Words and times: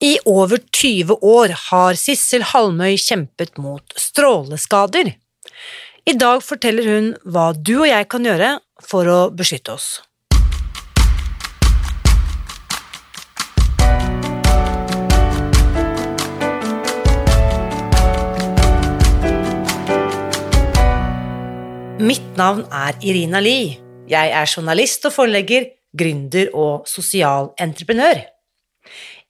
I 0.00 0.14
over 0.24 0.56
20 0.72 1.18
år 1.20 1.52
har 1.68 1.96
Sissel 2.00 2.40
Halmøy 2.40 2.94
kjempet 2.96 3.58
mot 3.60 3.84
stråleskader. 4.00 5.10
I 6.08 6.14
dag 6.16 6.40
forteller 6.40 6.88
hun 6.88 7.10
hva 7.28 7.50
du 7.52 7.74
og 7.82 7.90
jeg 7.90 8.06
kan 8.08 8.24
gjøre 8.24 8.54
for 8.80 9.04
å 9.04 9.18
beskytte 9.28 9.76
oss. 9.76 10.00
Mitt 22.00 22.40
navn 22.40 22.64
er 22.72 22.96
Irina 23.04 23.44
Lie. 23.44 23.76
Jeg 24.08 24.32
er 24.32 24.48
journalist 24.48 25.04
og 25.04 25.18
forlegger, 25.20 25.68
gründer 25.92 26.48
og 26.56 26.88
sosial 26.88 27.52
entreprenør. 27.60 28.24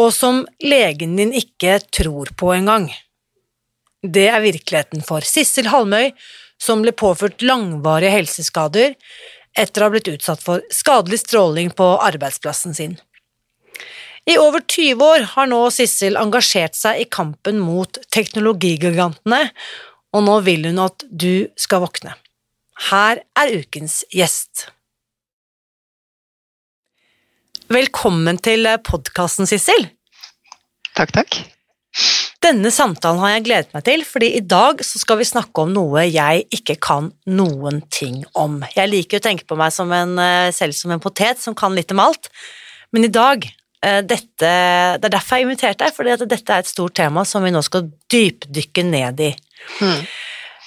og 0.00 0.12
som 0.14 0.42
legen 0.62 1.16
din 1.18 1.34
ikke 1.36 1.78
tror 1.92 2.32
på 2.38 2.52
engang. 2.54 2.88
Det 4.02 4.26
er 4.30 4.42
virkeligheten 4.42 5.04
for 5.06 5.24
Sissel 5.26 5.68
Halmøy, 5.70 6.10
som 6.62 6.82
ble 6.82 6.94
påført 6.94 7.42
langvarige 7.44 8.14
helseskader 8.14 8.94
etter 9.58 9.82
å 9.82 9.88
ha 9.88 9.92
blitt 9.94 10.10
utsatt 10.10 10.42
for 10.42 10.62
skadelig 10.72 11.22
stråling 11.24 11.72
på 11.76 11.86
arbeidsplassen 12.02 12.74
sin. 12.74 12.96
I 14.30 14.36
over 14.38 14.62
20 14.62 15.02
år 15.02 15.24
har 15.34 15.48
nå 15.50 15.60
Sissel 15.74 16.18
engasjert 16.18 16.78
seg 16.78 17.02
i 17.02 17.08
kampen 17.10 17.58
mot 17.62 17.98
teknologigigantene, 18.14 19.48
og 20.14 20.26
nå 20.26 20.36
vil 20.46 20.68
hun 20.70 20.78
at 20.84 21.02
du 21.10 21.48
skal 21.58 21.82
våkne. 21.82 22.14
Her 22.90 23.22
er 23.38 23.56
ukens 23.58 24.02
gjest. 24.14 24.68
Velkommen 27.70 28.38
til 28.42 28.66
podkasten, 28.82 29.46
Sissel. 29.46 29.86
Takk, 30.96 31.12
takk. 31.14 31.36
Denne 32.42 32.72
samtalen 32.74 33.20
har 33.22 33.36
jeg 33.36 33.44
gledet 33.46 33.74
meg 33.76 33.84
til, 33.86 34.02
fordi 34.06 34.32
i 34.34 34.42
dag 34.42 34.80
så 34.82 34.98
skal 34.98 35.20
vi 35.20 35.28
snakke 35.28 35.62
om 35.62 35.70
noe 35.74 36.02
jeg 36.08 36.46
ikke 36.56 36.74
kan 36.82 37.12
noen 37.30 37.82
ting 37.92 38.24
om. 38.34 38.60
Jeg 38.74 38.90
liker 38.90 39.20
å 39.20 39.24
tenke 39.28 39.46
på 39.46 39.58
meg 39.58 39.70
som 39.74 39.92
en, 39.94 40.18
eh, 40.18 40.50
selv 40.50 40.74
som 40.74 40.90
en 40.90 41.02
potet 41.02 41.38
som 41.38 41.54
kan 41.54 41.74
litt 41.74 41.92
om 41.92 42.02
alt, 42.02 42.28
men 42.92 43.04
i 43.04 43.12
dag 43.12 43.46
eh, 43.82 44.00
dette, 44.02 44.26
Det 44.38 45.04
er 45.04 45.14
derfor 45.14 45.36
jeg 45.36 45.46
inviterte 45.46 45.84
deg, 45.84 45.94
fordi 45.94 46.26
dette 46.26 46.50
er 46.50 46.58
et 46.58 46.66
stort 46.66 46.94
tema 46.94 47.24
som 47.24 47.42
vi 47.42 47.50
nå 47.50 47.62
skal 47.62 47.90
dypdykke 48.10 48.84
ned 48.84 49.20
i. 49.20 49.34
Hmm. 49.78 50.06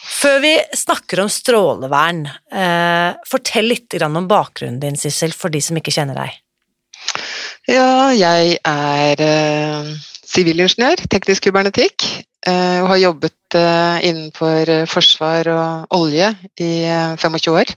Før 0.05 0.39
vi 0.39 0.55
snakker 0.71 1.19
om 1.23 1.29
strålevern, 1.29 2.25
eh, 2.51 3.15
fortell 3.27 3.67
litt 3.67 4.01
om 4.01 4.27
bakgrunnen 4.27 4.79
din, 4.79 4.95
Sissel, 4.95 5.33
for 5.33 5.49
de 5.49 5.59
som 5.59 5.75
ikke 5.75 5.91
kjenner 5.91 6.15
deg. 6.15 6.44
Ja, 7.65 8.13
jeg 8.13 8.59
er 8.61 9.21
sivilingeniør, 10.21 10.99
eh, 11.01 11.07
teknisk 11.09 11.47
kybernetikk, 11.47 12.03
eh, 12.45 12.83
og 12.83 12.91
har 12.91 12.99
jobbet 13.01 13.57
eh, 13.57 14.05
innenfor 14.05 14.85
forsvar 14.85 15.49
og 15.49 15.97
olje 15.97 16.29
i 16.61 16.85
25 17.17 17.49
år. 17.57 17.73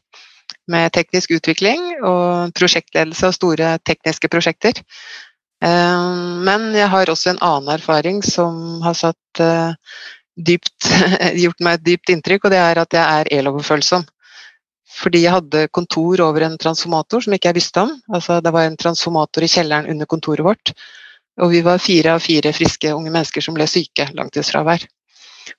Med 0.69 0.93
teknisk 0.93 1.33
utvikling 1.33 1.81
og 2.05 2.53
prosjektledelse 2.53 3.31
av 3.31 3.33
store 3.33 3.79
tekniske 3.81 4.29
prosjekter. 4.29 4.83
Men 5.61 6.75
jeg 6.77 6.89
har 6.93 7.09
også 7.09 7.31
en 7.31 7.41
annen 7.41 7.73
erfaring 7.73 8.21
som 8.23 8.83
har 8.85 8.93
satt 8.95 9.41
dypt, 10.37 10.91
gjort 11.43 11.65
meg 11.65 11.79
et 11.81 11.87
dypt 11.89 12.13
inntrykk, 12.13 12.45
og 12.45 12.53
det 12.53 12.61
er 12.61 12.83
at 12.85 12.93
jeg 12.93 13.23
er 13.23 13.33
eloverfølsom. 13.41 14.05
Fordi 14.99 15.23
jeg 15.25 15.35
hadde 15.35 15.69
kontor 15.75 16.23
over 16.25 16.47
en 16.47 16.59
transformator 16.61 17.23
som 17.25 17.35
ikke 17.37 17.53
jeg 17.53 17.59
visste 17.61 17.85
om. 17.85 17.93
Altså, 18.11 18.41
det 18.43 18.53
var 18.55 18.67
en 18.67 18.79
transformator 18.81 19.47
i 19.47 19.51
kjelleren 19.53 19.91
under 19.93 20.11
kontoret 20.11 20.47
vårt. 20.47 20.73
Og 21.39 21.53
vi 21.55 21.63
var 21.63 21.83
fire 21.83 22.17
av 22.17 22.25
fire 22.25 22.53
friske 22.57 22.91
unge 22.95 23.13
mennesker 23.15 23.45
som 23.45 23.55
ble 23.55 23.69
syke, 23.71 24.09
langtidsfravær. 24.19 24.87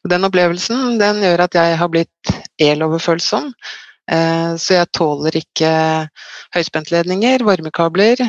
Og 0.03 0.11
den 0.11 0.27
opplevelsen 0.27 0.99
den 0.99 1.23
gjør 1.23 1.45
at 1.45 1.55
jeg 1.55 1.77
har 1.79 1.91
blitt 1.91 2.33
eloverfølsom. 2.61 3.53
Eh, 4.11 4.53
så 4.59 4.79
jeg 4.79 4.91
tåler 4.95 5.39
ikke 5.39 5.71
høyspentledninger, 6.55 7.45
varmekabler, 7.47 8.21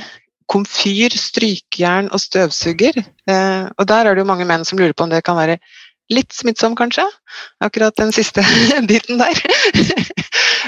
komfyr, 0.50 1.14
strykejern 1.14 2.10
og 2.14 2.22
støvsuger. 2.22 3.00
Eh, 3.00 3.64
og 3.66 3.86
der 3.88 4.06
er 4.06 4.14
det 4.14 4.24
jo 4.24 4.30
mange 4.30 4.46
menn 4.48 4.66
som 4.68 4.80
lurer 4.80 4.94
på 4.94 5.06
om 5.06 5.12
det 5.12 5.24
kan 5.26 5.38
være 5.38 5.58
Litt 6.10 6.34
smittsom, 6.34 6.74
kanskje. 6.78 7.04
Akkurat 7.62 7.94
den 7.96 8.10
siste 8.12 8.44
biten 8.90 9.22
der. 9.22 9.44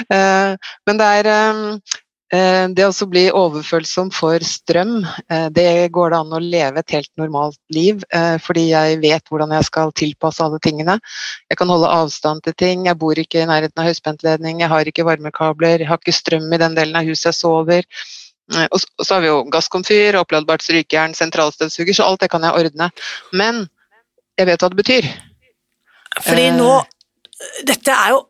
Eh, 0.09 0.55
men 0.89 0.97
det 0.97 1.05
er 1.19 1.27
eh, 1.29 2.63
det 2.73 2.85
å 2.87 3.05
bli 3.07 3.21
overfølsom 3.29 4.07
for 4.11 4.41
strøm, 4.41 5.03
eh, 5.29 5.45
det 5.53 5.91
går 5.93 6.09
det 6.09 6.17
an 6.17 6.33
å 6.33 6.39
leve 6.41 6.81
et 6.81 6.95
helt 6.95 7.11
normalt 7.21 7.59
liv. 7.75 8.01
Fordi 8.41 8.63
jeg 8.71 8.97
vet 9.03 9.29
hvordan 9.29 9.53
jeg 9.53 9.67
skal 9.67 9.93
tilpasse 9.93 10.41
alle 10.43 10.57
tingene. 10.65 10.97
Jeg 11.53 11.59
kan 11.61 11.69
holde 11.69 11.91
avstand 11.93 12.41
til 12.47 12.57
ting. 12.57 12.87
Jeg 12.89 12.97
bor 12.99 13.21
ikke 13.21 13.43
i 13.43 13.47
nærheten 13.49 13.83
av 13.83 13.91
høyspentledning, 13.91 14.63
jeg 14.65 14.73
har 14.73 14.89
ikke 14.89 15.05
varmekabler, 15.07 15.85
jeg 15.85 15.91
har 15.91 16.01
ikke 16.01 16.15
strøm 16.17 16.49
i 16.49 16.61
den 16.63 16.79
delen 16.79 16.97
av 16.97 17.05
huset 17.05 17.29
jeg 17.29 17.39
sover. 17.43 17.87
Og 18.65 18.81
så 18.81 19.13
har 19.13 19.21
vi 19.21 19.29
jo 19.29 19.43
gasskomfyr, 19.53 20.17
oppladbart 20.19 20.65
strykejern, 20.65 21.13
sentralstøvsuger, 21.17 21.93
så 21.93 22.09
alt 22.09 22.25
det 22.25 22.33
kan 22.33 22.49
jeg 22.49 22.65
ordne. 22.65 22.89
Men 23.31 23.67
jeg 24.39 24.49
vet 24.49 24.65
hva 24.65 24.73
det 24.73 24.81
betyr. 24.81 25.13
Fordi 26.21 26.51
nå 26.57 26.79
Eh. 26.79 27.63
Dette 27.65 27.91
er 27.91 28.09
jo 28.13 28.27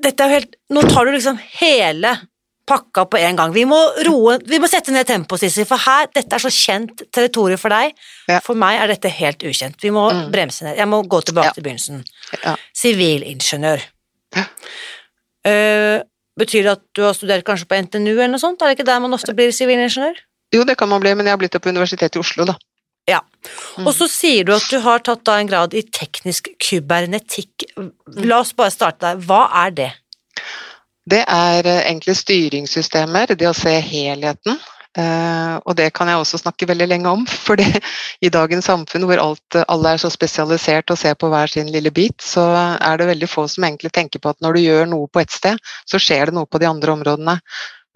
dette 0.00 0.20
er 0.22 0.28
jo 0.28 0.34
helt, 0.38 0.54
Nå 0.70 0.82
tar 0.88 1.04
du 1.04 1.10
liksom 1.12 1.36
hele 1.60 2.14
pakka 2.66 3.04
på 3.10 3.18
en 3.18 3.36
gang. 3.36 3.52
Vi 3.52 3.64
må 3.66 3.76
roe 4.06 4.38
Vi 4.46 4.58
må 4.58 4.68
sette 4.70 4.92
ned 4.94 5.04
tempoet, 5.06 5.40
Sissy, 5.42 5.64
for 5.66 5.76
her 5.76 6.06
Dette 6.14 6.32
er 6.32 6.38
så 6.38 6.48
kjent 6.48 7.02
territorium 7.12 7.58
for 7.58 7.68
deg. 7.68 7.92
Ja. 8.28 8.38
For 8.40 8.54
meg 8.54 8.80
er 8.80 8.86
dette 8.94 9.08
helt 9.10 9.38
ukjent. 9.42 9.76
Vi 9.82 9.90
må 9.90 10.10
Mm. 10.12 10.30
bremse 10.32 10.62
ned. 10.62 10.76
Jeg 10.78 10.86
må 10.88 11.02
gå 11.06 11.20
tilbake 11.22 11.44
Ja. 11.44 11.52
til 11.52 11.62
begynnelsen. 11.64 12.04
Ja. 12.44 12.56
Sivilingeniør. 12.72 13.82
Eh, 15.44 16.00
betyr 16.38 16.62
det 16.66 16.72
at 16.76 16.82
du 16.94 17.02
har 17.02 17.14
studert 17.16 17.44
kanskje 17.44 17.66
på 17.68 17.76
NTNU 17.82 18.12
eller 18.12 18.28
noe 18.34 18.42
sånt? 18.42 18.60
Er 18.62 18.68
det 18.70 18.78
ikke 18.78 18.86
der 18.90 19.00
man 19.00 19.12
ofte 19.16 19.34
blir 19.36 19.50
sivilingeniør? 19.52 20.14
Jo, 20.52 20.64
det 20.64 20.76
kan 20.78 20.88
man 20.88 21.00
bli, 21.00 21.14
men 21.14 21.26
jeg 21.26 21.32
har 21.32 21.38
blitt 21.38 21.52
det 21.52 21.62
på 21.62 21.70
Universitetet 21.70 22.16
i 22.16 22.18
Oslo, 22.22 22.44
da. 22.44 22.54
Ja. 23.10 23.20
Mm. 23.78 23.86
Og 23.86 23.94
så 23.96 24.08
sier 24.10 24.46
du 24.46 24.54
at 24.54 24.66
du 24.70 24.78
har 24.84 25.02
tatt 25.04 25.24
da 25.26 25.38
en 25.40 25.50
grad 25.50 25.74
i 25.74 25.82
teknisk 25.86 26.52
kybernetikk. 26.60 27.66
La 28.26 28.42
oss 28.44 28.52
bare 28.56 28.74
starte 28.74 29.06
der. 29.08 29.22
Hva 29.26 29.46
er 29.64 29.76
det? 29.76 29.90
Det 31.10 31.22
er 31.24 31.66
eh, 31.66 31.86
egentlig 31.88 32.18
styringssystemer, 32.20 33.34
det 33.34 33.48
å 33.48 33.56
se 33.56 33.72
helheten. 33.82 34.60
Eh, 34.98 35.56
og 35.70 35.76
det 35.78 35.92
kan 35.94 36.08
jeg 36.10 36.18
også 36.18 36.40
snakke 36.40 36.66
veldig 36.66 36.88
lenge 36.90 37.10
om, 37.10 37.22
for 37.46 37.60
det, 37.60 37.82
i 38.26 38.30
dagens 38.32 38.66
samfunn 38.66 39.06
hvor 39.06 39.22
alt, 39.22 39.58
alle 39.70 39.94
er 39.94 40.02
så 40.02 40.10
spesialisert 40.10 40.90
og 40.90 40.98
ser 40.98 41.14
på 41.18 41.30
hver 41.30 41.50
sin 41.50 41.70
lille 41.70 41.92
bit, 41.94 42.18
så 42.22 42.44
er 42.74 42.98
det 42.98 43.10
veldig 43.12 43.30
få 43.30 43.46
som 43.50 43.66
egentlig 43.68 43.92
tenker 43.94 44.22
på 44.22 44.34
at 44.34 44.40
når 44.42 44.58
du 44.58 44.64
gjør 44.64 44.90
noe 44.90 45.10
på 45.10 45.22
ett 45.22 45.34
sted, 45.34 45.60
så 45.86 46.02
skjer 46.02 46.30
det 46.30 46.38
noe 46.38 46.50
på 46.50 46.60
de 46.62 46.70
andre 46.70 46.98
områdene. 46.98 47.38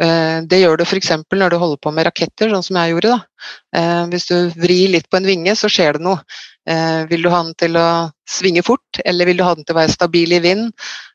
Eh, 0.02 0.40
Det 0.42 0.58
gjør 0.60 0.78
du 0.78 0.84
f.eks. 0.84 1.10
når 1.30 1.50
du 1.50 1.58
holder 1.58 1.78
på 1.78 1.92
med 1.94 2.06
raketter, 2.08 2.50
sånn 2.50 2.66
som 2.66 2.76
jeg 2.80 2.94
gjorde. 2.94 3.14
Da. 3.14 3.48
Eh, 3.78 4.02
Hvis 4.10 4.26
du 4.26 4.36
vrir 4.58 4.90
litt 4.90 5.08
på 5.10 5.20
en 5.20 5.26
vinge, 5.26 5.54
så 5.54 5.70
skjer 5.70 5.98
det 5.98 6.04
noe. 6.04 6.20
Eh, 6.66 7.06
Vil 7.10 7.22
du 7.22 7.30
ha 7.30 7.42
den 7.42 7.54
til 7.54 7.76
å 7.76 8.10
svinge 8.28 8.64
fort, 8.64 9.00
eller 9.04 9.26
vil 9.26 9.38
du 9.38 9.44
ha 9.44 9.54
den 9.54 9.64
til 9.64 9.76
å 9.76 9.82
være 9.82 9.94
stabil 9.94 10.32
i 10.32 10.40
vind? 10.40 10.72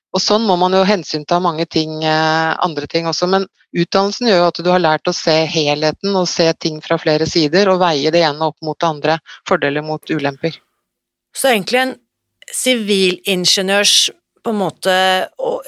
Og 0.09 0.21
sånn 0.21 0.41
må 0.41 0.55
man 0.57 0.73
jo 0.73 0.81
hensynta 0.81 1.37
mange 1.39 1.67
ting, 1.69 2.03
andre 2.03 2.87
ting 2.89 3.05
også, 3.05 3.27
men 3.29 3.43
utdannelsen 3.77 4.25
gjør 4.25 4.39
jo 4.39 4.47
at 4.47 4.61
du 4.65 4.69
har 4.71 4.81
lært 4.81 5.05
å 5.05 5.13
se 5.13 5.45
helheten 5.45 6.15
og 6.17 6.25
se 6.27 6.47
ting 6.57 6.79
fra 6.81 6.97
flere 6.97 7.27
sider 7.29 7.69
og 7.69 7.77
veie 7.83 8.09
det 8.09 8.23
ene 8.25 8.41
opp 8.41 8.57
mot 8.65 8.79
det 8.79 8.87
andre. 8.89 9.19
Fordeler 9.45 9.85
mot 9.85 10.01
ulemper. 10.09 10.57
Så 11.29 11.51
egentlig 11.53 11.77
en 11.83 11.93
sivilingeniørs 12.49 14.09
på 14.49 14.55
en 14.55 14.59
måte 14.63 14.93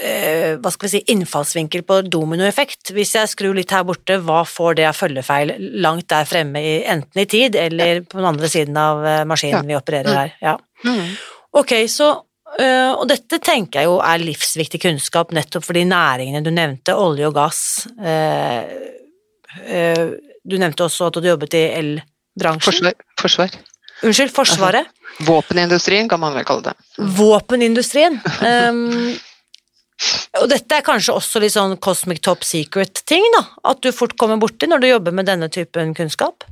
eh, 0.02 0.56
hva 0.58 0.72
skal 0.74 0.88
vi 0.88 0.92
si, 0.96 1.02
innfallsvinkel 1.14 1.84
på 1.86 2.00
dominoeffekt. 2.10 2.90
Hvis 2.98 3.14
jeg 3.16 3.30
skrur 3.30 3.54
litt 3.58 3.72
her 3.76 3.86
borte, 3.88 4.18
hva 4.26 4.42
får 4.50 4.80
det 4.80 4.88
av 4.90 4.98
følgefeil 4.98 5.54
langt 5.86 6.08
der 6.10 6.26
fremme, 6.26 6.60
enten 6.90 7.22
i 7.22 7.28
tid 7.30 7.56
eller 7.62 8.02
på 8.10 8.18
den 8.18 8.28
andre 8.34 8.50
siden 8.52 8.78
av 8.82 9.06
eh, 9.06 9.22
maskinen 9.30 9.62
Ja. 9.62 9.70
vi 9.70 9.78
opererer 9.80 10.10
Mm. 10.12 10.18
her? 10.18 10.34
Ja. 10.42 10.58
Mm. 10.84 11.16
Ok, 11.62 11.74
så 11.92 12.10
øh, 12.60 12.92
Og 12.98 13.08
dette 13.08 13.38
tenker 13.40 13.80
jeg 13.84 13.86
jo 13.92 14.00
er 14.02 14.18
livsviktig 14.26 14.82
kunnskap 14.82 15.32
nettopp 15.32 15.64
for 15.64 15.74
de 15.78 15.86
næringene 15.86 16.42
du 16.44 16.50
nevnte, 16.52 16.96
olje 16.98 17.28
og 17.30 17.34
gass. 17.38 17.88
du 20.44 20.58
nevnte 20.58 20.84
også 20.88 21.08
at 21.12 21.20
du 21.22 21.28
jobbet 21.30 21.54
i 21.60 21.66
elbransjen. 21.80 22.66
Forsvar. 22.72 22.94
Forsvar. 23.22 23.50
Unnskyld, 24.02 24.32
Forsvaret. 24.34 24.88
Våpenindustrien 25.28 26.08
kan 26.10 26.20
man 26.20 26.34
vel 26.34 26.46
kalle 26.48 26.72
det. 26.72 26.74
Våpenindustrien. 27.18 28.16
Um, 28.42 29.12
og 30.42 30.48
dette 30.50 30.78
er 30.80 30.86
kanskje 30.86 31.14
også 31.14 31.42
litt 31.44 31.54
sånn 31.54 31.76
cosmic 31.84 32.22
top 32.26 32.46
secret-ting, 32.48 33.26
da? 33.38 33.44
At 33.74 33.84
du 33.86 33.92
fort 33.94 34.16
kommer 34.18 34.40
borti 34.42 34.70
når 34.72 34.82
du 34.82 34.88
jobber 34.90 35.14
med 35.20 35.30
denne 35.30 35.52
typen 35.54 35.94
kunnskap? 35.98 36.48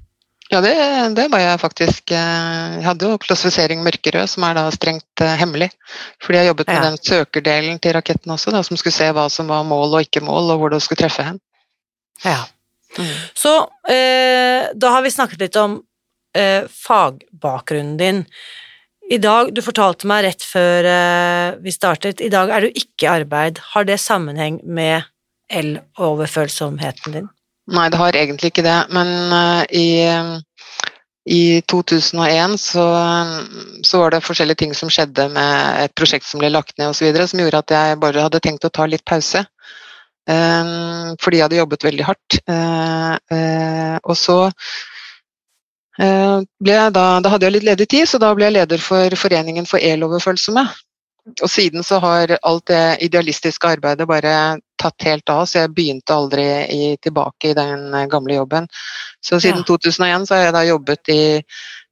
Ja, 0.49 0.61
det, 0.65 0.71
det 1.13 1.27
var 1.29 1.41
jeg 1.43 1.59
faktisk. 1.61 2.09
eh, 2.09 2.77
Jeg 2.79 2.85
hadde 2.87 3.05
jo 3.11 3.17
klassifisering 3.21 3.83
mørkerød, 3.85 4.25
som 4.31 4.45
er 4.47 4.55
da 4.57 4.63
strengt 4.73 5.21
eh, 5.21 5.35
hemmelig. 5.37 5.67
Fordi 6.25 6.39
jeg 6.41 6.49
jobbet 6.49 6.67
med 6.71 6.79
Ja. 6.79 6.85
den 6.87 6.97
søkerdelen 7.05 7.77
til 7.81 7.93
raketten 7.93 8.33
også, 8.33 8.53
da, 8.55 8.63
som 8.65 8.77
skulle 8.77 8.95
se 8.97 9.11
hva 9.13 9.27
som 9.29 9.49
var 9.49 9.61
mål 9.69 9.93
og 9.99 10.01
ikke 10.07 10.23
mål, 10.25 10.49
og 10.55 10.63
hvor 10.63 10.73
det 10.73 10.81
skulle 10.81 11.03
treffe 11.03 11.25
hen. 11.27 11.37
Ja. 12.25 12.39
Mm. 12.97 13.11
Så 13.37 13.51
eh, 13.93 14.71
da 14.73 14.89
har 14.95 15.05
vi 15.05 15.11
snakket 15.13 15.39
litt 15.45 15.55
om 15.61 15.83
eh, 16.37 16.65
fagbakgrunnen 16.69 17.97
din. 17.97 18.25
I 19.09 19.17
dag, 19.17 19.49
du 19.55 19.63
fortalte 19.65 20.05
meg 20.09 20.21
rett 20.27 20.43
før 20.45 20.85
eh, 20.85 21.55
vi 21.63 21.73
startet, 21.73 22.21
i 22.21 22.29
dag 22.29 22.51
er 22.53 22.65
du 22.65 22.69
ikke 22.77 23.07
i 23.07 23.09
arbeid. 23.09 23.61
Har 23.73 23.87
det 23.89 23.97
sammenheng 24.01 24.59
med 24.63 25.07
el-overfølsomheten 25.49 27.15
din? 27.17 27.29
Nei, 27.73 27.87
det 27.89 27.97
har 28.01 28.17
egentlig 28.17 28.51
ikke 28.51 28.65
det. 28.65 28.77
Men 28.93 29.09
eh, 29.33 29.63
i, 29.73 29.89
i 31.25 31.41
2001 31.69 32.57
så, 32.61 32.85
så 33.85 34.03
var 34.03 34.13
det 34.13 34.21
forskjellige 34.25 34.61
ting 34.61 34.77
som 34.77 34.93
skjedde 34.93 35.25
med 35.33 35.85
et 35.87 35.95
prosjekt 35.97 36.29
som 36.29 36.41
ble 36.41 36.53
lagt 36.53 36.77
ned 36.77 36.93
osv., 36.93 37.09
som 37.33 37.41
gjorde 37.41 37.63
at 37.63 37.75
jeg 37.79 38.01
bare 38.05 38.27
hadde 38.27 38.43
tenkt 38.45 38.69
å 38.69 38.73
ta 38.73 38.85
litt 38.89 39.05
pause. 39.09 39.41
Eh, 40.29 40.71
fordi 41.17 41.41
jeg 41.41 41.47
hadde 41.47 41.61
jobbet 41.63 41.89
veldig 41.89 42.07
hardt. 42.11 42.39
Eh, 42.45 43.17
eh, 43.37 43.97
og 44.03 44.17
så 44.21 44.43
eh, 44.51 44.53
da, 45.99 47.05
da 47.19 47.31
hadde 47.33 47.45
jeg 47.47 47.57
litt 47.57 47.67
ledig 47.67 47.89
tid, 47.91 48.07
så 48.07 48.19
da 48.21 48.31
ble 48.35 48.47
jeg 48.47 48.55
leder 48.55 48.83
for 48.83 49.15
Foreningen 49.19 49.67
for 49.67 49.83
eloverfølsomme. 49.83 50.63
Og 51.43 51.49
siden 51.51 51.83
så 51.85 51.99
har 52.01 52.31
alt 52.41 52.69
det 52.71 53.01
idealistiske 53.05 53.67
arbeidet 53.67 54.07
bare 54.09 54.59
tatt 54.81 55.05
helt 55.05 55.29
av, 55.29 55.43
så 55.45 55.63
jeg 55.63 55.73
begynte 55.75 56.15
aldri 56.15 56.45
i, 56.71 56.95
tilbake 57.03 57.51
i 57.51 57.57
den 57.57 57.93
eh, 57.93 58.07
gamle 58.09 58.39
jobben. 58.39 58.69
Så 59.21 59.39
siden 59.43 59.61
Ja. 59.61 59.67
2001 59.67 60.27
så 60.27 60.35
har 60.35 60.47
jeg 60.47 60.55
da 60.55 60.63
jobbet 60.65 61.13
i 61.13 61.21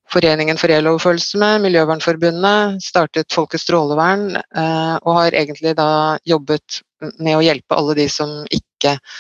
Foreningen 0.08 0.58
for 0.58 0.72
eloverfølsomme, 0.72 1.58
Miljøvernforbundet, 1.66 2.80
startet 2.80 3.34
Folkets 3.36 3.66
strålevern, 3.68 4.38
eh, 4.38 4.96
og 5.04 5.18
har 5.20 5.36
egentlig 5.36 5.76
da 5.76 6.18
jobbet 6.26 6.82
med 7.20 7.36
å 7.36 7.44
hjelpe 7.44 7.76
alle 7.76 7.98
de 8.00 8.08
som 8.10 8.32
ikke 8.48 8.96
eh, 8.96 9.18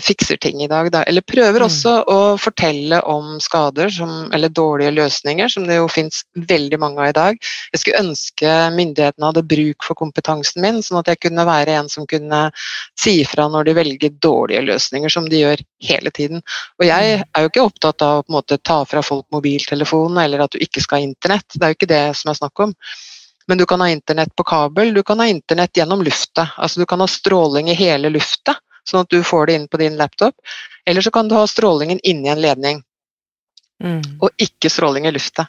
fikser 0.00 0.38
ting 0.40 0.62
i 0.62 0.68
dag. 0.70 0.90
Da. 0.92 1.02
Eller 1.08 1.24
prøver 1.26 1.60
Mm. 1.60 1.66
også 1.66 1.92
å 2.08 2.18
fortelle 2.40 3.00
om 3.04 3.38
skader 3.40 3.90
som, 3.90 4.30
eller 4.32 4.48
dårlige 4.48 4.94
løsninger, 4.94 5.48
som 5.48 5.66
det 5.66 5.76
jo 5.76 5.88
finnes 5.88 6.22
veldig 6.34 6.78
mange 6.78 7.02
av 7.02 7.08
i 7.08 7.16
dag. 7.16 7.36
Jeg 7.72 7.80
skulle 7.82 8.02
ønske 8.04 8.54
myndighetene 8.76 9.28
hadde 9.28 9.42
bruk 9.48 9.84
for 9.84 9.94
kompetansen 9.98 10.62
min, 10.62 10.80
sånn 10.82 11.00
at 11.00 11.10
jeg 11.12 11.20
kunne 11.26 11.44
være 11.48 11.76
en 11.78 11.88
som 11.88 12.06
kunne 12.06 12.50
si 12.98 13.20
ifra 13.22 13.48
når 13.48 13.64
de 13.68 13.74
velger 13.74 14.16
dårlige 14.22 14.64
løsninger, 14.68 15.10
som 15.10 15.28
de 15.28 15.42
gjør 15.42 15.64
hele 15.82 16.10
tiden. 16.10 16.42
Og 16.80 16.86
jeg 16.86 17.20
er 17.22 17.42
jo 17.42 17.50
ikke 17.50 17.66
opptatt 17.66 18.02
av 18.02 18.20
å 18.20 18.22
på 18.22 18.32
en 18.32 18.38
måte, 18.38 18.58
ta 18.62 18.84
fra 18.84 19.02
folk 19.02 19.26
mobiltelefonen, 19.34 20.18
eller 20.24 20.44
at 20.44 20.52
du 20.52 20.58
ikke 20.58 20.82
skal 20.84 21.00
ha 21.00 21.06
internett. 21.08 21.46
Det 21.54 21.62
er 21.62 21.74
jo 21.74 21.78
ikke 21.78 21.92
det 21.92 22.16
som 22.16 22.30
er 22.32 22.40
snakk 22.40 22.60
om. 22.60 22.74
Men 23.48 23.58
du 23.58 23.64
kan 23.66 23.80
ha 23.80 23.88
internett 23.88 24.34
på 24.36 24.44
kabel, 24.44 24.92
du 24.94 25.02
kan 25.02 25.18
ha 25.20 25.26
internett 25.26 25.76
gjennom 25.76 26.02
lufta. 26.04 26.50
Altså 26.58 26.80
du 26.80 26.86
kan 26.86 27.00
ha 27.00 27.06
stråling 27.08 27.70
i 27.70 27.76
hele 27.78 28.10
lufta, 28.12 28.54
sånn 28.88 29.04
at 29.04 29.12
du 29.12 29.22
får 29.24 29.46
det 29.46 29.58
inn 29.58 29.68
på 29.68 29.80
din 29.80 29.96
laptop. 30.00 30.34
Eller 30.88 31.04
så 31.04 31.12
kan 31.14 31.28
du 31.28 31.36
ha 31.36 31.46
strålingen 31.46 32.00
inni 32.02 32.32
en 32.32 32.42
ledning 32.42 32.82
Mm. 33.84 34.00
og 34.18 34.30
ikke 34.42 34.70
stråling 34.70 35.06
i 35.06 35.12
lufta. 35.14 35.46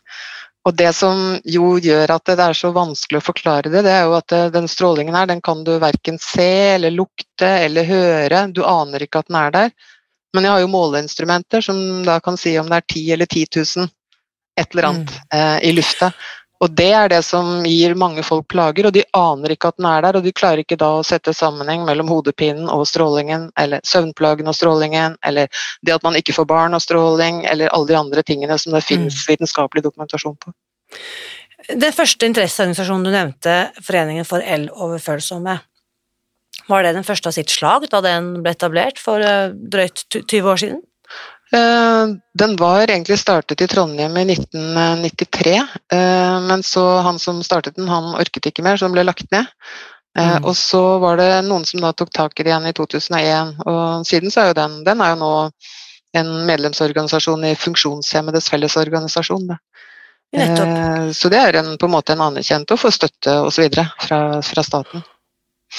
Og 0.67 0.75
det 0.77 0.91
som 0.93 1.39
jo 1.47 1.77
gjør 1.81 2.11
at 2.13 2.29
det 2.29 2.43
er 2.43 2.57
så 2.57 2.69
vanskelig 2.75 3.21
å 3.21 3.25
forklare 3.25 3.71
det, 3.71 3.81
det 3.85 3.93
er 3.95 4.03
jo 4.05 4.17
at 4.17 4.33
eh, 4.35 4.49
den 4.53 4.67
strålingen 4.69 5.15
her, 5.15 5.29
den 5.29 5.41
kan 5.41 5.63
du 5.65 5.71
verken 5.81 6.19
se 6.21 6.75
eller 6.75 6.93
lukte 6.93 7.47
eller 7.63 7.87
høre. 7.87 8.43
Du 8.53 8.61
aner 8.67 9.05
ikke 9.05 9.23
at 9.23 9.31
den 9.31 9.39
er 9.39 9.55
der. 9.55 9.71
Men 10.35 10.45
jeg 10.45 10.53
har 10.53 10.61
jo 10.61 10.69
måleinstrumenter 10.69 11.63
som 11.65 11.79
da 12.05 12.19
kan 12.21 12.37
si 12.37 12.53
om 12.61 12.69
det 12.69 12.83
er 12.83 12.85
10 12.93 13.05
eller 13.15 13.31
10 13.31 13.47
000, 13.79 13.89
et 14.59 14.75
eller 14.75 14.89
annet, 14.91 15.15
eh, 15.33 15.57
i 15.65 15.73
lufta. 15.73 16.11
Og 16.59 16.71
det 16.75 16.89
er 16.91 17.07
det 17.11 17.21
som 17.23 17.63
gir 17.63 17.93
mange 17.95 18.23
folk 18.27 18.49
plager, 18.51 18.89
og 18.89 18.95
de 18.95 19.05
aner 19.15 19.53
ikke 19.53 19.69
at 19.71 19.77
den 19.79 19.87
er 19.87 20.03
der, 20.03 20.17
og 20.19 20.25
de 20.25 20.33
klarer 20.35 20.63
ikke 20.65 20.77
da 20.79 20.89
å 20.97 21.05
sette 21.07 21.31
sammenheng 21.35 21.85
mellom 21.87 22.11
hodepinen 22.11 22.67
og 22.73 22.83
strålingen, 22.89 23.47
eller 23.59 23.83
søvnplagen 23.87 24.51
og 24.51 24.57
strålingen, 24.57 25.15
eller 25.23 25.47
det 25.87 25.95
at 25.95 26.03
man 26.03 26.19
ikke 26.19 26.35
får 26.35 26.49
barn 26.49 26.75
og 26.75 26.83
stråling, 26.83 27.45
eller 27.47 27.71
alle 27.71 27.91
de 27.93 27.99
andre 27.99 28.25
tingene 28.27 28.59
som 28.59 28.75
det 28.75 28.83
finnes 28.83 29.23
vitenskapelig 29.29 29.85
dokumentasjon 29.87 30.35
på. 30.35 30.51
Den 31.69 31.95
første 31.95 32.27
interesseorganisasjonen 32.27 33.07
du 33.07 33.13
nevnte, 33.13 33.57
Foreningen 33.85 34.27
for 34.27 34.43
el-overfølsomme, 34.43 35.55
var 36.69 36.83
det 36.83 36.93
den 36.97 37.07
første 37.07 37.31
av 37.31 37.37
sitt 37.37 37.49
slag 37.53 37.87
da 37.89 38.01
den 38.03 38.33
ble 38.43 38.51
etablert 38.53 38.99
for 39.01 39.23
eh, 39.23 39.55
drøyt 39.55 40.05
20 40.19 40.51
år 40.51 40.59
siden? 40.61 40.83
Eh, 41.53 42.07
Den 42.33 42.55
var 42.55 42.87
egentlig 42.87 43.19
startet 43.19 43.61
i 43.61 43.67
Trondheim 43.67 44.17
i 44.17 44.25
1993, 44.25 45.55
eh, 45.91 46.41
men 46.41 46.63
så 46.63 46.83
han 47.01 47.19
som 47.19 47.43
startet 47.43 47.75
den, 47.75 47.89
han 47.89 48.13
orket 48.15 48.51
ikke 48.51 48.63
mer, 48.63 48.77
så 48.77 48.85
den 48.85 48.97
ble 48.97 49.03
lagt 49.07 49.31
ned. 49.31 49.45
Eh, 50.17 50.37
Mm. 50.37 50.45
Og 50.45 50.55
så 50.57 50.99
var 50.99 51.17
det 51.17 51.45
noen 51.45 51.65
som 51.65 51.81
da 51.81 51.91
tok 51.93 52.09
tak 52.13 52.39
i 52.39 52.43
det 52.43 52.49
igjen 52.51 52.65
i 52.65 52.73
2001, 52.73 53.55
og 53.65 54.05
siden 54.05 54.31
så 54.31 54.41
er 54.41 54.47
jo 54.47 54.57
den, 54.61 54.83
den 54.83 55.01
er 55.01 55.15
jo 55.15 55.19
nå 55.21 55.33
en 56.17 56.45
medlemsorganisasjon 56.45 57.45
i 57.45 57.55
Funksjonshemmedes 57.55 58.49
Fellesorganisasjon. 58.49 59.51
Så 61.13 61.29
det 61.29 61.37
er 61.37 61.55
en, 61.61 61.77
på 61.77 61.85
en 61.85 61.93
måte 61.93 62.13
en 62.13 62.21
anerkjent 62.21 62.71
og 62.71 62.79
får 62.79 62.91
støtte 62.97 63.35
osv. 63.45 63.69
Fra, 64.01 64.41
fra 64.45 64.63
staten. 64.65 65.03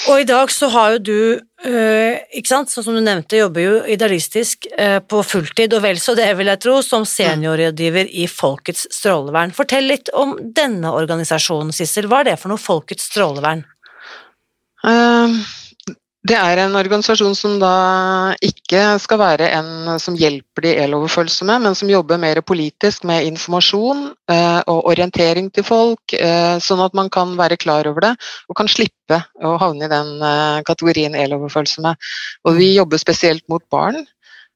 Og 0.07 0.21
i 0.21 0.27
dag 0.27 0.51
så 0.53 0.69
har 0.71 0.93
jo 0.93 0.99
du, 1.03 1.17
øh, 1.67 2.13
ikke 2.31 2.47
sant, 2.47 2.71
sånn 2.71 2.85
som 2.85 2.95
du 2.95 3.01
nevnte, 3.03 3.35
jobber 3.41 3.65
jo 3.65 3.73
idealistisk 3.91 4.69
øh, 4.71 4.99
på 5.03 5.19
fulltid, 5.27 5.75
og 5.75 5.83
vel 5.83 5.99
så 5.99 6.15
det 6.15 6.29
vil 6.39 6.47
jeg 6.47 6.61
tro, 6.63 6.77
som 6.85 7.03
seniorrådgiver 7.07 8.07
i 8.07 8.27
Folkets 8.31 8.87
strålevern. 8.95 9.51
Fortell 9.55 9.89
litt 9.91 10.11
om 10.15 10.37
denne 10.55 10.93
organisasjonen, 10.95 11.75
Sissel. 11.75 12.07
Hva 12.07 12.21
er 12.21 12.31
det 12.31 12.37
for 12.39 12.53
noe 12.53 12.61
Folkets 12.61 13.09
strålevern? 13.11 13.65
Eh, 14.87 15.41
Det 16.21 16.35
er 16.37 16.59
en 16.61 16.75
organisasjon 16.77 17.33
som 17.33 17.55
da 17.57 18.35
ikke 18.45 18.81
skal 19.01 19.17
være 19.17 19.47
en 19.57 19.95
som 19.99 20.13
hjelper 20.13 20.67
de 20.67 20.73
eloverfølsomme, 20.83 21.55
men 21.63 21.73
som 21.77 21.89
jobber 21.89 22.19
mer 22.21 22.43
politisk 22.45 23.07
med 23.09 23.25
informasjon 23.25 24.03
eh, 24.29 24.59
og 24.69 24.91
orientering 24.91 25.47
til 25.49 25.65
folk, 25.65 26.13
eh, 26.13 26.59
sånn 26.61 26.83
at 26.85 26.93
man 26.97 27.07
kan 27.09 27.33
være 27.39 27.57
klar 27.57 27.89
over 27.89 28.05
det 28.05 28.11
og 28.45 28.57
kan 28.59 28.69
slippe 28.69 29.17
å 29.41 29.55
havne 29.63 29.87
i 29.87 29.89
den 29.89 30.11
eh, 30.27 30.59
kategorien 30.67 31.17
eloverfølsomme. 31.17 31.95
Og 32.45 32.59
vi 32.59 32.67
jobber 32.75 33.01
spesielt 33.01 33.47
mot 33.49 33.65
barn. 33.73 34.03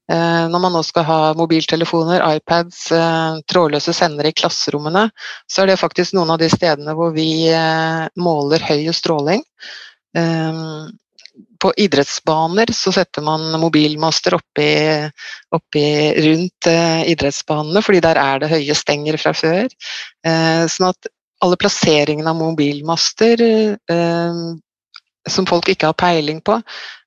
Eh, 0.05 0.43
Når 0.53 0.61
man 0.61 0.77
nå 0.77 0.83
skal 0.85 1.07
ha 1.07 1.19
mobiltelefoner, 1.33 2.21
iPads, 2.37 2.91
eh, 2.93 3.39
trådløse 3.49 3.95
sendere 3.97 4.29
i 4.29 4.37
klasserommene, 4.37 5.07
så 5.49 5.63
er 5.63 5.71
det 5.71 5.79
faktisk 5.81 6.13
noen 6.13 6.35
av 6.35 6.37
de 6.43 6.51
stedene 6.53 6.93
hvor 6.93 7.09
vi 7.17 7.49
eh, 7.49 8.05
måler 8.21 8.61
høy 8.69 8.93
stråling. 8.93 9.41
Eh, 10.13 10.93
På 11.61 11.71
idrettsbaner 11.77 12.71
så 12.75 12.91
setter 12.95 13.23
man 13.25 13.47
mobilmaster 13.61 14.35
oppi, 14.37 14.67
oppi 15.55 15.85
rundt 16.25 16.67
eh, 16.69 17.05
idrettsbanene, 17.13 17.83
fordi 17.85 18.01
der 18.03 18.19
er 18.19 18.41
det 18.43 18.51
høye 18.51 18.75
stenger 18.77 19.17
fra 19.21 19.33
før. 19.37 19.69
Eh, 20.25 20.65
Sånn 20.71 20.89
at 20.89 21.09
alle 21.45 21.59
plasseringene 21.59 22.31
av 22.31 22.39
mobilmaster 22.39 23.41
eh, 23.45 24.41
som 25.29 25.47
folk 25.49 25.71
ikke 25.71 25.89
har 25.89 25.97
peiling 25.97 26.41
på, 26.45 26.57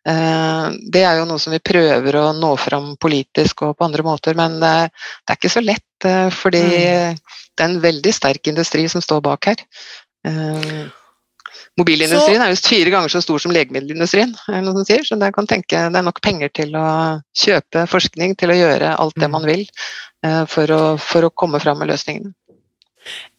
eh, 0.09 0.67
det 0.93 1.05
er 1.05 1.21
jo 1.21 1.29
noe 1.29 1.43
som 1.43 1.55
vi 1.55 1.63
prøver 1.63 2.19
å 2.19 2.27
nå 2.37 2.55
fram 2.61 2.95
politisk 3.01 3.67
og 3.67 3.77
på 3.79 3.89
andre 3.89 4.07
måter, 4.07 4.39
men 4.39 4.59
det, 4.63 4.75
det 4.89 5.35
er 5.35 5.41
ikke 5.41 5.55
så 5.59 5.65
lett, 5.65 6.09
fordi 6.41 6.65
det 6.65 7.65
er 7.65 7.69
en 7.69 7.83
veldig 7.83 8.15
sterk 8.15 8.51
industri 8.51 8.87
som 8.91 9.03
står 9.05 9.23
bak 9.29 9.53
her. 9.53 9.67
Eh, 11.79 11.81
Mobilindustrien 11.81 12.43
er 12.43 12.51
visst 12.51 12.67
fire 12.67 12.91
ganger 12.91 13.13
så 13.13 13.23
stor 13.23 13.39
som 13.39 13.53
legemiddelindustrien, 13.55 14.35
som 14.35 14.85
sier, 14.85 15.05
så 15.07 15.19
det, 15.21 15.31
kan 15.37 15.47
tenke, 15.47 15.79
det 15.79 16.01
er 16.01 16.07
nok 16.07 16.21
penger 16.25 16.51
til 16.51 16.75
å 16.75 16.89
kjøpe 17.39 17.87
forskning, 17.87 18.35
til 18.39 18.51
å 18.51 18.59
gjøre 18.59 18.97
alt 18.99 19.15
det 19.15 19.29
Mm. 19.29 19.33
man 19.33 19.47
vil 19.47 19.67
for 20.51 20.67
å, 20.75 20.99
for 20.99 21.23
å 21.23 21.31
komme 21.31 21.61
fram 21.63 21.79
med 21.79 21.93
løsningene. 21.93 22.35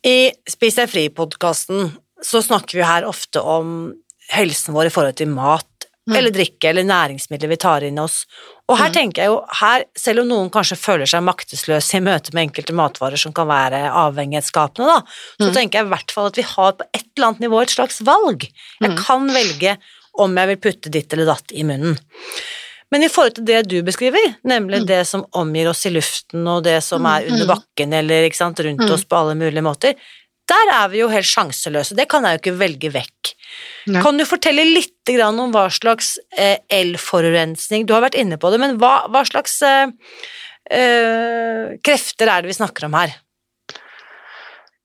I 0.08 0.32
Spis 0.48 0.80
deg 0.80 0.88
fri-podkasten 0.88 1.92
så 2.24 2.40
snakker 2.42 2.80
vi 2.80 2.88
her 2.88 3.08
ofte 3.08 3.44
om 3.44 3.92
helsen 4.32 4.74
vår 4.74 4.88
i 4.88 4.94
forhold 4.94 5.18
til 5.20 5.28
mat 5.34 5.69
Mm. 6.10 6.16
eller 6.18 6.32
drikke 6.32 6.70
eller 6.70 6.84
næringsmidler 6.90 7.50
vi 7.52 7.56
tar 7.62 7.84
inn 7.86 8.00
oss. 8.00 8.26
Og 8.68 8.78
her 8.78 8.90
Mm. 8.90 8.94
tenker 8.94 9.22
jeg 9.22 9.28
jo, 9.30 9.46
her, 9.60 9.84
selv 9.96 10.20
om 10.22 10.28
noen 10.28 10.50
kanskje 10.50 10.78
føler 10.78 11.06
seg 11.06 11.22
maktesløse 11.24 11.96
i 11.96 12.00
møte 12.02 12.34
med 12.34 12.50
enkelte 12.50 12.74
matvarer 12.74 13.18
som 13.18 13.32
kan 13.34 13.48
være 13.48 13.90
avhengighetsskapende, 13.94 14.88
da, 14.88 15.02
så 15.46 15.50
Mm. 15.50 15.54
tenker 15.56 15.80
jeg 15.80 15.86
i 15.86 15.90
hvert 15.90 16.12
fall 16.12 16.26
at 16.28 16.36
vi 16.36 16.42
har 16.42 16.72
på 16.74 16.86
et 16.94 17.06
eller 17.18 17.28
annet 17.28 17.40
nivå 17.46 17.62
et 17.62 17.70
slags 17.70 18.02
valg. 18.02 18.42
Jeg 18.82 18.92
Mm. 18.92 18.98
kan 19.06 19.28
velge 19.30 19.78
om 20.18 20.36
jeg 20.36 20.48
vil 20.48 20.58
putte 20.72 20.90
ditt 20.92 21.14
eller 21.14 21.26
datt 21.26 21.52
i 21.54 21.64
munnen. 21.64 21.98
Men 22.92 23.04
i 23.04 23.08
forhold 23.08 23.36
til 23.36 23.46
det 23.46 23.68
du 23.70 23.84
beskriver, 23.84 24.36
nemlig 24.44 24.82
Mm. 24.82 24.88
det 24.88 25.08
som 25.08 25.26
omgir 25.34 25.70
oss 25.70 25.86
i 25.86 25.92
luften, 25.92 26.48
og 26.48 26.64
det 26.64 26.82
som 26.84 27.04
Mm, 27.04 27.06
er 27.22 27.32
under 27.32 27.46
bakken 27.46 27.94
eller 27.94 28.30
sant, 28.32 28.58
rundt 28.60 28.80
Mm. 28.82 28.92
oss 28.92 29.04
på 29.06 29.16
alle 29.16 29.36
mulige 29.36 29.62
måter, 29.62 29.94
der 30.48 30.72
er 30.74 30.88
vi 30.90 30.98
jo 31.00 31.08
helt 31.10 31.26
sjanseløse. 31.26 31.96
Det 31.96 32.10
kan 32.10 32.24
jeg 32.24 32.42
jo 32.42 32.50
ikke 32.52 32.58
velge 32.58 32.92
vekk. 32.92 33.34
Nei. 33.90 34.02
Kan 34.04 34.20
du 34.20 34.26
fortelle 34.28 34.66
litt 34.68 35.08
grann 35.08 35.40
om 35.42 35.54
hva 35.54 35.66
slags 35.74 36.18
eh, 36.38 36.60
elforurensning 36.70 37.88
Du 37.88 37.96
har 37.96 38.04
vært 38.04 38.18
inne 38.20 38.38
på 38.38 38.52
det, 38.54 38.60
men 38.62 38.78
hva, 38.82 39.08
hva 39.10 39.24
slags 39.26 39.56
eh, 39.66 39.90
eh, 40.70 41.78
krefter 41.86 42.30
er 42.30 42.44
det 42.44 42.52
vi 42.52 42.58
snakker 42.60 42.90
om 42.90 42.98
her? 43.00 43.16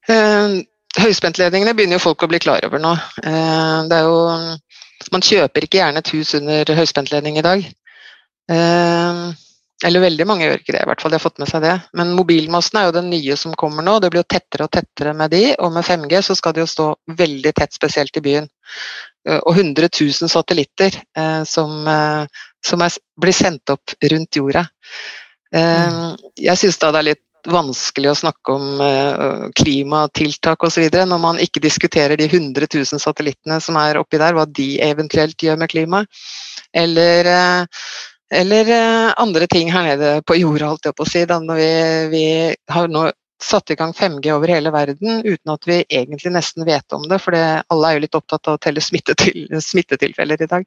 Eh, 0.09 0.61
høyspentledningene 1.01 1.75
begynner 1.77 1.99
jo 1.99 2.07
folk 2.07 2.25
å 2.25 2.31
bli 2.31 2.41
klar 2.43 2.65
over 2.67 2.83
nå. 2.83 2.95
Eh, 3.25 3.79
det 3.91 4.01
er 4.01 4.09
jo 4.09 4.21
Man 5.13 5.25
kjøper 5.25 5.67
ikke 5.67 5.83
gjerne 5.83 6.01
et 6.01 6.11
hus 6.15 6.31
under 6.39 6.71
høyspentledning 6.79 7.37
i 7.37 7.45
dag. 7.45 7.65
Eh, 8.51 9.25
eller 9.83 10.05
veldig 10.05 10.27
mange 10.29 10.47
gjør 10.47 10.61
ikke 10.61 10.75
det, 10.77 10.83
i 10.85 10.89
hvert 10.89 11.03
fall. 11.03 11.13
De 11.13 11.19
har 11.19 11.25
fått 11.25 11.41
med 11.43 11.51
seg 11.51 11.65
det. 11.65 11.75
Men 11.99 12.15
mobilmassen 12.17 12.79
er 12.79 12.87
jo 12.87 12.95
den 12.95 13.11
nye 13.13 13.37
som 13.37 13.57
kommer 13.59 13.85
nå. 13.85 13.97
Det 14.01 14.13
blir 14.13 14.23
jo 14.23 14.31
tettere 14.37 14.69
og 14.69 14.73
tettere 14.73 15.13
med 15.19 15.35
de, 15.35 15.43
og 15.59 15.75
med 15.75 15.85
5G 15.85 16.23
så 16.29 16.37
skal 16.39 16.55
de 16.55 16.63
jo 16.63 16.71
stå 16.71 16.87
veldig 17.19 17.53
tett, 17.59 17.75
spesielt 17.75 18.17
i 18.21 18.25
byen. 18.25 18.49
Eh, 19.29 19.41
og 19.41 19.59
100 19.59 19.91
000 19.91 20.31
satellitter 20.31 20.95
eh, 21.19 21.43
som, 21.49 21.77
eh, 21.91 22.47
som 22.65 22.87
er, 22.87 22.97
blir 23.21 23.37
sendt 23.37 23.75
opp 23.75 23.97
rundt 24.15 24.41
jorda. 24.41 24.65
Eh, 25.55 26.01
jeg 26.47 26.63
syns 26.63 26.81
da 26.81 26.95
det 26.95 27.03
er 27.03 27.11
litt 27.13 27.23
vanskelig 27.51 28.09
å 28.09 28.17
snakke 28.17 28.55
om 28.55 28.81
eh, 28.81 29.45
klimatiltak 29.59 30.65
osv. 30.65 30.87
når 30.89 31.21
man 31.21 31.41
ikke 31.43 31.61
diskuterer 31.61 32.17
de 32.17 32.29
100 32.31 32.71
000 32.73 33.03
satellittene 33.03 33.61
som 33.61 33.77
er 33.81 34.01
oppi 34.01 34.21
der, 34.21 34.37
hva 34.37 34.47
de 34.49 34.79
eventuelt 34.85 35.43
gjør 35.43 35.61
med 35.61 35.73
klimaet. 35.73 36.25
Eller, 36.75 37.29
eh, 37.29 37.85
eller 38.35 38.71
eh, 38.75 39.11
andre 39.23 39.47
ting 39.51 39.73
her 39.73 39.91
nede 39.93 40.15
på 40.27 40.39
jorda, 40.41 40.73
holdt 40.73 40.89
jeg 40.89 40.97
på 40.99 41.07
å 41.07 41.11
si. 41.11 41.25
Da, 41.31 41.41
når 41.43 41.61
vi, 41.61 41.75
vi 42.15 42.25
har 42.75 42.91
nå 42.91 43.09
satt 43.45 43.71
i 43.71 43.77
gang 43.77 43.93
5G 43.93 44.31
over 44.33 44.49
hele 44.49 44.71
verden 44.73 45.21
uten 45.25 45.53
at 45.53 45.67
vi 45.69 45.81
egentlig 45.83 46.33
nesten 46.33 46.65
vet 46.67 46.95
om 46.97 47.03
det, 47.11 47.19
for 47.23 47.37
alle 47.37 47.89
er 47.91 47.97
jo 47.97 48.03
litt 48.05 48.17
opptatt 48.17 48.49
av 48.49 48.57
å 48.57 48.63
telle 48.63 48.83
smittetil, 48.85 49.49
smittetilfeller 49.61 50.45
i 50.45 50.49
dag. 50.51 50.67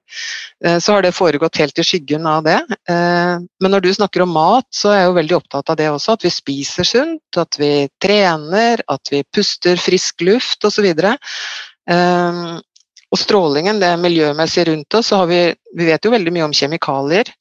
Eh, 0.66 0.78
Så 0.84 0.94
har 0.94 1.06
det 1.06 1.16
foregått 1.18 1.58
helt 1.62 1.80
i 1.80 1.86
skyggen 1.88 2.28
av 2.30 2.44
det. 2.48 2.60
Eh, 2.90 3.36
Men 3.60 3.74
når 3.74 3.88
du 3.88 3.94
snakker 3.94 4.22
om 4.26 4.36
mat, 4.36 4.68
så 4.72 4.92
er 4.92 5.00
jeg 5.02 5.10
jo 5.10 5.20
veldig 5.20 5.38
opptatt 5.40 5.70
av 5.74 5.80
det 5.80 5.90
også. 5.92 6.18
At 6.18 6.28
vi 6.28 6.34
spiser 6.34 6.88
sunt, 6.88 7.38
at 7.38 7.58
vi 7.60 7.90
trener, 8.04 8.84
at 8.88 9.12
vi 9.12 9.24
puster 9.34 9.80
frisk 9.82 10.22
luft 10.22 10.68
osv. 10.68 10.94
Og 13.14 13.20
strålingen, 13.22 13.80
det 13.80 13.94
miljømessige 14.02 14.68
rundt 14.72 14.98
oss, 15.00 15.12
så 15.12 15.22
har 15.22 15.30
vi, 15.32 15.40
vi 15.80 15.88
vet 15.88 16.04
jo 16.04 16.12
veldig 16.12 16.34
mye 16.36 16.48
om 16.50 16.56
kjemikalier. 16.56 17.32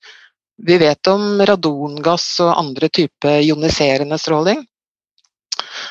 Vi 0.67 0.79
vet 0.81 1.11
om 1.11 1.43
radongass 1.43 2.29
og 2.45 2.55
andre 2.55 2.89
typer 2.89 3.43
ioniserende 3.43 4.19
stråling. 4.21 4.63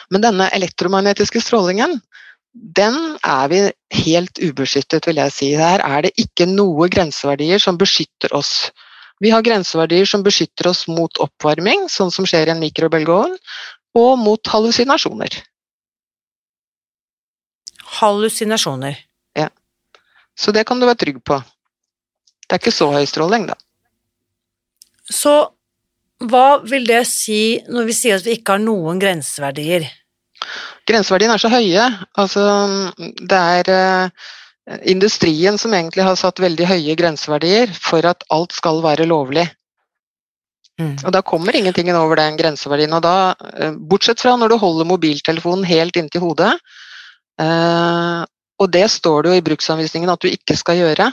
Men 0.10 0.24
denne 0.24 0.48
elektromagnetiske 0.56 1.42
strålingen, 1.44 2.00
den 2.54 2.96
er 3.20 3.50
vi 3.52 3.60
helt 4.06 4.40
ubeskyttet, 4.40 5.06
vil 5.10 5.20
jeg 5.20 5.34
si. 5.36 5.50
Her 5.60 5.84
er 5.84 6.06
det 6.06 6.14
ikke 6.22 6.48
noe 6.50 6.88
grenseverdier 6.90 7.60
som 7.62 7.78
beskytter 7.78 8.34
oss. 8.38 8.72
Vi 9.24 9.32
har 9.32 9.44
grenseverdier 9.44 10.08
som 10.08 10.24
beskytter 10.24 10.70
oss 10.72 10.86
mot 10.92 11.20
oppvarming, 11.24 11.88
sånn 11.92 12.12
som 12.12 12.28
skjer 12.28 12.50
i 12.50 12.56
en 12.56 12.64
mikrobølgeovn, 12.64 13.36
og 13.96 14.12
mot 14.20 14.52
hallusinasjoner. 14.52 15.36
Hallusinasjoner. 18.00 18.98
Så 20.36 20.52
det 20.56 20.66
kan 20.68 20.80
du 20.80 20.88
være 20.88 21.02
trygg 21.06 21.22
på. 21.26 21.40
Det 22.46 22.58
er 22.58 22.62
ikke 22.62 22.76
så 22.76 22.92
høy 22.94 23.06
stråling, 23.10 23.48
da. 23.50 23.56
Så 25.06 25.34
hva 26.26 26.62
vil 26.64 26.86
det 26.88 27.04
si 27.10 27.60
når 27.68 27.90
vi 27.90 27.96
sier 27.96 28.20
at 28.20 28.26
vi 28.26 28.38
ikke 28.38 28.56
har 28.56 28.64
noen 28.64 29.00
grenseverdier? 29.02 29.88
Grenseverdiene 30.88 31.36
er 31.36 31.42
så 31.42 31.52
høye. 31.52 31.86
Altså, 32.22 32.46
det 32.98 33.42
er 33.60 33.72
eh, 33.74 34.32
industrien 34.92 35.60
som 35.62 35.74
egentlig 35.74 36.06
har 36.06 36.18
satt 36.20 36.42
veldig 36.44 36.70
høye 36.70 36.98
grenseverdier 37.00 37.74
for 37.76 38.06
at 38.08 38.26
alt 38.34 38.56
skal 38.56 38.84
være 38.86 39.08
lovlig. 39.10 39.48
Mm. 40.82 40.96
Og 41.08 41.12
da 41.16 41.22
kommer 41.24 41.56
ingenting 41.56 41.90
over 41.96 42.20
den 42.20 42.38
grenseverdien. 42.40 42.94
Og 42.96 43.04
da, 43.04 43.36
eh, 43.56 43.76
bortsett 43.76 44.22
fra 44.22 44.36
når 44.36 44.54
du 44.54 44.58
holder 44.60 44.90
mobiltelefonen 44.90 45.68
helt 45.68 45.96
inntil 45.96 46.22
hodet, 46.26 46.54
eh, 47.40 48.24
og 48.60 48.72
det 48.72 48.86
står 48.92 49.24
det 49.24 49.32
jo 49.32 49.40
i 49.42 49.46
bruksanvisningen 49.46 50.10
at 50.10 50.22
du 50.22 50.28
ikke 50.32 50.56
skal 50.58 50.80
gjøre. 50.80 51.12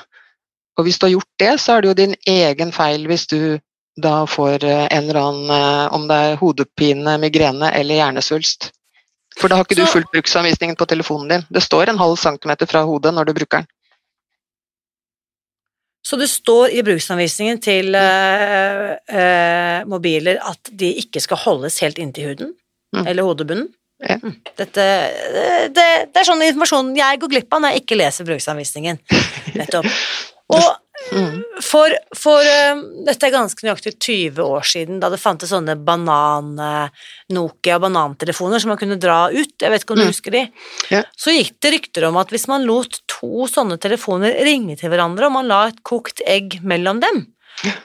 Og 0.79 0.87
hvis 0.87 0.99
du 0.99 1.07
har 1.07 1.15
gjort 1.17 1.31
det, 1.43 1.53
så 1.61 1.73
er 1.77 1.83
det 1.83 1.89
jo 1.91 1.99
din 1.99 2.15
egen 2.27 2.73
feil 2.73 3.07
hvis 3.11 3.27
du 3.27 3.59
da 4.03 4.23
får 4.25 4.65
eh, 4.65 4.87
en 4.89 5.09
eller 5.11 5.21
annen 5.21 5.51
eh, 5.53 5.93
Om 5.93 6.07
det 6.09 6.17
er 6.17 6.39
hodepine, 6.41 7.19
migrene 7.21 7.69
eller 7.77 7.99
hjernesvulst. 7.99 8.71
For 9.41 9.49
da 9.49 9.59
har 9.59 9.67
ikke 9.67 9.81
du 9.81 9.89
fulgt 9.89 10.13
bruksanvisningen 10.13 10.77
på 10.77 10.87
telefonen 10.89 11.29
din. 11.29 11.45
Det 11.53 11.63
står 11.65 11.91
en 11.91 12.01
halv 12.01 12.17
centimeter 12.21 12.69
fra 12.69 12.85
hodet 12.89 13.13
når 13.15 13.29
du 13.29 13.35
bruker 13.37 13.63
den. 13.63 13.69
Så 16.05 16.17
det 16.19 16.29
står 16.31 16.73
i 16.75 16.83
bruksanvisningen 16.83 17.61
til 17.63 17.95
øh, 17.95 18.91
øh, 19.13 19.87
mobiler 19.89 20.41
at 20.51 20.73
de 20.79 20.91
ikke 21.05 21.21
skal 21.21 21.37
holdes 21.45 21.79
helt 21.81 21.99
inntil 21.99 22.33
huden, 22.33 22.55
Mm. 22.93 23.07
eller 23.07 23.23
hodebunnen. 23.25 23.69
Ja. 24.03 24.17
Mm. 24.23 24.37
Dette, 24.59 24.85
det, 25.75 25.89
det 26.13 26.21
er 26.23 26.27
sånn 26.27 26.43
informasjon 26.43 26.95
jeg 26.99 27.21
går 27.23 27.29
glipp 27.37 27.53
av 27.55 27.61
når 27.63 27.75
jeg 27.77 27.85
ikke 27.85 27.99
leser 28.01 28.25
bruksanvisningen. 28.29 28.99
Nettopp. 29.59 29.87
Og 30.53 30.71
Mm. 31.11 31.41
for, 31.65 31.91
for 32.15 32.39
eh, 32.47 32.79
dette 33.09 33.27
er 33.27 33.33
ganske 33.35 33.65
nøyaktig 33.67 33.97
20 33.99 34.39
år 34.45 34.63
siden, 34.63 35.01
da 35.03 35.09
det 35.11 35.19
fantes 35.19 35.51
sånne 35.51 35.75
banan-Nokia 35.83 37.79
banantelefoner 37.83 38.61
som 38.63 38.71
man 38.71 38.79
kunne 38.79 38.99
dra 39.03 39.25
ut, 39.33 39.55
jeg 39.59 39.73
vet 39.73 39.83
ikke 39.83 39.97
om 39.97 39.99
du 39.99 40.05
Mm. 40.05 40.13
husker 40.13 40.31
de, 40.31 40.43
Ja. 40.91 41.03
så 41.19 41.35
gikk 41.35 41.59
det 41.61 41.73
rykter 41.73 42.07
om 42.09 42.17
at 42.17 42.29
hvis 42.31 42.47
man 42.49 42.65
lot 42.67 43.01
to 43.09 43.47
sånne 43.51 43.79
telefoner 43.81 44.35
ringe 44.45 44.77
til 44.79 44.91
hverandre, 44.91 45.27
og 45.27 45.33
man 45.33 45.49
la 45.49 45.67
et 45.69 45.83
kokt 45.83 46.21
egg 46.27 46.61
mellom 46.63 47.01
dem, 47.01 47.27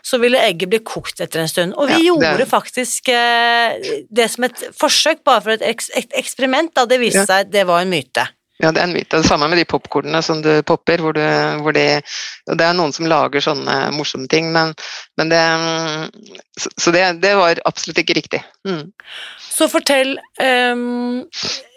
så 0.04 0.18
ville 0.22 0.40
egget 0.42 0.70
bli 0.72 0.80
kokt 0.86 1.20
etter 1.22 1.44
en 1.44 1.48
stund. 1.52 1.74
Og 1.78 1.88
vi 1.90 1.94
Ja, 1.94 2.00
det- 2.00 2.32
gjorde 2.32 2.50
faktisk 2.50 3.10
eh, 3.10 3.78
det 4.10 4.30
som 4.32 4.44
et 4.48 4.64
forsøk, 4.80 5.24
bare 5.24 5.42
for 5.42 5.52
et, 5.52 5.62
eks 5.62 5.92
et 5.96 6.12
eksperiment, 6.18 6.74
da 6.76 6.86
det 6.86 7.00
viste 7.00 7.26
Ja. 7.26 7.26
seg 7.26 7.52
det 7.52 7.66
var 7.68 7.82
en 7.82 7.90
myte. 7.90 8.28
Ja, 8.60 8.72
det 8.72 8.80
er 8.82 8.88
en 8.88 8.94
myte. 8.96 9.20
Det 9.22 9.26
samme 9.30 9.48
med 9.52 9.60
de 9.60 9.66
popkornene 9.70 10.24
som 10.26 10.42
du 10.42 10.64
popper, 10.66 10.98
hvor, 10.98 11.14
du, 11.14 11.22
hvor 11.62 11.72
de 11.74 12.02
Det 12.50 12.62
er 12.66 12.74
noen 12.74 12.92
som 12.92 13.06
lager 13.06 13.40
sånne 13.40 13.92
morsomme 13.94 14.28
ting, 14.28 14.52
men, 14.52 14.74
men 15.16 15.30
det 15.30 15.38
mm, 15.38 16.10
Så, 16.58 16.70
så 16.76 16.92
det, 16.92 17.22
det 17.22 17.36
var 17.38 17.60
absolutt 17.70 18.00
ikke 18.02 18.16
riktig. 18.18 18.42
Mm. 18.66 18.92
Så 19.38 19.68
fortell 19.70 20.18
um, 20.42 21.22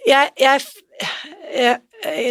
jeg, 0.06 0.30
jeg, 0.40 0.60
jeg, 1.52 1.76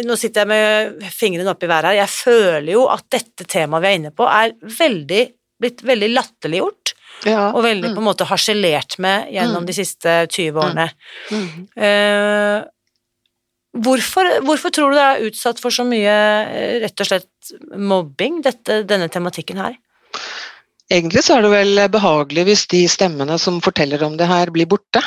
Nå 0.04 0.16
sitter 0.18 0.40
jeg 0.42 0.48
med 0.50 1.04
fingrene 1.14 1.50
opp 1.52 1.62
i 1.62 1.68
været 1.70 1.84
her. 1.92 2.00
Jeg 2.02 2.08
føler 2.10 2.72
jo 2.72 2.88
at 2.90 3.04
dette 3.08 3.44
temaet 3.46 3.82
vi 3.84 3.86
er 3.92 3.98
inne 4.00 4.10
på, 4.10 4.26
er 4.26 4.50
veldig, 4.80 5.28
blitt 5.60 5.84
veldig 5.86 6.10
latterliggjort, 6.14 6.94
Ja. 7.28 7.50
og 7.52 7.62
veldig 7.66 7.90
mm. 7.90 7.94
på 7.96 8.00
en 8.00 8.08
måte 8.08 8.28
harselert 8.28 8.98
med 8.98 9.28
gjennom 9.34 9.62
Mm. 9.62 9.66
de 9.68 9.76
siste 9.76 10.14
20 10.32 10.60
årene. 10.62 10.86
Mm. 11.30 11.68
Eh, 11.76 12.64
hvorfor, 13.76 14.30
hvorfor 14.46 14.72
tror 14.72 14.90
du 14.90 14.96
det 14.96 15.06
er 15.06 15.26
utsatt 15.28 15.60
for 15.60 15.70
så 15.70 15.84
mye 15.84 16.16
eh, 16.48 16.80
rett 16.80 17.00
og 17.00 17.06
slett 17.06 17.52
mobbing, 17.76 18.40
dette, 18.42 18.82
denne 18.88 19.08
tematikken 19.12 19.60
her? 19.60 19.76
Egentlig 20.90 21.22
så 21.22 21.36
er 21.36 21.42
det 21.42 21.52
vel 21.52 21.82
behagelig 21.92 22.44
hvis 22.48 22.66
de 22.72 22.86
stemmene 22.90 23.36
som 23.38 23.60
forteller 23.62 24.02
om 24.02 24.16
det 24.18 24.26
her, 24.26 24.50
blir 24.50 24.66
borte. 24.66 25.02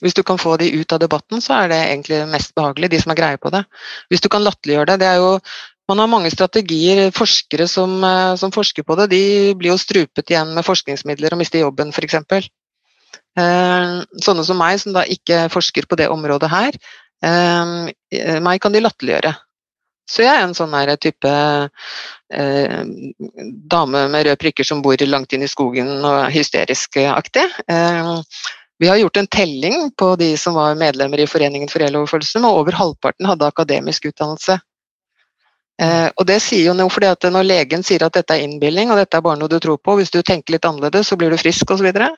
Hvis 0.00 0.16
du 0.16 0.22
kan 0.24 0.38
få 0.40 0.56
de 0.60 0.68
ut 0.80 0.92
av 0.92 1.00
debatten, 1.00 1.40
så 1.44 1.62
er 1.62 1.72
det 1.72 1.78
egentlig 1.86 2.20
mest 2.28 2.54
behagelig, 2.56 2.90
de 2.90 3.00
som 3.00 3.12
har 3.12 3.20
greie 3.20 3.40
på 3.40 3.52
det. 3.52 3.62
Hvis 4.08 4.22
du 4.24 4.28
kan 4.32 4.44
latterliggjøre 4.44 4.92
det, 4.92 5.00
det 5.02 5.08
er 5.08 5.20
jo 5.20 5.32
man 5.90 6.02
har 6.02 6.10
mange 6.10 6.30
strategier. 6.32 7.10
Forskere 7.14 7.66
som, 7.68 7.98
eh, 8.04 8.34
som 8.40 8.54
forsker 8.54 8.86
på 8.86 8.96
det, 9.00 9.10
de 9.10 9.22
blir 9.58 9.74
jo 9.74 9.80
strupet 9.80 10.30
igjen 10.30 10.54
med 10.54 10.66
forskningsmidler 10.66 11.34
og 11.34 11.42
mister 11.42 11.64
jobben, 11.64 11.90
f.eks. 11.94 12.18
Eh, 13.38 14.00
sånne 14.24 14.46
som 14.46 14.58
meg, 14.58 14.80
som 14.82 14.94
da 14.94 15.04
ikke 15.06 15.48
forsker 15.52 15.86
på 15.90 15.98
det 15.98 16.10
området 16.10 16.50
her, 16.50 16.78
eh, 17.22 18.40
meg 18.40 18.60
kan 18.62 18.74
de 18.74 18.82
latterliggjøre. 18.82 19.34
Så 20.10 20.24
jeg 20.24 20.34
er 20.34 20.42
en 20.42 20.56
sånn 20.58 20.72
her 20.74 20.90
type 20.98 21.30
eh, 22.34 22.80
dame 23.70 24.00
med 24.10 24.24
røde 24.26 24.40
prikker 24.42 24.66
som 24.66 24.80
bor 24.82 24.98
langt 25.06 25.36
inn 25.36 25.46
i 25.46 25.50
skogen 25.50 25.92
og 26.02 26.32
hysterisk 26.34 26.98
aktig. 27.10 27.46
Eh, 27.70 28.16
Vi 28.80 28.88
har 28.88 28.96
gjort 28.96 29.18
en 29.20 29.26
telling 29.26 29.90
på 29.92 30.16
de 30.16 30.36
som 30.40 30.54
var 30.56 30.74
medlemmer 30.74 31.20
i 31.20 31.26
Foreningen 31.28 31.68
for 31.68 31.84
eloverfølelse, 31.84 32.40
og 32.40 32.62
over 32.62 32.72
halvparten 32.72 33.26
hadde 33.28 33.44
akademisk 33.44 34.06
utdannelse. 34.08 34.56
Eh, 35.80 36.08
og 36.12 36.26
det 36.28 36.36
sier 36.44 36.66
jo 36.66 36.74
noe 36.76 36.92
fordi 36.92 37.08
at 37.08 37.24
Når 37.32 37.46
legen 37.46 37.84
sier 37.86 38.02
at 38.04 38.16
dette 38.18 38.34
er 38.36 38.44
innbilning 38.44 38.90
og 38.92 38.98
dette 39.00 39.16
er 39.16 39.24
bare 39.24 39.40
noe 39.40 39.48
du 39.48 39.56
tror 39.62 39.78
på, 39.80 39.94
hvis 39.96 40.12
du 40.12 40.18
tenker 40.20 40.52
litt 40.56 40.66
annerledes 40.68 41.08
så 41.08 41.16
blir 41.16 41.32
du 41.32 41.38
frisk 41.40 41.70
osv., 41.72 41.80
så, 41.80 41.86
videre, 41.86 42.10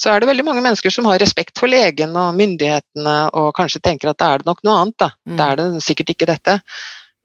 så 0.00 0.12
er 0.12 0.22
det 0.22 0.30
veldig 0.30 0.46
mange 0.46 0.62
mennesker 0.64 0.94
som 0.94 1.08
har 1.10 1.20
respekt 1.20 1.60
for 1.60 1.68
legen 1.68 2.16
og 2.16 2.38
myndighetene 2.38 3.18
og 3.36 3.50
kanskje 3.58 3.82
tenker 3.84 4.12
at 4.12 4.20
da 4.22 4.30
er 4.32 4.40
det 4.40 4.48
nok 4.48 4.64
noe 4.64 4.78
annet. 4.84 4.96
Da, 5.02 5.10
mm. 5.28 5.36
da 5.36 5.50
er 5.50 5.60
det 5.60 5.68
sikkert 5.84 6.14
ikke 6.14 6.30
dette. 6.30 6.56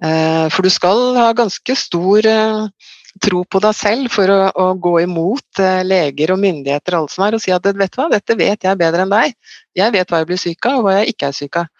Eh, 0.03 0.45
for 0.51 0.67
du 0.67 0.73
skal 0.73 1.05
ha 1.15 1.29
ganske 1.37 1.77
stor 1.79 2.27
eh, 2.27 2.91
tro 3.23 3.45
på 3.47 3.63
deg 3.63 3.79
selv 3.79 4.11
for 4.11 4.33
å, 4.33 4.39
å 4.51 4.67
gå 4.75 4.97
imot 5.05 5.63
leger 5.87 6.35
og 6.35 6.41
myndigheter 6.43 6.97
og, 6.97 7.05
alle 7.05 7.15
som 7.15 7.23
er, 7.23 7.37
og 7.37 7.45
si 7.45 7.55
at 7.55 7.71
vet 7.71 7.95
du 7.95 8.01
hva, 8.01 8.09
dette 8.11 8.35
vet 8.35 8.67
jeg 8.67 8.81
bedre 8.83 9.07
enn 9.07 9.15
deg. 9.15 9.39
Jeg 9.79 9.95
vet 9.95 10.11
hva 10.11 10.19
jeg 10.19 10.31
blir 10.33 10.41
syk 10.41 10.67
av 10.67 10.81
og 10.81 10.89
hva 10.89 10.99
jeg 10.99 11.15
ikke 11.15 11.31
er 11.31 11.39
syk 11.39 11.61
av. 11.63 11.71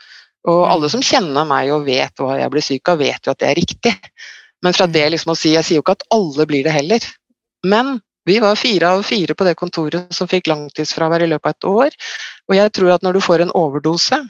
Og 0.46 0.62
mm. 0.62 0.72
alle 0.72 0.90
som 0.94 1.04
kjenner 1.06 1.48
meg 1.50 1.72
og 1.74 1.86
vet 1.88 2.22
hva 2.22 2.40
jeg 2.40 2.54
blir 2.54 2.66
syk 2.66 2.92
av, 2.94 3.02
vet 3.02 3.26
jo 3.26 3.34
at 3.34 3.42
det 3.42 3.52
er 3.52 3.60
riktig. 3.60 3.94
Men 4.66 4.76
fra 4.78 4.88
det 4.90 5.06
liksom 5.14 5.34
å 5.34 5.38
si 5.38 5.54
Jeg 5.54 5.66
sier 5.68 5.80
jo 5.80 5.86
ikke 5.86 5.98
at 5.98 6.08
alle 6.16 6.46
blir 6.50 6.66
det 6.66 6.74
heller. 6.76 7.08
Men 7.66 8.00
vi 8.26 8.40
var 8.42 8.58
fire 8.58 8.96
av 8.96 9.04
fire 9.06 9.36
på 9.38 9.46
det 9.46 9.54
kontoret 9.58 10.14
som 10.14 10.30
fikk 10.30 10.50
langtidsfravær 10.50 11.26
i 11.26 11.30
løpet 11.30 11.52
av 11.52 11.54
et 11.54 11.68
år. 11.70 11.98
Og 12.50 12.58
jeg 12.58 12.74
tror 12.78 12.96
at 12.96 13.06
når 13.06 13.18
du 13.18 13.26
får 13.26 13.46
en 13.46 13.54
overdose, 13.58 14.24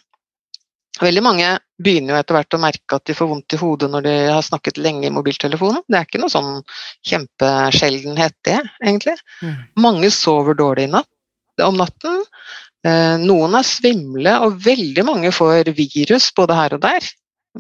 Veldig 1.01 1.24
mange 1.25 1.48
begynner 1.84 2.13
jo 2.13 2.19
etter 2.22 2.38
hvert 2.38 2.55
å 2.55 2.62
merke 2.63 2.98
at 2.98 3.10
de 3.10 3.15
får 3.17 3.27
vondt 3.27 3.55
i 3.55 3.60
hodet 3.60 3.89
når 3.91 4.05
de 4.05 4.13
har 4.29 4.45
snakket 4.45 4.77
lenge 4.79 5.10
i 5.10 5.12
mobiltelefonen. 5.12 5.84
Det 5.91 5.98
er 6.00 6.07
ikke 6.07 6.22
noe 6.22 6.31
sånn 6.31 6.62
kjempesjeldenhet, 7.10 8.36
det, 8.48 8.62
egentlig. 8.79 9.17
Mm. 9.43 9.57
Mange 9.84 10.12
sover 10.15 10.55
dårlig 10.55 10.88
natt, 10.93 11.10
om 11.65 11.75
natten. 11.79 12.24
Eh, 12.85 13.15
noen 13.21 13.57
er 13.57 13.65
svimle, 13.65 14.35
og 14.45 14.59
veldig 14.65 15.05
mange 15.07 15.31
får 15.33 15.71
virus 15.77 16.29
både 16.37 16.57
her 16.57 16.77
og 16.77 16.83
der. 16.85 17.09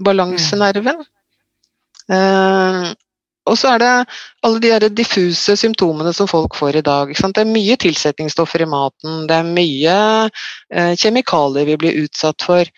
Balansenerven. 0.05 1.05
Mm. 2.05 2.91
og 3.49 3.55
så 3.57 3.71
er 3.73 3.79
det 3.81 3.93
alle 4.45 4.59
de 4.61 4.89
diffuse 4.93 5.55
symptomene 5.57 6.11
som 6.13 6.27
folk 6.29 6.53
får 6.53 6.75
i 6.77 6.83
dag. 6.85 7.13
Det 7.13 7.41
er 7.41 7.49
mye 7.49 7.77
tilsetningsstoffer 7.81 8.61
i 8.61 8.67
maten, 8.69 9.23
det 9.29 9.39
er 9.39 9.49
mye 9.57 9.95
eh, 10.73 10.93
kjemikalier 10.93 11.65
vi 11.65 11.77
blir 11.81 11.97
utsatt 12.03 12.45
for. 12.45 12.69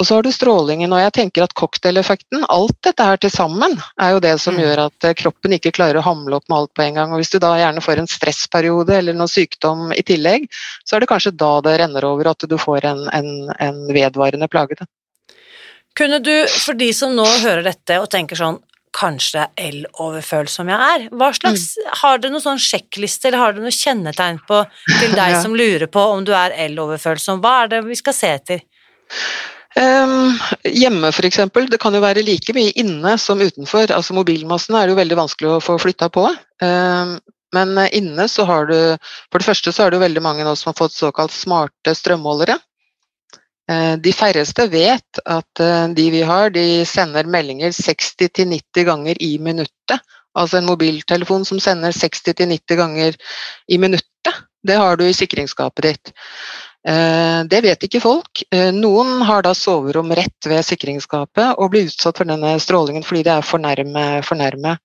Og 0.00 0.06
så 0.08 0.16
har 0.16 0.24
du 0.24 0.32
strålingen, 0.34 0.92
og 0.94 1.02
jeg 1.02 1.12
tenker 1.14 1.44
at 1.44 1.52
cocktaileffekten, 1.58 2.46
alt 2.50 2.74
dette 2.82 3.04
her 3.06 3.20
til 3.20 3.30
sammen, 3.30 3.76
er 4.00 4.14
jo 4.14 4.22
det 4.24 4.32
som 4.40 4.56
mm. 4.56 4.62
gjør 4.64 4.80
at 4.86 5.06
eh, 5.06 5.14
kroppen 5.18 5.54
ikke 5.54 5.74
klarer 5.76 6.00
å 6.00 6.06
hamle 6.06 6.38
opp 6.38 6.48
med 6.48 6.58
alt 6.58 6.72
på 6.74 6.86
en 6.86 6.98
gang. 6.98 7.12
Og 7.12 7.20
hvis 7.20 7.30
du 7.34 7.38
da 7.42 7.52
gjerne 7.60 7.84
får 7.84 8.00
en 8.02 8.10
stressperiode 8.10 8.96
eller 8.96 9.16
noe 9.18 9.30
sykdom 9.30 9.92
i 9.94 10.02
tillegg, 10.08 10.48
så 10.82 10.96
er 10.96 11.04
det 11.04 11.10
kanskje 11.12 11.36
da 11.36 11.52
det 11.62 11.76
renner 11.82 12.08
over 12.08 12.32
at 12.32 12.48
du 12.48 12.56
får 12.58 12.88
en, 12.88 13.04
en, 13.12 13.30
en 13.62 13.80
vedvarende 13.92 14.48
plage. 14.50 14.80
Kunne 15.98 16.18
du, 16.24 16.34
for 16.48 16.78
de 16.78 16.88
som 16.96 17.12
nå 17.14 17.24
hører 17.44 17.66
dette 17.68 18.00
og 18.00 18.10
tenker 18.12 18.38
sånn 18.38 18.62
Kanskje 18.92 19.38
det 19.38 19.42
er 19.42 19.68
el-overfølsom 19.70 20.68
jeg 20.68 20.84
er. 20.94 21.04
Hva 21.16 21.30
slags, 21.32 21.62
mm. 21.80 21.86
Har 22.02 22.18
du 22.20 22.26
noen 22.28 22.42
sånn 22.44 22.58
sjekkliste 22.60 23.30
eller 23.30 23.40
har 23.40 23.54
du 23.56 23.62
noe 23.64 23.72
kjennetegn 23.72 24.42
på 24.44 24.58
til 24.90 25.14
deg 25.16 25.32
ja. 25.32 25.38
som 25.40 25.56
lurer 25.56 25.88
på 25.88 26.02
om 26.12 26.26
du 26.28 26.34
er 26.36 26.52
el-overfølsom? 26.66 27.40
Hva 27.40 27.54
er 27.62 27.72
det 27.72 27.80
vi 27.86 27.96
skal 27.96 28.16
se 28.18 28.34
etter? 28.36 28.60
Um, 29.72 30.34
hjemme 30.68 31.08
f.eks. 31.08 31.38
Det 31.70 31.78
kan 31.80 31.94
jo 31.96 32.02
være 32.04 32.24
like 32.26 32.52
mye 32.56 32.74
inne 32.76 33.14
som 33.18 33.40
utenfor. 33.40 33.88
altså 33.90 34.16
Mobilmassen 34.16 34.76
er 34.76 34.86
det 34.86 34.92
jo 34.92 35.00
veldig 35.00 35.20
vanskelig 35.22 35.54
å 35.54 35.62
få 35.64 35.78
flytta 35.80 36.10
på. 36.12 36.26
Um, 36.60 37.16
men 37.52 37.76
inne 37.92 38.28
så 38.32 38.46
har 38.48 38.68
du 38.68 38.76
For 39.30 39.40
det 39.40 39.48
første 39.48 39.72
så 39.72 39.84
er 39.84 39.90
det 39.90 39.98
jo 39.98 40.06
veldig 40.06 40.22
mange 40.24 40.44
nå 40.44 40.54
som 40.56 40.70
har 40.70 40.78
fått 40.78 40.96
såkalt 40.96 41.32
smarte 41.32 41.96
strømmålere. 41.96 42.58
Uh, 43.70 43.96
de 44.02 44.12
færreste 44.12 44.66
vet 44.72 45.22
at 45.24 45.64
uh, 45.64 45.88
de 45.88 46.08
vi 46.12 46.22
har, 46.26 46.50
de 46.52 46.84
sender 46.88 47.28
meldinger 47.30 47.72
60-90 47.72 48.88
ganger 48.88 49.20
i 49.24 49.36
minuttet. 49.40 50.04
Altså 50.36 50.58
en 50.58 50.68
mobiltelefon 50.68 51.44
som 51.48 51.60
sender 51.60 51.92
60-90 51.96 52.76
ganger 52.80 53.16
i 53.68 53.78
minuttet. 53.80 54.08
Det 54.62 54.76
har 54.78 54.96
du 54.96 55.04
i 55.04 55.16
sikringsskapet 55.16 55.88
ditt. 55.88 56.12
Eh, 56.88 57.44
det 57.46 57.60
vet 57.62 57.84
ikke 57.86 58.00
folk. 58.02 58.42
Eh, 58.50 58.72
noen 58.74 59.22
har 59.22 59.44
da 59.46 59.54
soverom 59.54 60.10
rett 60.18 60.48
ved 60.50 60.64
sikringsskapet 60.66 61.54
og 61.54 61.70
blir 61.70 61.86
utsatt 61.86 62.18
for 62.18 62.26
denne 62.26 62.56
strålingen 62.62 63.06
fordi 63.06 63.22
det 63.28 63.36
er 63.36 63.46
for 63.46 63.62
nærme, 63.62 64.06
for 64.26 64.40
nærme. 64.40 64.76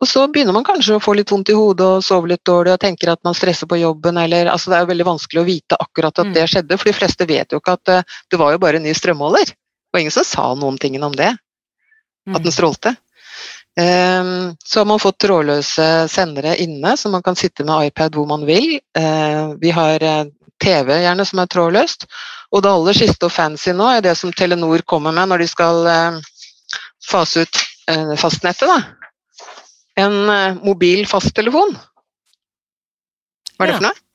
Og 0.00 0.08
så 0.08 0.22
begynner 0.32 0.54
man 0.56 0.64
kanskje 0.64 0.96
å 0.96 1.02
få 1.02 1.12
litt 1.18 1.28
vondt 1.32 1.50
i 1.52 1.56
hodet 1.56 1.84
og 1.84 2.04
sove 2.04 2.30
litt 2.30 2.44
dårlig 2.46 2.72
og 2.72 2.80
tenker 2.80 3.10
at 3.12 3.20
man 3.26 3.36
stresser 3.36 3.68
på 3.68 3.76
jobben 3.82 4.16
eller 4.16 4.48
altså 4.48 4.70
Det 4.72 4.78
er 4.78 4.88
veldig 4.88 5.08
vanskelig 5.10 5.42
å 5.42 5.48
vite 5.48 5.76
akkurat 5.82 6.22
at 6.22 6.30
det 6.32 6.46
mm. 6.46 6.50
skjedde, 6.54 6.78
for 6.78 6.88
de 6.88 6.96
fleste 6.96 7.28
vet 7.28 7.52
jo 7.52 7.60
ikke 7.60 7.76
at 7.76 7.92
eh, 7.92 8.16
det 8.30 8.40
var 8.40 8.54
jo 8.54 8.62
bare 8.62 8.80
en 8.80 8.86
ny 8.86 8.94
strømmåler. 8.96 9.52
Og 9.90 10.00
ingen 10.00 10.14
som 10.14 10.24
sa 10.24 10.52
noen 10.54 10.78
ting 10.78 10.96
om 11.02 11.16
det. 11.18 11.34
At 12.30 12.38
den 12.38 12.52
mm. 12.52 12.54
strålte. 12.54 12.94
Så 13.80 14.80
har 14.80 14.86
man 14.86 15.00
fått 15.00 15.20
trådløse 15.22 15.84
sendere 16.10 16.56
inne, 16.60 16.96
så 16.98 17.08
man 17.08 17.22
kan 17.24 17.38
sitte 17.38 17.64
med 17.64 17.88
iPad 17.88 18.18
hvor 18.18 18.26
man 18.28 18.42
vil. 18.44 18.74
Vi 19.62 19.70
har 19.72 20.04
TV 20.62 20.92
gjerne 21.02 21.26
som 21.26 21.42
er 21.42 21.50
trådløst. 21.50 22.06
Og 22.50 22.64
det 22.64 22.72
aller 22.72 22.98
siste 22.98 23.28
og 23.28 23.34
fancy 23.34 23.74
nå 23.76 23.88
er 23.94 24.04
det 24.04 24.16
som 24.18 24.32
Telenor 24.34 24.82
kommer 24.88 25.14
med 25.16 25.30
når 25.30 25.44
de 25.44 25.48
skal 25.50 25.90
eh, 25.90 26.20
fase 27.06 27.44
ut 27.46 27.60
eh, 27.90 28.14
fastnettet. 28.20 28.70
Da. 28.70 29.50
En 30.04 30.16
eh, 30.28 30.62
mobil 30.64 31.04
fasttelefon. 31.10 31.76
Hva 33.56 33.66
er 33.66 33.72
det 33.72 33.80
for 33.80 33.88
noe? 33.90 34.06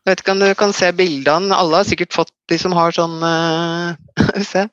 Jeg 0.00 0.14
vet 0.14 0.22
ikke 0.22 0.32
om 0.32 0.40
du 0.40 0.48
kan 0.56 0.72
se 0.74 0.88
bildene. 0.96 1.52
Alle 1.54 1.82
har 1.82 1.88
sikkert 1.88 2.14
fått 2.16 2.32
de 2.48 2.56
som 2.58 2.72
har 2.74 2.94
sånn 2.96 3.20
Se. 4.50 4.64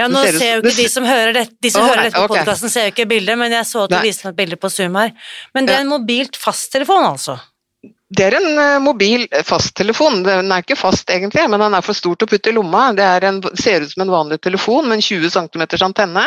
Ja, 0.00 0.06
nå 0.08 0.22
ser 0.24 0.56
jo 0.56 0.60
ikke 0.62 0.76
de 0.78 0.86
som 0.88 1.04
hører 1.04 1.34
dette, 1.34 1.56
de 1.60 1.70
som 1.72 1.82
oh, 1.82 1.90
hører 1.90 2.06
dette 2.06 2.16
på 2.16 2.24
okay. 2.24 2.40
podkasten, 2.40 2.72
ser 2.72 2.86
jo 2.86 2.92
ikke 2.94 3.08
bildet, 3.10 3.36
men 3.36 3.52
jeg 3.52 3.66
så 3.68 3.84
at 3.84 3.92
du 3.92 3.98
viste 4.00 4.24
meg 4.26 4.32
et 4.32 4.38
bilde 4.38 4.58
på 4.60 4.70
Zoom 4.72 4.96
her. 4.96 5.10
Men 5.56 5.68
det 5.68 5.74
er 5.76 5.84
en 5.84 5.90
mobilt 5.90 6.38
fasttelefon, 6.40 7.04
altså? 7.04 7.36
Det 8.10 8.26
er 8.26 8.34
en 8.40 8.58
uh, 8.58 8.82
mobil 8.82 9.26
fasttelefon. 9.46 10.24
Den 10.26 10.50
er 10.50 10.64
ikke 10.64 10.78
fast 10.78 11.10
egentlig, 11.14 11.44
men 11.50 11.62
den 11.62 11.76
er 11.78 11.84
for 11.86 11.94
stor 11.94 12.16
til 12.18 12.26
å 12.26 12.30
putte 12.32 12.50
i 12.50 12.56
lomma. 12.56 12.88
Det 12.96 13.06
en, 13.28 13.38
ser 13.54 13.84
ut 13.84 13.92
som 13.92 14.02
en 14.02 14.14
vanlig 14.16 14.40
telefon 14.42 14.88
med 14.88 14.98
en 14.98 15.06
20 15.06 15.30
cm 15.36 15.66
antenne. 15.86 16.26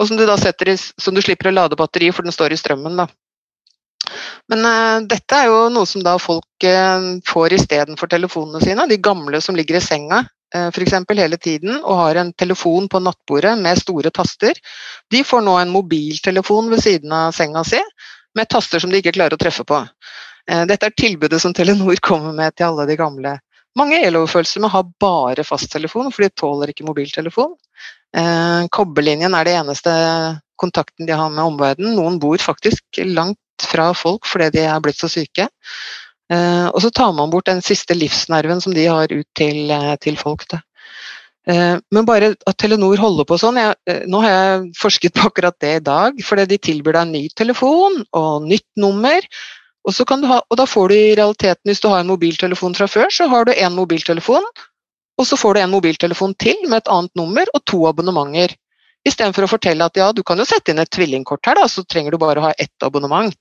Og 0.00 0.08
som 0.08 0.18
du 0.18 0.24
da 0.26 0.34
setter 0.40 0.72
i, 0.72 0.76
som 0.76 1.14
du 1.14 1.22
slipper 1.22 1.50
å 1.50 1.54
lade 1.54 1.78
batteri, 1.78 2.10
for 2.14 2.26
den 2.26 2.34
står 2.34 2.56
i 2.56 2.58
strømmen. 2.58 2.98
da. 2.98 3.06
Men 4.50 4.66
uh, 4.66 5.06
dette 5.06 5.38
er 5.38 5.50
jo 5.52 5.62
noe 5.70 5.86
som 5.86 6.02
da 6.02 6.16
folk 6.18 6.66
uh, 6.66 7.22
får 7.28 7.54
istedenfor 7.60 8.10
telefonene 8.10 8.62
sine. 8.64 8.88
De 8.90 8.98
gamle 8.98 9.38
som 9.44 9.54
ligger 9.54 9.78
i 9.78 9.84
senga 9.84 10.24
uh, 10.24 10.68
f.eks. 10.72 10.96
hele 11.14 11.38
tiden 11.38 11.76
og 11.78 12.00
har 12.02 12.18
en 12.18 12.32
telefon 12.32 12.88
på 12.90 13.02
nattbordet 13.04 13.54
med 13.60 13.78
store 13.78 14.10
taster. 14.10 14.58
De 15.10 15.22
får 15.22 15.46
nå 15.46 15.54
en 15.60 15.74
mobiltelefon 15.74 16.72
ved 16.72 16.82
siden 16.82 17.14
av 17.14 17.36
senga 17.36 17.62
si 17.64 17.78
med 18.34 18.50
taster 18.50 18.82
som 18.82 18.90
de 18.90 19.00
ikke 19.00 19.14
klarer 19.16 19.34
å 19.34 19.40
treffe 19.40 19.64
på. 19.66 19.78
Eh, 20.50 20.66
dette 20.66 20.88
er 20.88 20.96
tilbudet 20.98 21.40
som 21.42 21.54
Telenor 21.54 22.00
kommer 22.02 22.34
med 22.36 22.56
til 22.56 22.70
alle 22.70 22.88
de 22.90 22.98
gamle. 22.98 23.36
Mange 23.78 24.00
eloverfølsomme 24.02 24.70
har 24.72 24.88
bare 25.02 25.46
fasttelefon, 25.46 26.10
for 26.10 26.26
de 26.26 26.32
tåler 26.34 26.72
ikke 26.72 26.86
mobiltelefon. 26.88 27.54
Eh, 28.16 28.66
kobberlinjen 28.74 29.36
er 29.38 29.46
det 29.46 29.58
eneste 29.60 29.92
kontakten 30.60 31.06
de 31.06 31.14
har 31.14 31.30
med 31.30 31.44
omverdenen. 31.44 31.94
Noen 31.94 32.18
bor 32.22 32.40
faktisk 32.42 33.02
langt 33.06 33.38
fra 33.70 33.92
folk 33.94 34.26
fordi 34.26 34.50
de 34.56 34.64
er 34.66 34.82
blitt 34.82 34.98
så 34.98 35.10
syke. 35.12 35.46
Eh, 36.30 36.66
og 36.66 36.80
så 36.82 36.90
tar 36.94 37.14
man 37.14 37.30
bort 37.30 37.46
den 37.46 37.62
siste 37.62 37.94
livsnerven 37.94 38.62
som 38.62 38.74
de 38.74 38.88
har 38.90 39.12
ut 39.12 39.28
til, 39.38 39.70
til 40.02 40.18
folk. 40.18 40.48
Da. 40.50 40.60
Men 41.46 42.04
bare 42.06 42.34
at 42.46 42.58
Telenor 42.60 43.00
holder 43.00 43.26
på 43.26 43.38
sånn 43.40 43.56
jeg, 43.58 43.72
Nå 44.12 44.20
har 44.22 44.30
jeg 44.30 44.66
forsket 44.78 45.14
på 45.16 45.30
akkurat 45.30 45.56
det 45.62 45.70
i 45.78 45.82
dag, 45.82 46.18
fordi 46.22 46.44
de 46.50 46.58
tilbyr 46.62 46.98
deg 46.98 47.08
ny 47.14 47.22
telefon 47.34 48.02
og 48.14 48.44
nytt 48.46 48.68
nummer. 48.78 49.24
Og, 49.88 49.94
ha, 50.28 50.40
og, 50.44 50.56
da 50.60 50.66
får 50.68 50.90
du 50.90 50.94
i 50.94 51.14
realiteten, 51.16 51.64
hvis 51.68 51.80
du 51.80 51.88
har 51.88 52.02
en 52.02 52.10
mobiltelefon 52.10 52.74
fra 52.76 52.88
før, 52.90 53.08
så 53.12 53.28
har 53.32 53.46
du 53.48 53.52
én 53.52 53.72
mobiltelefon, 53.72 54.44
og 55.20 55.26
så 55.26 55.38
får 55.40 55.56
du 55.56 55.60
en 55.62 55.72
mobiltelefon 55.72 56.34
til 56.40 56.58
med 56.66 56.82
et 56.82 56.90
annet 56.92 57.14
nummer 57.16 57.48
og 57.54 57.64
to 57.68 57.80
abonnementer. 57.88 58.56
Istedenfor 59.08 59.46
å 59.46 59.50
fortelle 59.54 59.86
at 59.86 59.96
ja, 59.96 60.10
du 60.12 60.20
kan 60.26 60.40
jo 60.40 60.44
sette 60.44 60.72
inn 60.72 60.82
et 60.82 60.90
tvillingkort 60.92 61.48
her, 61.48 61.56
da, 61.56 61.68
så 61.68 61.84
trenger 61.88 62.12
du 62.12 62.20
bare 62.20 62.42
å 62.42 62.50
ha 62.50 62.52
ett 62.60 62.84
abonnement. 62.84 63.32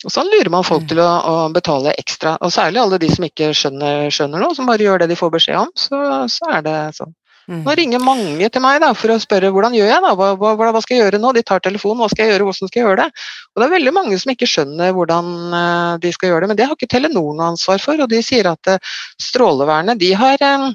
Og 0.00 0.12
Sånn 0.12 0.30
lurer 0.32 0.48
man 0.48 0.64
folk 0.64 0.86
mm. 0.86 0.88
til 0.88 1.02
å, 1.04 1.08
å, 1.28 1.34
betale 1.52 1.92
ekstra. 2.00 2.38
Og 2.40 2.52
særlig 2.54 2.80
alle 2.80 2.98
de 3.02 3.10
som 3.12 3.26
ikke 3.26 3.50
skjønner, 3.56 4.08
skjønner 4.14 4.40
noe, 4.40 4.56
som 4.56 4.68
bare 4.70 4.86
gjør 4.86 5.02
det 5.02 5.10
de 5.10 5.18
får 5.20 5.34
beskjed 5.34 5.60
om. 5.60 5.72
Så, 5.76 6.00
så 6.32 6.52
er 6.56 6.64
det 6.64 6.76
sånn. 6.96 7.12
Mm. 7.50 7.64
Nå 7.66 7.72
ringer 7.74 8.02
mange 8.02 8.48
til 8.54 8.62
meg 8.62 8.76
da, 8.78 8.92
for 8.94 9.10
å 9.10 9.18
spørre 9.18 9.48
hvordan 9.50 9.74
gjør 9.74 9.88
jeg 9.90 10.02
da, 10.04 10.10
hva, 10.14 10.28
hva, 10.38 10.52
hva, 10.60 10.82
skal 10.84 10.94
jeg 10.94 11.02
gjøre 11.02 11.18
nå? 11.18 11.32
De 11.34 11.42
tar 11.42 11.62
telefonen, 11.64 12.04
hva 12.04 12.10
skal 12.12 12.28
jeg 12.28 12.36
gjøre, 12.36 12.46
hvordan 12.46 12.70
skal 12.70 12.78
jeg 12.78 12.86
gjøre 12.86 13.00
det? 13.00 13.24
Og 13.50 13.62
Det 13.62 13.66
er 13.66 13.72
veldig 13.72 13.94
mange 13.96 14.18
som 14.22 14.30
ikke 14.30 14.48
skjønner 14.52 14.92
hvordan 14.94 15.32
eh, 15.58 15.94
de 16.04 16.12
skal 16.14 16.30
gjøre 16.30 16.44
det, 16.44 16.50
men 16.52 16.60
det 16.60 16.68
har 16.68 16.78
ikke 16.78 16.90
Telenor 16.94 17.34
noe 17.34 17.48
ansvar 17.56 17.82
for. 17.82 17.98
og 17.98 18.12
De 18.12 18.22
sier 18.22 18.46
at 18.52 18.70
eh, 18.70 18.94
Strålevernet 19.18 19.98
de 19.98 20.12
har, 20.20 20.46
eh, 20.46 20.68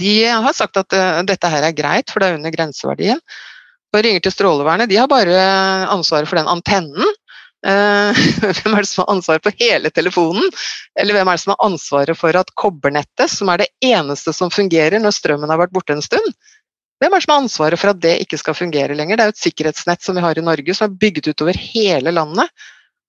de 0.00 0.14
har 0.30 0.56
sagt 0.56 0.80
at 0.80 0.96
dette 1.28 1.52
her 1.52 1.68
er 1.68 1.76
greit, 1.76 2.08
for 2.08 2.24
det 2.24 2.30
er 2.30 2.40
under 2.40 2.56
grenseverdien. 2.56 3.20
Og 3.92 4.04
ringer 4.06 4.24
til 4.24 4.32
Strålevernet, 4.32 4.88
de 4.88 4.96
har 4.96 5.10
bare 5.12 5.36
ansvaret 5.92 6.30
for 6.30 6.40
den 6.40 6.48
antennen. 6.48 7.16
Eh, 7.66 8.20
hvem 8.60 8.74
er 8.74 8.84
det 8.84 8.88
som 8.88 9.04
har 9.04 9.12
ansvaret 9.14 9.44
for 9.44 9.60
hele 9.60 9.90
telefonen? 9.92 10.46
Eller 11.00 11.16
hvem 11.16 11.28
er 11.28 11.38
det 11.38 11.44
som 11.44 11.54
har 11.54 11.66
ansvaret 11.66 12.18
for 12.18 12.40
at 12.40 12.54
kobbernettet, 12.58 13.28
som 13.32 13.52
er 13.52 13.64
det 13.64 13.70
eneste 13.84 14.34
som 14.36 14.52
fungerer 14.54 15.02
når 15.02 15.16
strømmen 15.16 15.52
har 15.52 15.60
vært 15.60 15.74
borte 15.76 15.96
en 15.96 16.04
stund, 16.04 16.34
hvem 17.00 17.14
er 17.14 17.16
det 17.16 17.24
som 17.24 17.32
har 17.32 17.44
ansvaret 17.46 17.80
for 17.80 17.94
at 17.94 18.02
det 18.02 18.18
ikke 18.26 18.38
skal 18.40 18.56
fungere 18.56 18.96
lenger? 18.96 19.16
Det 19.16 19.24
er 19.24 19.30
jo 19.30 19.36
et 19.38 19.46
sikkerhetsnett 19.46 20.04
som 20.04 20.18
vi 20.18 20.24
har 20.24 20.36
i 20.36 20.44
Norge, 20.44 20.76
som 20.76 20.90
er 20.90 20.98
bygget 21.00 21.32
utover 21.32 21.56
hele 21.56 22.12
landet. 22.12 22.52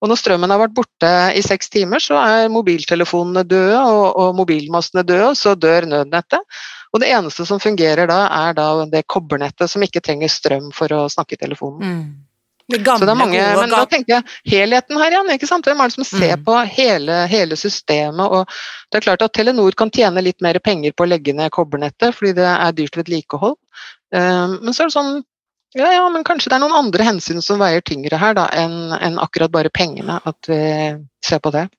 Og 0.02 0.10
når 0.10 0.18
strømmen 0.18 0.50
har 0.50 0.62
vært 0.64 0.74
borte 0.74 1.10
i 1.38 1.44
seks 1.46 1.70
timer, 1.70 2.02
så 2.02 2.16
er 2.18 2.48
mobiltelefonene 2.50 3.44
døde 3.46 3.82
og, 3.84 4.06
og 4.18 4.32
mobilmastene 4.40 5.04
døde, 5.06 5.28
og 5.34 5.38
så 5.38 5.54
dør 5.60 5.86
nødnettet. 5.92 6.62
Og 6.92 7.04
det 7.04 7.12
eneste 7.12 7.46
som 7.48 7.62
fungerer 7.62 8.10
da, 8.10 8.24
er 8.48 8.56
da 8.58 8.70
det 8.90 9.04
kobbernettet 9.12 9.70
som 9.70 9.84
ikke 9.86 10.02
trenger 10.04 10.32
strøm 10.32 10.72
for 10.76 10.92
å 10.96 11.06
snakke 11.12 11.38
i 11.38 11.44
telefonen. 11.44 11.84
Mm. 11.84 12.31
Gamle, 12.78 13.02
så 13.02 13.08
det 13.10 13.14
er 13.14 13.20
mange, 13.20 13.48
men 13.60 13.74
da 13.74 13.82
tenker 13.90 14.14
jeg 14.16 14.54
helheten 14.54 15.00
her 15.02 15.16
igjen. 15.16 15.32
ikke 15.36 15.50
sant? 15.50 15.68
Hvem 15.68 15.82
er 15.84 15.92
det 15.92 15.98
som 15.98 16.08
ser 16.08 16.38
mm. 16.38 16.46
på 16.48 16.58
hele, 16.78 17.18
hele, 17.32 17.58
systemet? 17.60 18.24
og 18.26 18.48
Det 18.92 19.02
er 19.02 19.08
klart 19.08 19.26
at 19.26 19.34
Telenor 19.36 19.76
kan 19.78 19.92
tjene 19.94 20.24
litt 20.24 20.42
mer 20.46 20.60
penger 20.64 20.96
på 20.96 21.06
å 21.06 21.12
legge 21.12 21.36
ned 21.38 21.52
kobbernettet 21.56 22.16
fordi 22.18 22.36
det 22.40 22.48
er 22.48 22.78
dyrt 22.78 22.98
vedlikehold. 23.02 23.58
Um, 24.12 24.58
men 24.62 24.74
så 24.76 24.84
er 24.84 24.92
det 24.92 24.98
sånn 24.98 25.14
ja, 25.72 25.88
ja, 25.96 26.04
men 26.12 26.26
kanskje 26.28 26.50
det 26.52 26.58
er 26.58 26.64
noen 26.66 26.76
andre 26.76 27.06
hensyn 27.08 27.40
som 27.44 27.62
veier 27.62 27.84
tyngre 27.88 28.18
her 28.20 28.34
da, 28.36 28.50
enn 28.52 28.92
en 28.98 29.20
akkurat 29.24 29.54
bare 29.54 29.72
pengene. 29.72 30.18
At 30.28 30.50
vi 30.52 30.60
ser 31.24 31.40
på 31.40 31.54
det. 31.56 31.70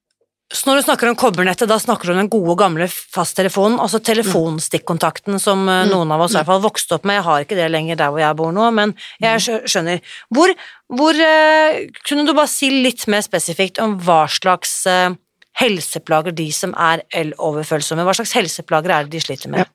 Så 0.53 0.69
når 0.69 0.79
du 0.79 0.85
snakker 0.85 1.09
om 1.09 1.17
kobbernettet, 1.17 1.69
da 1.71 1.79
snakker 1.81 2.09
du 2.09 2.13
om 2.13 2.21
den 2.21 2.31
gode, 2.33 2.55
gamle 2.61 2.87
fasttelefonen, 2.91 3.79
altså 3.81 4.03
telefonstikkontakten 4.05 5.41
som 5.41 5.65
eh, 5.65 5.87
mm. 5.87 5.93
noen 5.95 6.13
av 6.13 6.25
oss 6.27 6.35
i 6.35 6.39
hvert 6.39 6.51
fall 6.51 6.63
vokste 6.65 6.99
opp 6.99 7.09
med. 7.09 7.19
Jeg 7.19 7.27
har 7.29 7.45
ikke 7.47 7.59
det 7.59 7.71
lenger 7.73 8.01
der 8.01 8.13
hvor 8.13 8.21
jeg 8.21 8.39
bor 8.39 8.53
nå, 8.55 8.69
men 8.77 8.93
jeg 9.23 9.61
skjønner. 9.73 10.03
Hvor, 10.33 10.53
hvor 10.93 11.17
uh, 11.17 11.81
Kunne 12.05 12.27
du 12.29 12.35
bare 12.37 12.51
si 12.53 12.69
litt 12.85 13.07
mer 13.11 13.25
spesifikt 13.25 13.81
om 13.83 13.97
hva 14.05 14.27
slags 14.31 14.83
uh, 14.91 15.15
helseplager 15.61 16.35
de 16.37 16.49
som 16.55 16.75
er 16.77 17.05
eloverfølsomme, 17.23 18.05
hva 18.05 18.17
slags 18.17 18.35
helseplager 18.37 18.93
er 18.93 19.07
det 19.09 19.17
de 19.17 19.23
sliter 19.25 19.53
med? 19.53 19.65
Ja. 19.65 19.71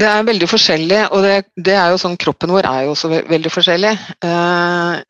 Det 0.00 0.08
er 0.08 0.28
veldig 0.28 0.48
forskjellig, 0.48 1.00
og 1.12 1.24
det, 1.24 1.34
det, 1.60 1.76
er 1.76 1.92
jo 1.92 2.00
sånn 2.00 2.16
kroppen 2.20 2.52
vår 2.52 2.68
er 2.68 2.86
jo 2.86 2.94
også 2.94 3.10
veldig 3.12 3.52
forskjellig. 3.52 3.92
Uh, 4.24 5.00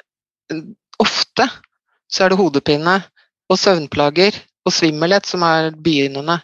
ofte 1.02 1.46
så 2.10 2.24
er 2.24 2.32
det 2.32 2.40
hodepine 2.40 2.96
og 3.50 3.58
søvnplager 3.58 4.38
og 4.66 4.74
svimmelhet 4.74 5.28
som 5.28 5.44
er 5.46 5.70
begynnende. 5.72 6.40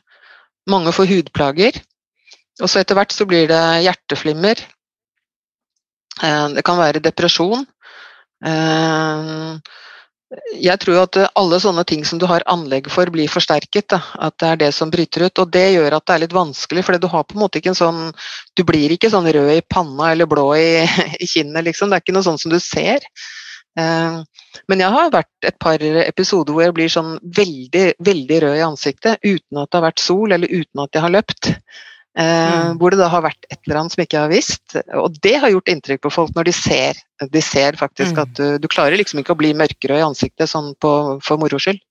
Mange 0.71 0.93
får 0.95 1.11
hudplager. 1.11 1.79
Og 2.63 2.71
så 2.71 2.81
etter 2.81 2.97
hvert 2.97 3.13
så 3.13 3.27
blir 3.29 3.49
det 3.51 3.63
hjerteflimmer. 3.85 4.63
Eh, 6.23 6.47
det 6.57 6.65
kan 6.65 6.81
være 6.81 7.05
depresjon. 7.05 7.67
Eh, 8.45 9.75
jeg 10.59 10.81
tror 10.83 11.05
at 11.05 11.17
alle 11.39 11.59
sånne 11.63 11.85
ting 11.87 12.03
som 12.05 12.19
du 12.19 12.27
har 12.27 12.43
anlegg 12.51 12.89
for, 12.91 13.07
blir 13.15 13.31
forsterket. 13.31 13.89
Da. 13.93 14.01
At 14.27 14.39
det 14.43 14.49
er 14.49 14.61
det 14.65 14.71
som 14.75 14.91
bryter 14.91 15.29
ut. 15.29 15.43
Og 15.43 15.53
det 15.55 15.67
gjør 15.77 15.99
at 15.99 16.07
det 16.07 16.17
er 16.17 16.25
litt 16.25 16.37
vanskelig, 16.37 16.83
for 16.87 16.99
du 16.99 17.09
har 17.13 17.27
på 17.29 17.37
en 17.37 17.45
måte 17.45 17.61
ikke 17.61 17.75
en 17.75 17.79
sånn 17.79 18.01
Du 18.57 18.65
blir 18.67 18.93
ikke 18.93 19.13
sånn 19.13 19.29
rød 19.29 19.53
i 19.55 19.63
panna 19.63 20.11
eller 20.13 20.27
blå 20.31 20.49
i, 20.59 20.83
i 21.23 21.29
kinnet, 21.31 21.69
liksom. 21.69 21.93
Det 21.93 22.01
er 22.01 22.07
ikke 22.07 22.17
noe 22.17 22.27
sånn 22.27 22.41
som 22.43 22.53
du 22.53 22.59
ser. 22.63 23.07
Eh, 23.79 24.19
men 24.71 24.83
jeg 24.83 24.93
har 24.95 25.13
vært 25.15 25.49
et 25.49 25.59
par 25.63 25.83
episoder 25.83 26.55
hvor 26.55 26.65
jeg 26.65 26.77
blir 26.77 26.93
sånn 26.93 27.17
veldig, 27.37 27.85
veldig 28.07 28.39
rød 28.47 28.57
i 28.57 28.65
ansiktet 28.67 29.21
uten 29.27 29.61
at 29.61 29.69
det 29.71 29.79
har 29.79 29.87
vært 29.89 30.03
sol, 30.03 30.33
eller 30.33 30.53
uten 30.53 30.83
at 30.85 30.97
jeg 30.97 31.05
har 31.05 31.15
løpt. 31.15 31.51
Eh, 32.17 32.55
mm. 32.73 32.79
Hvor 32.81 32.95
det 32.95 33.01
da 33.03 33.11
har 33.13 33.27
vært 33.27 33.45
et 33.51 33.59
eller 33.67 33.83
annet 33.83 33.93
som 33.93 34.03
ikke 34.03 34.17
jeg 34.17 34.25
har 34.25 34.33
visst. 34.33 34.79
Og 34.97 35.19
det 35.25 35.35
har 35.43 35.53
gjort 35.53 35.69
inntrykk 35.73 36.07
på 36.07 36.15
folk 36.15 36.33
når 36.37 36.49
de 36.49 36.55
ser. 36.57 37.03
De 37.33 37.43
ser 37.45 37.77
faktisk 37.77 38.17
mm. 38.17 38.23
at 38.25 38.33
du, 38.39 38.47
du, 38.63 38.71
klarer 38.73 38.97
liksom 38.97 39.21
ikke 39.21 39.37
å 39.37 39.41
bli 39.43 39.53
mørkerød 39.57 40.01
i 40.01 40.07
ansiktet 40.07 40.51
sånn 40.51 40.73
på, 40.81 40.93
for 41.25 41.43
moro 41.43 41.61
skyld. 41.61 41.83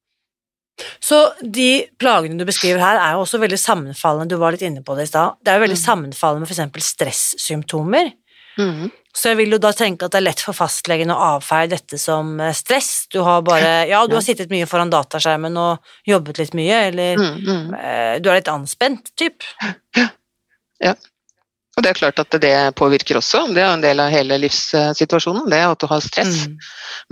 Så 0.99 1.21
de 1.39 1.85
plagene 2.01 2.35
du 2.35 2.43
beskriver 2.47 2.81
her 2.83 2.97
er 2.99 3.13
jo 3.15 3.21
også 3.23 3.39
veldig 3.39 3.59
sammenfallende, 3.61 4.33
du 4.33 4.41
var 4.41 4.51
litt 4.51 4.65
inne 4.65 4.83
på 4.83 4.97
det 4.97 5.05
i 5.05 5.11
stad. 5.13 5.37
Det 5.39 5.53
er 5.53 5.61
jo 5.61 5.65
veldig 5.67 5.77
mm. 5.77 5.85
sammenfallende 5.85 6.43
med 6.43 6.51
f.eks. 6.51 6.89
stressymptomer. 6.89 8.09
Mm. 8.57 8.91
Så 9.15 9.31
jeg 9.31 9.39
vil 9.39 9.55
jo 9.55 9.61
da 9.63 9.71
tenke 9.75 10.07
at 10.07 10.11
det 10.11 10.19
er 10.19 10.27
lett 10.27 10.43
for 10.43 10.57
fastlegen 10.57 11.13
å 11.13 11.19
avfeie 11.37 11.69
dette 11.71 11.99
som 12.01 12.35
eh, 12.43 12.53
stress. 12.55 13.07
Du 13.11 13.21
har 13.23 13.45
bare 13.47 13.87
Ja, 13.87 14.03
du 14.07 14.17
har 14.17 14.25
sittet 14.25 14.51
mye 14.51 14.67
foran 14.67 14.91
dataskjermen 14.91 15.55
og 15.59 15.95
jobbet 16.07 16.43
litt 16.43 16.55
mye, 16.57 16.81
eller 16.91 17.19
mm, 17.21 17.35
mm. 17.41 17.73
Eh, 17.79 18.13
du 18.19 18.29
er 18.29 18.41
litt 18.41 18.51
anspent, 18.51 19.13
typ. 19.15 19.47
Ja. 20.83 20.95
Og 21.75 21.83
det 21.83 21.91
er 21.91 21.97
klart 21.97 22.19
at 22.19 22.35
det 22.39 22.55
påvirker 22.79 23.19
også. 23.19 23.41
Det 23.51 23.59
er 23.59 23.73
en 23.73 23.83
del 23.83 23.99
av 23.99 24.11
hele 24.11 24.37
livssituasjonen, 24.39 25.49
det 25.51 25.59
at 25.59 25.81
du 25.81 25.89
har 25.91 26.03
stress. 26.03 26.45
Mm. 26.47 26.53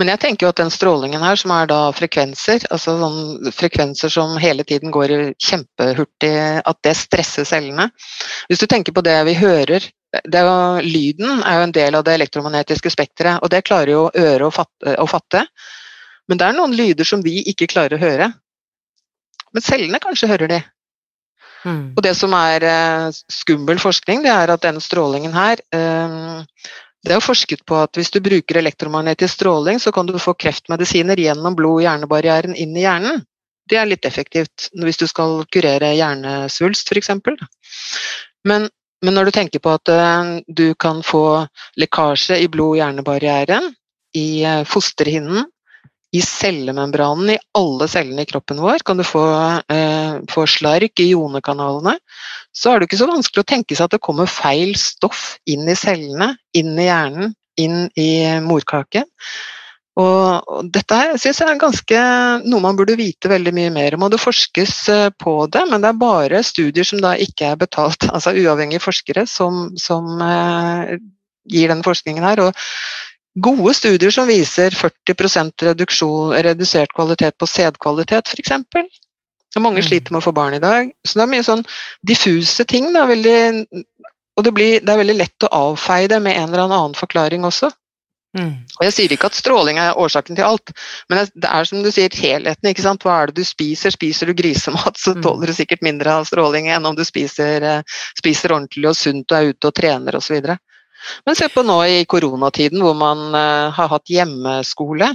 Men 0.00 0.12
jeg 0.14 0.22
tenker 0.22 0.46
jo 0.46 0.52
at 0.54 0.60
den 0.60 0.72
strålingen 0.72 1.24
her, 1.24 1.36
som 1.36 1.52
er 1.52 1.68
da 1.68 1.80
frekvenser, 1.92 2.64
altså 2.72 2.96
sånn 3.00 3.52
frekvenser 3.52 4.12
som 4.12 4.38
hele 4.40 4.64
tiden 4.64 4.94
går 4.94 5.34
kjempehurtig, 5.36 6.32
at 6.64 6.80
det 6.86 6.96
stresser 6.96 7.48
cellene. 7.48 7.90
Hvis 8.48 8.64
du 8.64 8.66
tenker 8.70 8.96
på 8.96 9.04
det 9.04 9.18
vi 9.28 9.36
hører 9.36 9.84
er 9.84 9.90
jo, 10.22 10.54
lyden 10.84 11.42
er 11.42 11.58
jo 11.58 11.66
en 11.66 11.74
del 11.74 11.98
av 11.98 12.04
det 12.06 12.14
elektromagnetiske 12.18 12.92
spekteret, 12.92 13.42
og 13.42 13.50
det 13.52 13.64
klarer 13.66 13.92
jo 13.94 14.04
øret 14.10 14.46
å 14.46 14.52
fatte, 14.54 14.94
å 15.00 15.06
fatte. 15.10 15.44
Men 16.28 16.40
det 16.40 16.46
er 16.46 16.56
noen 16.56 16.76
lyder 16.76 17.08
som 17.08 17.22
vi 17.24 17.42
ikke 17.50 17.68
klarer 17.70 17.96
å 17.96 18.02
høre. 18.02 18.30
Men 19.54 19.64
cellene 19.64 20.00
kanskje 20.02 20.30
hører 20.30 20.50
de. 20.50 20.60
Mm. 21.64 21.94
Og 21.96 22.00
det 22.04 22.12
som 22.18 22.32
er 22.36 22.64
eh, 22.68 23.10
skummel 23.32 23.80
forskning, 23.80 24.24
det 24.24 24.32
er 24.32 24.52
at 24.52 24.64
denne 24.64 24.82
strålingen 24.84 25.32
her 25.32 25.62
eh, 25.72 26.42
Det 27.04 27.12
er 27.12 27.16
jo 27.16 27.24
forsket 27.24 27.62
på 27.68 27.78
at 27.84 27.96
hvis 27.96 28.12
du 28.12 28.18
bruker 28.24 28.58
elektromagnetisk 28.60 29.38
stråling, 29.38 29.80
så 29.80 29.92
kan 29.92 30.08
du 30.08 30.16
få 30.20 30.32
kreftmedisiner 30.40 31.20
gjennom 31.20 31.56
blod-hjernebarrieren 31.56 32.56
inn 32.56 32.76
i 32.76 32.84
hjernen. 32.84 33.20
Det 33.68 33.76
er 33.80 33.88
litt 33.88 34.04
effektivt 34.08 34.70
hvis 34.80 35.00
du 35.00 35.06
skal 35.08 35.42
kurere 35.52 35.92
hjernesvulst, 35.96 36.88
f.eks. 36.88 37.12
Men 38.48 38.68
men 39.04 39.16
når 39.16 39.28
du 39.28 39.36
tenker 39.36 39.62
på 39.62 39.74
at 39.76 39.90
eh, 39.92 40.36
du 40.48 40.66
kan 40.80 41.02
få 41.04 41.44
lekkasje 41.80 42.40
i 42.42 42.48
blod-hjernebarrieren, 42.52 43.70
i 44.16 44.28
eh, 44.46 44.62
fosterhinnen, 44.68 45.44
i 46.14 46.20
cellemembranen 46.22 47.32
i 47.32 47.40
alle 47.58 47.88
cellene 47.90 48.22
i 48.22 48.28
kroppen 48.30 48.60
vår, 48.62 48.84
kan 48.86 49.00
du 49.00 49.04
få, 49.06 49.24
eh, 49.74 50.20
få 50.30 50.44
slark 50.46 51.02
i 51.02 51.08
jonekanalene, 51.10 51.96
så 52.54 52.70
er 52.70 52.78
det 52.78 52.88
ikke 52.88 53.00
så 53.02 53.10
vanskelig 53.10 53.42
å 53.42 53.50
tenke 53.50 53.74
seg 53.74 53.88
at 53.88 53.96
det 53.96 54.04
kommer 54.04 54.30
feil 54.30 54.76
stoff 54.78 55.34
inn 55.50 55.66
i 55.66 55.76
cellene, 55.78 56.36
inn 56.54 56.78
i 56.78 56.86
hjernen, 56.86 57.34
inn 57.58 57.88
i 57.98 58.10
morkaken. 58.46 59.08
Og, 59.94 60.48
og 60.50 60.70
dette 60.74 60.96
her 60.98 61.12
synes 61.14 61.38
jeg 61.38 61.46
er 61.46 61.60
ganske 61.60 61.98
noe 62.42 62.62
man 62.64 62.78
burde 62.78 62.96
vite 62.98 63.30
veldig 63.30 63.52
mye 63.54 63.72
mer 63.74 63.94
om. 63.94 64.06
Og 64.06 64.14
det 64.14 64.22
forskes 64.22 64.74
eh, 64.90 65.10
på 65.22 65.36
det, 65.54 65.62
men 65.70 65.84
det 65.84 65.92
er 65.92 66.00
bare 66.00 66.42
studier 66.46 66.86
som 66.88 67.02
da 67.04 67.14
ikke 67.14 67.52
er 67.52 67.60
betalt, 67.60 68.08
altså 68.14 68.34
uavhengige 68.34 68.82
forskere, 68.82 69.26
som, 69.30 69.68
som 69.78 70.18
eh, 70.24 70.96
gir 71.50 71.70
den 71.70 71.84
forskningen 71.86 72.26
her. 72.26 72.42
Og 72.48 73.44
gode 73.46 73.76
studier 73.78 74.10
som 74.14 74.30
viser 74.30 74.74
40% 74.74 75.68
reduksjon, 75.70 76.34
redusert 76.42 76.94
kvalitet 76.94 77.38
på 77.38 77.50
sædkvalitet, 77.50 78.34
f.eks. 78.34 78.58
Mange 79.54 79.78
mm. 79.78 79.86
sliter 79.86 80.10
med 80.10 80.18
å 80.18 80.26
få 80.26 80.34
barn 80.34 80.56
i 80.56 80.62
dag. 80.62 80.90
Så 81.06 81.20
det 81.20 81.28
er 81.28 81.30
mye 81.36 81.46
sånn 81.46 81.62
diffuse 82.02 82.66
ting. 82.66 82.90
Da, 82.96 83.06
veldig, 83.06 83.38
og 84.34 84.46
det, 84.46 84.52
blir, 84.56 84.82
det 84.82 84.90
er 84.90 85.02
veldig 85.04 85.18
lett 85.20 85.46
å 85.46 85.54
avfeie 85.70 86.10
det 86.10 86.18
med 86.24 86.34
en 86.34 86.50
eller 86.50 86.66
annen 86.66 86.98
forklaring 86.98 87.46
også. 87.46 87.70
Mm. 88.34 88.54
Og 88.80 88.82
Jeg 88.88 88.94
sier 88.96 89.12
ikke 89.14 89.28
at 89.30 89.36
stråling 89.38 89.78
er 89.78 89.98
årsaken 90.00 90.34
til 90.34 90.46
alt, 90.46 90.72
men 91.10 91.28
det 91.38 91.50
er 91.50 91.68
som 91.68 91.84
du 91.84 91.90
sier, 91.94 92.10
helheten. 92.18 92.70
ikke 92.70 92.82
sant? 92.82 93.06
Hva 93.06 93.20
er 93.22 93.30
det 93.30 93.38
du 93.38 93.46
spiser? 93.46 93.94
Spiser 93.94 94.30
du 94.30 94.34
grisemat, 94.34 94.98
så 94.98 95.14
mm. 95.14 95.22
tåler 95.22 95.50
du 95.50 95.56
sikkert 95.56 95.84
mindre 95.86 96.18
av 96.18 96.26
stråling 96.26 96.68
enn 96.74 96.86
om 96.90 96.98
du 96.98 97.04
spiser, 97.06 97.62
eh, 97.62 98.00
spiser 98.18 98.56
ordentlig 98.56 98.90
og 98.90 98.98
sunt 98.98 99.30
og 99.30 99.38
er 99.38 99.54
ute 99.54 99.70
og 99.70 99.76
trener 99.78 100.18
osv. 100.18 100.40
Men 101.26 101.38
se 101.38 101.50
på 101.52 101.62
nå 101.62 101.78
i 101.86 102.02
koronatiden 102.08 102.82
hvor 102.82 102.96
man 102.96 103.28
uh, 103.36 103.70
har 103.76 103.90
hatt 103.92 104.10
hjemmeskole. 104.10 105.12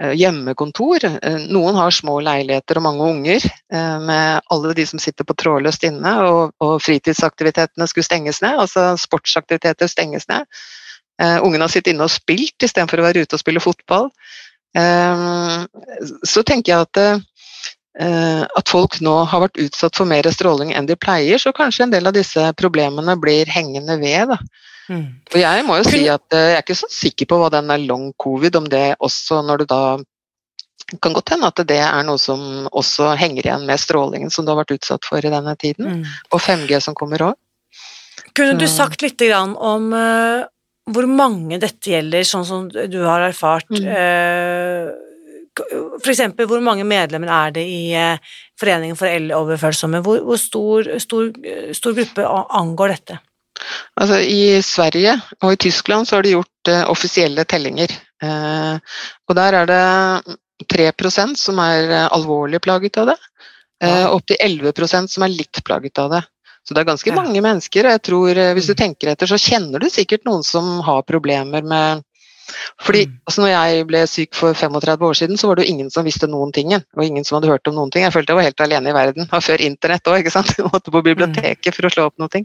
Uh, 0.00 0.14
hjemmekontor. 0.16 1.04
Noen 1.52 1.76
har 1.78 1.94
små 1.94 2.16
leiligheter 2.24 2.80
og 2.80 2.86
mange 2.88 3.10
unger 3.12 3.44
med 3.70 4.40
alle 4.50 4.72
de 4.74 4.86
som 4.88 4.98
sitter 4.98 5.26
på 5.28 5.36
trådløst 5.38 5.84
inne, 5.86 6.14
og, 6.24 6.54
og 6.64 6.80
fritidsaktivitetene 6.82 7.86
skulle 7.86 8.08
stenges 8.08 8.40
ned. 8.42 8.58
Altså 8.64 8.94
sportsaktiviteter 8.98 9.92
stenges 9.92 10.26
ned. 10.32 10.48
Uh, 11.22 11.38
ungene 11.46 11.66
har 11.66 11.70
sittet 11.70 11.92
inne 11.92 12.08
og 12.08 12.12
spilt 12.12 12.66
istedenfor 12.66 12.98
å 12.98 13.06
være 13.06 13.22
ute 13.22 13.36
og 13.36 13.42
spille 13.42 13.62
fotball. 13.62 14.08
Uh, 14.74 15.62
så 16.26 16.42
tenker 16.42 16.72
jeg 16.72 16.86
at, 16.88 17.00
uh, 18.02 18.42
at 18.42 18.72
folk 18.72 18.98
nå 19.04 19.20
har 19.30 19.44
vært 19.44 19.60
utsatt 19.62 19.94
for 20.00 20.10
mer 20.10 20.26
stråling 20.34 20.72
enn 20.74 20.88
de 20.90 20.98
pleier, 20.98 21.38
så 21.38 21.54
kanskje 21.54 21.86
en 21.86 21.94
del 21.94 22.10
av 22.10 22.16
disse 22.16 22.48
problemene 22.58 23.14
blir 23.20 23.50
hengende 23.54 23.98
ved. 24.02 24.34
Da. 24.34 24.40
Mm. 24.90 25.06
Og 25.30 25.38
jeg 25.40 25.68
må 25.68 25.78
jo 25.78 25.86
si 25.86 26.02
at 26.10 26.34
jeg 26.34 26.56
er 26.56 26.64
ikke 26.64 26.80
så 26.82 26.90
sikker 26.92 27.30
på 27.30 27.38
hva 27.40 27.52
den 27.54 27.70
er 27.70 27.86
long 27.86 28.10
covid, 28.20 28.58
om 28.58 28.66
det 28.70 28.88
også 28.98 29.44
når 29.46 29.62
du 29.62 29.70
da 29.70 29.84
kan 31.00 31.14
godt 31.16 31.30
hende 31.32 31.48
at 31.48 31.62
det 31.66 31.78
er 31.80 32.02
noe 32.04 32.20
som 32.20 32.66
også 32.68 33.14
henger 33.18 33.46
igjen 33.46 33.64
med 33.66 33.80
strålingen 33.80 34.32
som 34.34 34.44
du 34.44 34.52
har 34.52 34.60
vært 34.60 34.74
utsatt 34.76 35.06
for 35.06 35.22
i 35.22 35.32
denne 35.32 35.54
tiden, 35.56 36.02
mm. 36.02 36.18
og 36.34 36.42
5G 36.42 36.82
som 36.82 36.98
kommer 36.98 37.30
òg. 37.30 37.38
Kunne 38.34 38.58
du 38.58 38.66
sagt 38.70 39.02
litt 39.02 39.22
om 39.30 39.92
hvor 40.92 41.06
mange 41.08 41.58
dette 41.62 41.94
gjelder, 41.94 42.26
sånn 42.28 42.44
som 42.44 42.68
du 42.68 43.00
har 43.06 43.24
erfart. 43.30 43.70
Mm. 43.72 43.86
Eh, 43.88 44.92
F.eks. 46.00 46.24
hvor 46.50 46.62
mange 46.64 46.84
medlemmer 46.88 47.30
er 47.30 47.52
det 47.54 47.62
i 47.70 47.94
eh, 47.96 48.32
Foreningen 48.60 48.98
for 48.98 49.08
eloverfølsomme? 49.08 50.02
Hvor, 50.04 50.20
hvor 50.26 50.40
stor, 50.40 50.90
stor, 51.02 51.30
stor, 51.74 51.94
gruppe 51.96 52.26
angår 52.58 52.96
dette? 52.96 53.18
Altså, 54.00 54.18
I 54.20 54.60
Sverige 54.66 55.14
og 55.40 55.54
i 55.54 55.60
Tyskland 55.68 56.08
så 56.08 56.18
har 56.18 56.26
de 56.26 56.34
gjort 56.34 56.70
uh, 56.70 56.82
offisielle 56.90 57.46
tellinger. 57.48 57.94
Uh, 58.22 58.76
og 59.30 59.36
der 59.38 59.58
er 59.60 59.70
det 59.70 60.36
3% 60.74 61.38
som 61.38 61.60
er 61.62 61.94
alvorlig 62.04 62.60
plaget 62.62 62.98
av 63.02 63.12
det, 63.12 63.16
uh, 63.86 64.10
opptil 64.10 64.38
11% 64.42 65.14
som 65.14 65.26
er 65.26 65.34
litt 65.34 65.62
plaget 65.66 66.02
av 66.02 66.16
det. 66.16 66.22
Så 66.64 66.74
det 66.74 66.80
er 66.80 66.88
ganske 66.88 67.10
ja. 67.10 67.16
mange 67.18 67.40
mennesker. 67.44 67.84
og 67.84 67.96
jeg 67.96 68.02
tror 68.08 68.38
Hvis 68.56 68.70
du 68.70 68.72
mm. 68.72 68.80
tenker 68.80 69.12
etter, 69.12 69.28
så 69.28 69.36
kjenner 69.40 69.82
du 69.82 69.90
sikkert 69.92 70.24
noen 70.24 70.44
som 70.46 70.78
har 70.86 71.04
problemer 71.04 71.62
med 71.62 72.04
fordi 72.84 73.04
mm. 73.06 73.14
altså 73.28 73.42
når 73.42 73.50
jeg 73.52 73.84
ble 73.88 74.00
syk 74.10 74.36
for 74.36 74.56
35 74.56 75.06
år 75.08 75.18
siden, 75.18 75.38
så 75.40 75.48
var 75.48 75.58
det 75.58 75.64
jo 75.64 75.74
ingen 75.74 75.90
som 75.92 76.06
visste 76.06 76.28
noen 76.30 76.52
ting. 76.54 76.72
Og 76.74 77.04
ingen 77.04 77.24
som 77.26 77.38
hadde 77.38 77.50
hørt 77.50 77.70
om 77.70 77.76
noen 77.78 77.92
ting. 77.94 78.04
Jeg 78.04 78.14
følte 78.14 78.34
jeg 78.34 78.40
var 78.40 78.48
helt 78.48 78.64
alene 78.64 78.90
i 78.90 78.96
verden. 78.96 79.28
Og 79.28 79.44
før 79.44 79.62
internett 79.64 80.10
òg, 80.10 80.20
ikke 80.22 80.34
sant. 80.34 80.52
Jeg 80.58 80.68
måtte 80.68 80.92
på 80.94 81.02
biblioteket 81.04 81.76
for 81.76 81.88
å 81.88 81.92
slå 81.92 82.06
opp 82.08 82.20
noe. 82.20 82.42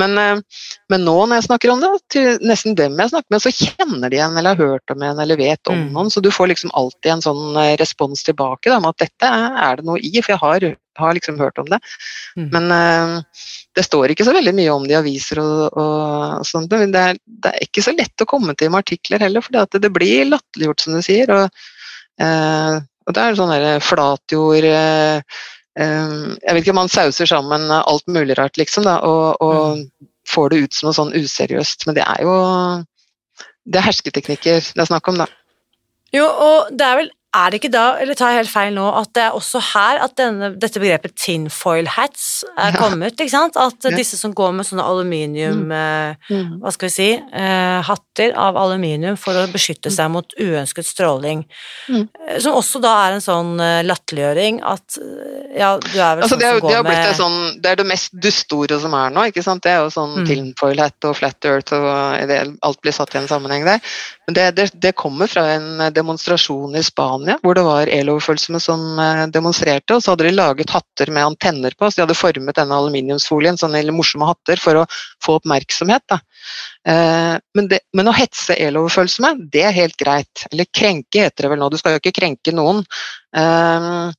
Men, 0.00 0.16
eh, 0.20 0.62
men, 0.92 1.04
nå 1.06 1.14
når 1.26 1.38
jeg 1.38 1.46
snakker 1.46 1.72
om 1.72 1.82
det, 1.82 1.90
til 2.12 2.40
nesten 2.44 2.76
dem 2.78 2.98
jeg 3.00 3.12
snakker 3.12 3.34
med, 3.34 3.42
så 3.42 3.52
kjenner 3.54 4.12
de 4.12 4.20
en 4.22 4.38
eller 4.38 4.56
har 4.56 4.72
hørt 4.74 4.92
om 4.92 5.04
en 5.06 5.20
eller 5.22 5.38
vet 5.40 5.70
om 5.72 5.78
mm. 5.80 5.90
noen. 5.94 6.12
Så 6.12 6.22
du 6.24 6.30
får 6.34 6.52
liksom 6.52 6.72
alltid 6.76 7.12
en 7.16 7.24
sånn 7.24 7.58
eh, 7.60 7.74
respons 7.80 8.24
tilbake 8.26 8.70
da, 8.70 8.80
om 8.80 8.88
at 8.90 9.00
dette 9.02 9.30
er 9.30 9.80
det 9.80 9.86
noe 9.88 10.00
i, 10.00 10.12
for 10.20 10.34
jeg 10.34 10.42
har, 10.42 10.68
har 11.00 11.16
liksom 11.18 11.40
hørt 11.40 11.60
om 11.62 11.70
det. 11.70 11.80
Mm. 12.38 12.48
Men 12.54 12.74
uh, 12.74 13.44
det 13.74 13.82
står 13.82 14.12
ikke 14.12 14.26
så 14.26 14.34
veldig 14.34 14.54
mye 14.54 14.72
om 14.74 14.84
det 14.86 14.94
i 14.94 14.98
aviser 15.00 15.40
og, 15.42 15.78
og 15.80 16.46
sånt, 16.46 16.70
men 16.70 16.94
det 16.94 17.02
er, 17.10 17.18
det 17.26 17.50
er, 17.50 17.66
ikke 17.66 17.82
så 17.82 17.94
lett 17.96 18.22
å 18.22 18.28
komme 18.30 18.54
til 18.58 18.70
med 18.70 18.84
artikler 18.84 19.24
heller, 19.24 19.42
for 19.44 19.56
det, 19.56 19.82
det 19.82 19.90
blir 19.94 20.28
latterliggjort, 20.28 20.84
som 20.84 20.94
du 20.94 21.02
sier. 21.04 21.32
Og, 21.34 21.64
eh, 22.22 22.78
og 23.04 23.16
det 23.16 23.24
er 23.24 23.38
sånn 23.38 23.52
der 23.52 23.82
flatjord 23.84 24.68
eh, 24.70 25.42
eh, 25.80 26.16
Jeg 26.38 26.54
vet 26.54 26.62
ikke 26.62 26.74
om 26.76 26.82
man 26.84 26.92
sauser 26.92 27.28
sammen 27.30 27.66
alt 27.80 28.06
mulig 28.06 28.38
rart, 28.38 28.58
liksom, 28.60 28.86
da, 28.86 29.00
og, 29.02 29.42
og 29.42 29.80
mm. 29.80 30.10
får 30.30 30.52
det 30.52 30.62
ut 30.64 30.78
som 30.78 30.90
noe 30.90 30.98
sånn 31.00 31.14
useriøst. 31.18 31.88
Men 31.88 31.98
det 31.98 32.06
er 32.06 32.22
jo 32.26 32.36
det 33.64 33.80
er 33.80 33.88
hersketeknikker 33.88 34.60
det 34.76 34.82
er 34.82 34.90
snakk 34.90 35.08
om, 35.10 35.22
da. 35.24 35.28
Jo, 36.14 36.28
og 36.28 36.70
det 36.70 36.86
er 36.86 36.98
vel 37.00 37.10
er 37.34 37.50
det 37.50 37.58
ikke 37.58 37.72
da, 37.74 37.84
eller 37.98 38.16
tar 38.18 38.30
jeg 38.30 38.44
helt 38.44 38.52
feil 38.52 38.74
nå, 38.76 38.84
at 39.00 39.10
det 39.16 39.22
er 39.24 39.36
også 39.36 39.60
her 39.72 39.98
at 40.04 40.14
denne, 40.18 40.52
dette 40.60 40.80
begrepet 40.82 41.16
tinfoil 41.18 41.88
hats 41.96 42.44
er 42.60 42.76
kommet? 42.78 43.18
ikke 43.18 43.32
sant? 43.32 43.58
At 43.58 43.82
ja. 43.82 43.92
disse 43.96 44.18
som 44.20 44.34
går 44.36 44.52
med 44.54 44.68
sånne 44.68 44.84
aluminium 44.86 45.64
mm. 45.66 45.72
Eh, 45.74 46.30
mm. 46.30 46.50
Hva 46.62 46.70
skal 46.74 46.88
vi 46.88 46.92
si 46.94 47.08
eh, 47.16 47.78
Hatter 47.84 48.34
av 48.38 48.56
aluminium 48.60 49.16
for 49.18 49.36
å 49.36 49.46
beskytte 49.50 49.90
seg 49.92 50.12
mot 50.14 50.36
uønsket 50.38 50.86
stråling. 50.86 51.42
Mm. 51.90 52.04
Eh, 52.28 52.38
som 52.44 52.54
også 52.58 52.80
da 52.84 52.92
er 53.06 53.16
en 53.16 53.24
sånn 53.24 53.54
uh, 53.58 53.82
latterliggjøring 53.86 54.60
at 54.64 54.98
ja, 55.56 55.74
du 55.80 55.96
er 55.98 56.18
vel 56.18 56.24
altså, 56.26 56.36
sånn 56.36 56.42
det 56.42 56.48
er, 56.48 56.58
som 56.58 56.66
går 56.66 56.76
det 56.76 56.82
med 56.88 57.18
sånn, 57.18 57.38
Det 57.62 57.72
er 57.72 57.80
det 57.80 57.88
mest 57.88 58.14
dustordet 58.26 58.80
som 58.84 58.94
er 58.98 59.14
nå, 59.14 59.26
ikke 59.30 59.44
sant. 59.46 59.64
Det 59.66 59.72
er 59.72 59.82
jo 59.82 59.90
sånn 59.94 60.20
mm. 60.20 60.28
tinfoil 60.30 60.82
hat 60.84 61.08
og 61.08 61.18
flat 61.18 61.50
earth 61.50 61.74
og 61.74 62.30
det, 62.30 62.40
alt 62.66 62.82
blir 62.84 62.94
satt 62.94 63.14
i 63.16 63.20
en 63.22 63.30
sammenheng 63.30 63.66
der. 63.66 63.82
Men 64.28 64.38
det, 64.38 64.46
det, 64.58 64.68
det 64.80 64.94
kommer 64.98 65.30
fra 65.30 65.46
en 65.56 65.82
demonstrasjon 65.94 66.78
i 66.78 66.84
Spania 66.86 67.23
Spania, 67.24 67.40
hvor 67.42 67.56
det 67.56 67.64
var 67.64 67.88
eloverfølsomme 67.88 68.60
som 68.60 68.98
eh, 69.00 69.24
demonstrerte. 69.32 69.96
og 69.96 70.02
Så 70.02 70.12
hadde 70.12 70.26
de 70.28 70.34
laget 70.34 70.70
hatter 70.70 71.10
med 71.10 71.24
antenner 71.24 71.72
på, 71.72 71.88
så 71.88 71.96
de 71.96 72.04
hadde 72.04 72.18
formet 72.18 72.56
denne 72.56 72.76
aluminiumsfolien, 72.76 73.56
sånne 73.56 73.80
morsomme 73.96 74.28
hatter, 74.28 74.60
for 74.60 74.82
å 74.82 74.86
få 75.24 75.38
oppmerksomhet. 75.40 76.04
Da. 76.10 76.20
Eh, 76.88 77.36
men, 77.54 77.68
det, 77.68 77.80
men, 77.96 78.08
å 78.10 78.16
hetse 78.16 78.56
eloverfølsomme, 78.60 79.34
det 79.52 79.64
er 79.68 79.76
helt 79.76 79.96
greit. 80.00 80.46
Eller 80.52 80.68
krenke 80.68 81.26
heter 81.26 81.46
det 81.46 81.54
vel 81.54 81.62
nå, 81.62 81.70
du 81.72 81.80
skal 81.80 81.96
jo 81.96 82.02
ikke 82.02 82.18
krenke 82.20 82.52
noen. 82.54 82.84
Eh, 83.34 84.10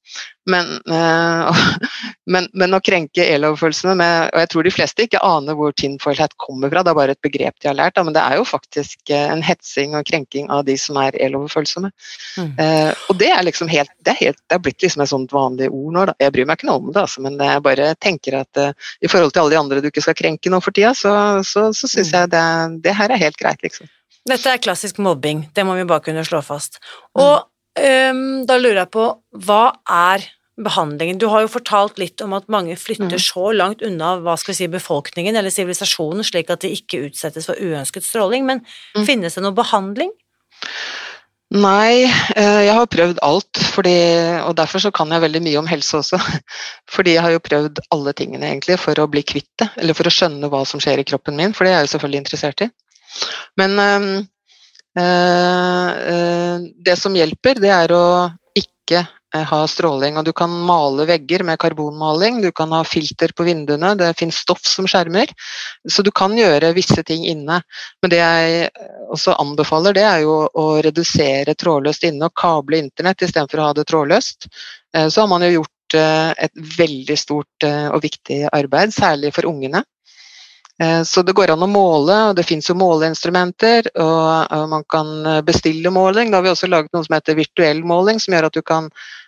men, 0.46 0.68
uh, 0.92 1.58
men, 2.34 2.48
men, 2.54 2.74
å 2.76 2.82
krenke 2.84 3.24
eloverfølelsene 3.24 3.96
med 3.98 4.28
Og 4.36 4.42
jeg 4.44 4.50
tror 4.52 4.68
de 4.68 4.74
fleste 4.76 5.06
ikke 5.08 5.22
aner 5.26 5.56
hvor 5.58 5.72
tinfoil 5.74 6.20
hat 6.20 6.36
kommer 6.42 6.70
fra, 6.70 6.84
det 6.86 6.92
er 6.92 7.00
bare 7.00 7.16
et 7.16 7.26
begrep 7.26 7.58
de 7.62 7.72
har 7.72 7.78
lært. 7.80 7.98
Men 7.98 8.14
det 8.14 8.22
er 8.22 8.38
jo 8.38 8.46
faktisk 8.46 9.14
en 9.16 9.42
hetsing 9.46 9.96
og 9.98 10.06
krenking 10.06 10.52
av 10.54 10.66
de 10.68 10.76
som 10.78 11.00
er 11.02 11.18
eloverfølsomme. 11.26 11.90
Mm. 12.38 12.54
Og 13.10 13.18
det 13.18 13.32
er 13.34 13.46
liksom 13.48 13.72
helt 13.72 13.90
det, 14.06 14.14
er 14.14 14.20
helt 14.28 14.40
det 14.44 14.58
er 14.58 14.62
blitt 14.62 14.86
liksom 14.86 15.02
et 15.06 15.12
sånt 15.12 15.34
vanlig 15.34 15.72
ord 15.72 15.96
nå. 15.96 16.06
Da. 16.12 16.18
Jeg 16.22 16.36
bryr 16.36 16.50
meg 16.50 16.60
ikke 16.60 16.70
noe 16.70 16.84
om 16.84 16.92
det, 16.92 17.02
altså, 17.02 17.24
men 17.26 17.40
jeg 17.42 17.66
bare 17.66 17.90
tenker 18.02 18.40
at 18.44 18.62
i 18.62 19.10
forhold 19.10 19.34
til 19.34 19.44
alle 19.44 19.56
de 19.56 19.62
andre 19.64 19.82
du 19.82 19.90
ikke 19.90 20.04
skal 20.06 20.18
krenke 20.18 20.52
nå 20.54 20.62
for 20.62 20.76
tida, 20.76 20.94
så, 20.98 21.16
så, 21.48 21.68
så 21.74 21.90
syns 21.90 22.14
jeg 22.14 22.15
det, 22.32 22.46
det, 22.86 22.96
her 22.98 23.12
er 23.12 23.22
helt 23.22 23.38
greit, 23.42 23.62
liksom. 23.66 23.90
Dette 24.26 24.50
er 24.50 24.62
klassisk 24.62 24.98
mobbing, 25.04 25.46
det 25.54 25.66
må 25.68 25.76
vi 25.78 25.86
bare 25.90 26.04
kunne 26.08 26.24
slå 26.26 26.42
fast. 26.46 26.80
Og 27.14 27.46
mm. 27.78 28.16
um, 28.18 28.24
da 28.50 28.58
lurer 28.58 28.82
jeg 28.84 28.92
på, 28.96 29.10
hva 29.46 29.64
er 29.86 30.26
behandlingen. 30.56 31.20
Du 31.20 31.28
har 31.32 31.44
jo 31.44 31.52
fortalt 31.52 32.00
litt 32.00 32.22
om 32.24 32.34
at 32.38 32.48
mange 32.52 32.78
flytter 32.80 33.18
mm. 33.18 33.24
så 33.24 33.50
langt 33.56 33.84
unna 33.84 34.16
hva 34.24 34.38
skal 34.40 34.54
vi 34.54 34.60
si, 34.62 34.70
befolkningen 34.72 35.36
eller 35.36 35.52
sivilisasjonen, 35.54 36.24
slik 36.24 36.52
at 36.54 36.64
de 36.64 36.72
ikke 36.78 37.04
utsettes 37.10 37.50
for 37.50 37.60
uønsket 37.60 38.08
stråling, 38.08 38.48
men 38.48 38.64
mm. 38.96 39.04
finnes 39.08 39.36
det 39.36 39.44
noe 39.44 39.56
behandling? 39.56 40.14
Nei, 41.54 42.08
eh, 42.34 42.62
jeg 42.66 42.74
har 42.74 42.88
prøvd 42.90 43.20
alt, 43.22 43.60
fordi, 43.76 43.98
og 44.48 44.56
derfor 44.58 44.82
så 44.82 44.90
kan 44.96 45.12
jeg 45.14 45.22
veldig 45.22 45.42
mye 45.46 45.60
om 45.62 45.68
helse 45.70 46.00
også. 46.00 46.18
Fordi 46.96 47.14
jeg 47.14 47.22
har 47.22 47.36
jo 47.36 47.44
prøvd 47.46 47.84
alle 47.94 48.14
tingene 48.18 48.50
egentlig 48.50 48.80
for 48.82 48.98
å 48.98 49.06
bli 49.12 49.22
kvitt 49.22 49.52
det, 49.62 49.70
eller 49.78 49.94
for 49.98 50.10
å 50.10 50.14
skjønne 50.14 50.50
hva 50.50 50.64
som 50.66 50.82
skjer 50.82 51.04
i 51.04 51.06
kroppen 51.06 51.38
min, 51.38 51.54
for 51.54 51.68
det 51.68 51.74
er 51.74 51.78
jeg 51.84 51.90
jo 51.90 51.92
selvfølgelig 51.94 52.22
interessert 52.24 52.66
i. 52.66 52.70
Men 53.62 53.78
øh, 53.86 54.10
øh, 55.06 56.66
det 56.90 56.98
som 57.00 57.16
hjelper, 57.16 57.62
det 57.62 57.72
er 57.78 57.94
å 57.94 58.06
ikke 58.58 59.06
ha 59.44 59.68
stråling. 59.68 60.18
Og 60.18 60.26
du 60.26 60.32
kan 60.34 60.52
male 60.68 61.06
vegger 61.10 61.44
med 61.44 61.60
karbonmaling, 61.60 62.42
du 62.42 62.52
kan 62.56 62.72
ha 62.76 62.84
filter 62.88 63.34
på 63.36 63.46
vinduene, 63.48 63.96
det 64.00 64.14
finnes 64.20 64.40
stoff 64.46 64.64
som 64.68 64.88
skjermer. 64.88 65.32
Så 65.90 66.06
du 66.06 66.12
kan 66.16 66.36
gjøre 66.38 66.74
visse 66.78 67.04
ting 67.04 67.26
inne. 67.28 67.62
Men 68.02 68.14
det 68.14 68.22
jeg 68.22 68.70
også 69.14 69.38
anbefaler, 69.42 69.96
det 69.98 70.06
er 70.08 70.24
jo 70.26 70.38
å 70.48 70.68
redusere 70.86 71.58
trådløst 71.58 72.06
inne 72.08 72.30
og 72.30 72.38
kable 72.38 72.80
internett 72.84 73.26
istedenfor 73.26 73.62
å 73.62 73.70
ha 73.70 73.74
det 73.78 73.88
trådløst. 73.90 74.48
Eh, 74.96 75.10
så 75.10 75.24
har 75.24 75.32
man 75.32 75.46
jo 75.48 75.58
gjort 75.60 76.00
eh, 76.00 76.32
et 76.48 76.64
veldig 76.78 77.20
stort 77.20 77.68
og 77.68 78.00
viktig 78.04 78.46
arbeid, 78.54 78.94
særlig 78.96 79.34
for 79.36 79.50
ungene. 79.50 79.84
Så 81.08 81.22
det 81.24 81.32
går 81.32 81.54
an 81.54 81.64
å 81.64 81.70
måle, 81.72 82.16
og 82.28 82.34
det 82.36 82.44
fins 82.44 82.66
jo 82.68 82.74
måleinstrumenter. 82.76 83.88
Og 84.04 84.66
man 84.68 84.84
kan 84.92 85.08
bestille 85.48 85.88
måling. 85.88 86.34
Da 86.34 86.42
har 86.42 86.44
vi 86.44 86.52
også 86.52 86.68
laget 86.68 86.92
noe 86.92 87.06
som 87.06 87.16
heter 87.16 87.38
virtuell 87.38 87.80
måling, 87.88 88.20
som 88.20 88.36
gjør 88.36 88.50
at 88.50 88.58
du 88.58 88.60
kan 88.60 88.90
Eh, 88.90 89.25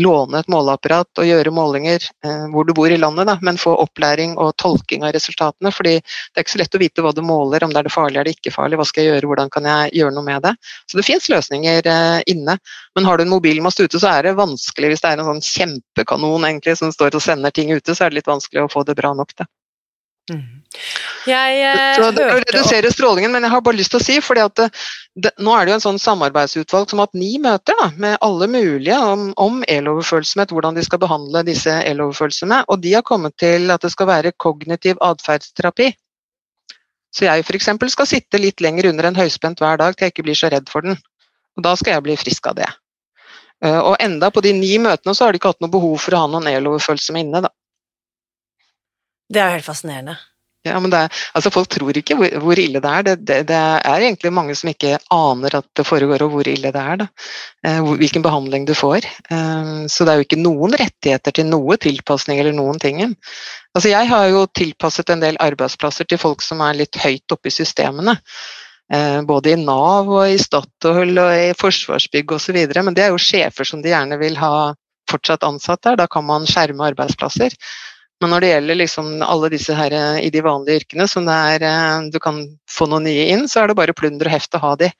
låne 0.00 0.40
et 0.40 0.48
måleapparat 0.50 1.20
og 1.20 1.26
gjøre 1.26 1.52
målinger 1.54 2.02
eh, 2.24 2.46
hvor 2.50 2.66
du 2.66 2.72
bor 2.74 2.90
i 2.90 2.98
landet, 2.98 3.28
da, 3.28 3.36
men 3.44 3.60
få 3.60 3.76
opplæring 3.84 4.36
og 4.40 4.56
tolking 4.58 5.04
av 5.06 5.14
resultatene. 5.14 5.72
fordi 5.74 5.96
det 6.00 6.38
er 6.38 6.44
ikke 6.44 6.54
så 6.56 6.62
lett 6.62 6.74
å 6.74 6.82
vite 6.82 7.04
hva 7.04 7.12
du 7.14 7.22
måler, 7.26 7.64
om 7.64 7.74
det 7.74 7.82
er 7.82 7.88
det 7.88 7.94
farlig 7.94 8.20
eller 8.20 8.32
ikke 8.34 8.54
farlig, 8.54 8.80
hva 8.80 8.88
skal 8.88 9.04
jeg 9.04 9.14
gjøre, 9.14 9.30
hvordan 9.30 9.52
kan 9.54 9.68
jeg 9.70 9.94
gjøre 10.00 10.16
noe 10.16 10.26
med 10.26 10.42
det. 10.46 10.54
Så 10.90 10.98
det 10.98 11.06
fins 11.06 11.30
løsninger 11.30 11.90
eh, 11.94 12.18
inne. 12.34 12.58
Men 12.98 13.06
har 13.06 13.18
du 13.18 13.26
en 13.26 13.34
mobilmast 13.34 13.80
ute, 13.80 14.00
så 14.00 14.10
er 14.16 14.26
det 14.26 14.38
vanskelig 14.40 14.92
hvis 14.92 15.04
det 15.04 15.12
er 15.12 15.22
en 15.22 15.30
sånn 15.32 15.44
kjempekanon 15.44 16.48
egentlig, 16.48 16.76
som 16.80 16.94
står 16.94 17.14
og 17.14 17.24
sender 17.24 17.54
ting 17.54 17.72
ute, 17.72 17.94
så 17.94 18.06
er 18.06 18.10
det 18.10 18.22
litt 18.22 18.30
vanskelig 18.30 18.66
å 18.66 18.72
få 18.72 18.86
det 18.88 18.98
bra 18.98 19.14
nok. 19.14 19.36
Da. 19.38 19.46
Mm. 20.30 20.60
Jeg 21.26 21.62
eh, 21.66 21.96
så 21.98 22.10
det 22.14 22.26
reduserer 22.30 22.92
strålingen, 22.94 23.32
men 23.34 23.44
jeg 23.44 23.52
har 23.52 23.62
bare 23.66 23.76
lyst 23.76 23.92
til 23.92 24.00
å 24.00 24.04
si, 24.04 24.18
fordi 24.24 24.44
at 24.44 24.54
det, 24.56 24.68
det, 25.18 25.32
nå 25.42 25.52
er 25.56 25.66
det 25.66 25.72
jo 25.72 25.78
en 25.80 25.84
sånn 25.84 26.00
samarbeidsutvalg 26.00 26.90
som 26.90 27.02
har 27.02 27.10
hatt 27.10 27.18
ni 27.18 27.32
møter 27.42 27.76
da, 27.80 27.88
med 28.00 28.16
alle 28.24 28.48
mulige 28.50 28.98
om, 29.02 29.30
om 29.40 29.64
eloverfølsomhet, 29.68 30.54
hvordan 30.54 30.78
de 30.78 30.84
skal 30.86 31.02
behandle 31.02 31.42
disse 31.48 31.74
eloverfølelsene, 31.90 32.62
og 32.70 32.84
de 32.84 32.94
har 32.96 33.06
kommet 33.06 33.36
til 33.42 33.74
at 33.74 33.84
det 33.84 33.92
skal 33.92 34.08
være 34.12 34.36
kognitiv 34.38 35.02
atferdsterapi. 35.04 35.90
Så 37.10 37.26
jeg 37.26 37.42
f.eks. 37.42 37.72
skal 37.90 38.06
sitte 38.06 38.38
litt 38.38 38.62
lenger 38.62 38.92
under 38.92 39.10
en 39.10 39.18
høyspent 39.18 39.60
hver 39.60 39.80
dag 39.80 39.96
til 39.96 40.06
jeg 40.06 40.14
ikke 40.14 40.28
blir 40.28 40.38
så 40.38 40.50
redd 40.52 40.70
for 40.70 40.86
den. 40.86 40.94
Og 41.58 41.66
da 41.66 41.74
skal 41.76 41.96
jeg 41.96 42.06
bli 42.06 42.14
frisk 42.20 42.46
av 42.46 42.60
det. 42.60 42.68
Eh, 43.64 43.78
og 43.78 43.96
enda 44.00 44.30
på 44.32 44.42
de 44.44 44.54
ni 44.56 44.76
møtene 44.80 45.14
så 45.16 45.26
har 45.26 45.34
de 45.34 45.40
ikke 45.40 45.50
hatt 45.52 45.64
noe 45.64 45.72
behov 45.72 45.98
for 46.00 46.14
å 46.14 46.22
ha 46.22 46.30
noen 46.30 46.48
eloverfølelse 46.52 47.16
inne, 47.18 47.42
da. 47.44 47.50
Det 49.30 49.40
er 49.40 49.50
jo 49.50 49.60
helt 49.60 49.70
fascinerende. 49.70 50.18
Ja, 50.60 50.74
men 50.76 50.92
er, 50.92 51.08
altså 51.32 51.48
Folk 51.54 51.70
tror 51.72 51.96
ikke 51.96 52.18
hvor, 52.18 52.34
hvor 52.44 52.60
ille 52.60 52.82
det 52.84 52.90
er. 52.90 53.04
Det, 53.06 53.14
det, 53.24 53.36
det, 53.48 53.56
er 53.56 54.04
egentlig 54.04 54.32
mange 54.36 54.54
som 54.58 54.68
ikke 54.68 54.98
aner 55.14 55.56
at 55.56 55.68
det 55.76 55.86
foregår, 55.88 56.20
og 56.26 56.34
hvor 56.34 56.50
ille 56.50 56.72
det 56.74 56.82
er. 56.82 57.06
Eh, 57.64 57.80
hvilken 57.96 58.24
behandling 58.26 58.66
du 58.68 58.74
får. 58.76 59.06
Eh, 59.32 59.70
så 59.88 60.04
det 60.04 60.12
er 60.12 60.20
jo 60.20 60.26
ikke 60.26 60.40
noen 60.42 60.76
rettigheter 60.76 61.36
til 61.36 61.48
noe 61.48 61.78
tilpasning 61.80 62.42
eller 62.42 62.56
noen 62.56 62.80
ting. 62.82 63.00
Altså 63.72 63.88
Jeg 63.94 64.10
har 64.10 64.26
jo 64.28 64.44
tilpasset 64.52 65.14
en 65.14 65.24
del 65.24 65.40
arbeidsplasser 65.40 66.08
til 66.10 66.20
folk 66.20 66.44
som 66.44 66.60
er 66.66 66.82
litt 66.82 66.98
høyt 67.00 67.32
oppe 67.32 67.48
i 67.48 67.56
systemene. 67.56 68.18
Eh, 68.92 69.20
både 69.24 69.54
i 69.54 69.60
Nav 69.62 70.12
og 70.12 70.26
i 70.28 70.36
Statoil 70.42 71.14
og 71.22 71.32
i 71.40 71.54
Forsvarsbygg 71.56 72.36
osv. 72.36 72.60
Men 72.76 72.92
det 72.98 73.06
er 73.06 73.14
jo 73.14 73.22
sjefer 73.22 73.64
som 73.64 73.80
de 73.80 73.94
gjerne 73.94 74.20
vil 74.20 74.36
ha 74.42 74.74
fortsatt 75.08 75.46
ansatt 75.46 75.86
der. 75.88 76.02
Da 76.02 76.10
kan 76.10 76.28
man 76.28 76.44
skjerme 76.44 76.90
arbeidsplasser. 76.92 77.56
Men 78.20 78.34
når 78.34 78.44
det 78.44 78.50
gjelder 78.50 78.78
liksom 78.82 79.06
alle 79.24 79.48
disse 79.52 79.76
her 79.76 79.94
eh, 79.96 80.18
i 80.26 80.30
de 80.32 80.42
vanlige 80.44 80.82
yrkene 80.82 81.06
som 81.08 81.28
er, 81.32 81.64
eh, 81.64 82.08
du 82.12 82.18
kan 82.22 82.42
få 82.68 82.88
noen 82.90 83.08
nye 83.08 83.30
inn, 83.32 83.46
så 83.48 83.62
er 83.62 83.70
det 83.70 83.78
bare 83.78 83.96
plunder 83.96 84.28
og 84.28 84.34
heft 84.34 84.56
å 84.58 84.62
ha 84.64 84.74
de. 84.80 84.90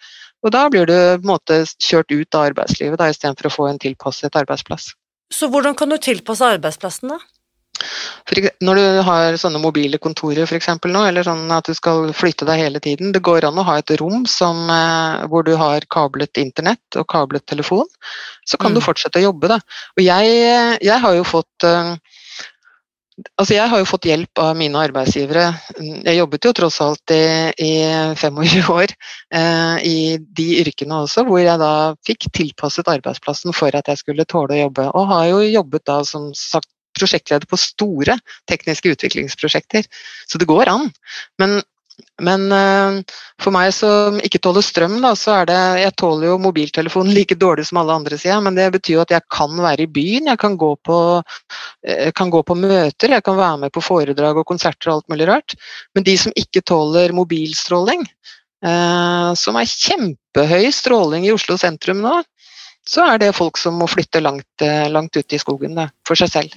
Og 0.40 0.54
da 0.54 0.64
blir 0.72 0.88
du 0.88 0.94
på 0.94 1.20
en 1.20 1.32
måte 1.34 1.58
kjørt 1.76 2.12
ut 2.14 2.38
av 2.38 2.48
arbeidslivet 2.50 3.00
da, 3.00 3.10
istedenfor 3.12 3.50
å 3.50 3.52
få 3.52 3.68
en 3.68 3.82
tilpasset 3.82 4.40
arbeidsplass. 4.40 4.94
Så 5.30 5.50
hvordan 5.52 5.76
kan 5.78 5.92
du 5.92 5.98
tilpasse 6.00 6.48
arbeidsplassen, 6.56 7.12
da? 7.12 7.20
For 8.28 8.48
når 8.64 8.76
du 8.76 8.98
har 9.06 9.36
sånne 9.40 9.60
mobile 9.62 9.98
kontorer 10.02 10.48
for 10.48 10.58
eksempel, 10.58 10.92
nå, 10.92 11.02
eller 11.08 11.24
sånn 11.24 11.48
at 11.54 11.68
du 11.68 11.76
skal 11.76 12.10
flytte 12.16 12.48
deg 12.48 12.60
hele 12.60 12.80
tiden, 12.82 13.12
det 13.14 13.22
går 13.24 13.46
an 13.48 13.60
å 13.60 13.64
ha 13.68 13.78
et 13.80 13.92
rom 14.00 14.26
som, 14.28 14.62
eh, 14.72 15.26
hvor 15.32 15.44
du 15.46 15.54
har 15.60 15.86
kablet 15.92 16.40
internett 16.40 17.00
og 17.00 17.08
kablet 17.10 17.46
telefon, 17.48 17.88
så 18.48 18.60
kan 18.60 18.72
mm. 18.72 18.78
du 18.78 18.84
fortsette 18.84 19.20
å 19.20 19.28
jobbe. 19.28 19.52
Da. 19.54 19.60
Og 19.96 20.04
jeg, 20.04 20.40
jeg, 20.80 20.98
har 21.04 21.16
jo 21.16 21.26
fått 21.26 21.68
uh, 21.68 21.94
Altså 23.40 23.54
jeg 23.56 23.68
har 23.72 23.80
jo 23.80 23.88
fått 23.88 24.06
hjelp 24.08 24.40
av 24.42 24.52
mine 24.58 24.80
arbeidsgivere. 24.80 25.46
Jeg 25.80 26.16
jobbet 26.16 26.46
jo 26.46 26.52
tross 26.56 26.80
alt 26.84 27.14
i, 27.14 27.22
i 27.60 27.70
25 28.16 28.70
år 28.74 28.92
eh, 28.92 29.76
i 29.86 29.96
de 30.20 30.48
yrkene 30.62 31.02
også, 31.04 31.24
hvor 31.28 31.42
jeg 31.42 31.60
da 31.60 31.72
fikk 32.06 32.28
tilpasset 32.36 32.90
arbeidsplassen 32.92 33.56
for 33.56 33.74
at 33.76 33.90
jeg 33.90 34.02
skulle 34.02 34.28
tåle 34.28 34.56
å 34.56 34.62
jobbe. 34.64 34.86
Og 34.94 35.10
har 35.12 35.26
jo 35.32 35.42
jobbet 35.46 35.86
da 35.90 36.00
som 36.06 36.30
sagt 36.36 36.70
prosjektleder 36.98 37.48
på 37.50 37.58
store 37.60 38.18
tekniske 38.50 38.94
utviklingsprosjekter. 38.94 39.86
Så 40.28 40.40
det 40.40 40.48
går 40.50 40.70
an. 40.72 40.90
Men, 41.40 41.60
men 42.24 42.46
uh, 42.52 43.00
for 43.40 43.54
meg 43.54 43.72
som 43.76 44.18
ikke 44.24 44.40
tåler 44.42 44.64
strøm, 44.64 44.98
da, 45.04 45.12
så 45.18 45.40
er 45.40 45.48
det 45.50 45.58
Jeg 45.82 45.94
tåler 46.00 46.30
jo 46.30 46.38
mobiltelefonen 46.42 47.14
like 47.16 47.36
dårlig 47.40 47.66
som 47.68 47.80
alle 47.80 47.96
andre, 48.00 48.18
sier 48.20 48.34
jeg, 48.34 48.44
men 48.46 48.58
det 48.58 48.68
betyr 48.76 48.96
jo 48.98 49.04
at 49.04 49.14
jeg 49.14 49.26
kan 49.32 49.56
være 49.56 49.86
i 49.86 49.90
byen, 49.90 50.30
jeg 50.32 50.40
kan 50.40 50.56
gå 50.60 50.72
på, 50.86 50.98
uh, 51.20 52.10
kan 52.16 52.32
gå 52.32 52.42
på 52.46 52.58
møter, 52.58 53.16
jeg 53.16 53.26
kan 53.26 53.38
være 53.40 53.64
med 53.66 53.74
på 53.74 53.84
foredrag 53.84 54.42
og 54.42 54.48
konserter 54.48 54.92
og 54.92 55.00
alt 55.00 55.14
mulig 55.14 55.30
rart. 55.30 55.56
Men 55.96 56.06
de 56.08 56.16
som 56.20 56.36
ikke 56.36 56.64
tåler 56.72 57.16
mobilstråling, 57.16 58.04
uh, 58.66 59.30
som 59.38 59.60
er 59.60 59.72
kjempehøy 59.72 60.70
stråling 60.74 61.28
i 61.28 61.34
Oslo 61.36 61.58
sentrum 61.60 62.04
nå, 62.04 62.20
så 62.88 63.04
er 63.12 63.20
det 63.20 63.34
folk 63.36 63.60
som 63.60 63.76
må 63.80 63.88
flytte 63.90 64.22
langt, 64.22 64.48
eh, 64.64 64.88
langt 64.90 65.16
ut 65.16 65.32
i 65.32 65.38
skogen 65.38 65.76
da, 65.78 65.90
for 66.06 66.18
seg 66.18 66.32
selv. 66.32 66.56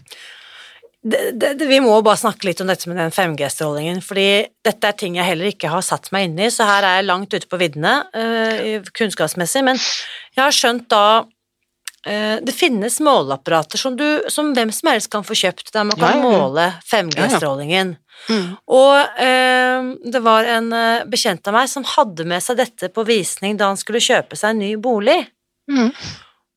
Det, 1.03 1.31
det, 1.35 1.65
vi 1.67 1.81
må 1.83 1.97
bare 1.99 2.15
snakke 2.15 2.47
litt 2.47 2.61
om 2.63 2.69
dette 2.71 2.87
med 2.87 2.95
den 2.95 3.11
5G-strålingen, 3.11 3.99
fordi 4.03 4.45
dette 4.63 4.87
er 4.87 4.95
ting 4.95 5.17
jeg 5.19 5.27
heller 5.27 5.49
ikke 5.51 5.71
har 5.73 5.83
satt 5.83 6.07
meg 6.15 6.29
inn 6.29 6.37
i, 6.39 6.47
så 6.53 6.63
her 6.69 6.87
er 6.87 7.01
jeg 7.01 7.09
langt 7.09 7.35
ute 7.35 7.49
på 7.51 7.59
viddene 7.59 7.97
uh, 8.15 8.87
kunnskapsmessig, 8.95 9.65
men 9.67 9.81
jeg 9.81 10.39
har 10.39 10.55
skjønt 10.55 10.87
da 10.93 11.03
uh, 11.25 12.37
det 12.39 12.55
finnes 12.55 13.01
måleapparater 13.03 13.83
som, 13.83 13.99
du, 13.99 14.05
som 14.31 14.53
hvem 14.55 14.71
som 14.71 14.93
helst 14.93 15.11
kan 15.11 15.27
få 15.27 15.35
kjøpt, 15.43 15.73
der 15.75 15.89
man 15.91 15.99
kan 15.99 16.21
ja, 16.21 16.23
ja. 16.23 16.39
måle 16.39 16.71
5G-strålingen. 16.87 17.95
Mm. 18.31 18.49
Og 18.71 19.19
uh, 19.19 19.93
det 20.07 20.23
var 20.23 20.47
en 20.55 20.71
bekjent 21.11 21.51
av 21.51 21.59
meg 21.59 21.71
som 21.73 21.83
hadde 21.97 22.31
med 22.31 22.47
seg 22.47 22.63
dette 22.63 22.93
på 22.95 23.03
visning 23.11 23.59
da 23.59 23.73
han 23.73 23.81
skulle 23.81 24.03
kjøpe 24.03 24.39
seg 24.39 24.55
en 24.55 24.63
ny 24.63 24.75
bolig. 24.79 25.19
Mm. 25.67 25.91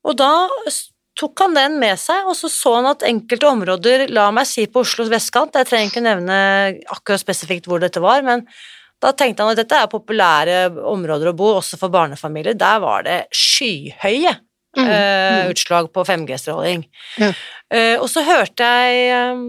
Og 0.06 0.14
da 0.22 0.30
tok 1.16 1.42
han 1.44 1.56
den 1.56 1.78
med 1.80 1.98
seg, 2.00 2.28
og 2.28 2.36
så 2.36 2.50
så 2.52 2.76
han 2.78 2.90
at 2.90 3.04
enkelte 3.08 3.48
områder, 3.48 4.06
la 4.12 4.28
meg 4.34 4.48
si 4.48 4.66
på 4.68 4.82
Oslos 4.84 5.10
vestkant, 5.12 5.56
jeg 5.56 5.68
trenger 5.68 5.92
ikke 5.92 6.04
nevne 6.04 6.38
akkurat 6.92 7.22
spesifikt 7.22 7.68
hvor 7.70 7.80
dette 7.82 8.02
var, 8.04 8.24
men 8.26 8.44
da 9.02 9.12
tenkte 9.12 9.44
han 9.44 9.52
at 9.52 9.60
dette 9.60 9.76
er 9.76 9.92
populære 9.92 10.58
områder 10.88 11.30
å 11.30 11.36
bo, 11.36 11.52
også 11.58 11.78
for 11.80 11.92
barnefamilier. 11.92 12.56
Der 12.56 12.80
var 12.80 13.04
det 13.04 13.18
skyhøye 13.34 14.32
mm. 14.78 14.88
uh, 14.88 15.42
utslag 15.52 15.90
på 15.92 16.04
5G-stråling. 16.08 16.86
Ja. 17.20 17.32
Uh, 17.72 17.96
og 18.00 18.08
så 18.12 18.24
hørte 18.24 18.64
jeg 18.64 19.34
um, 19.36 19.46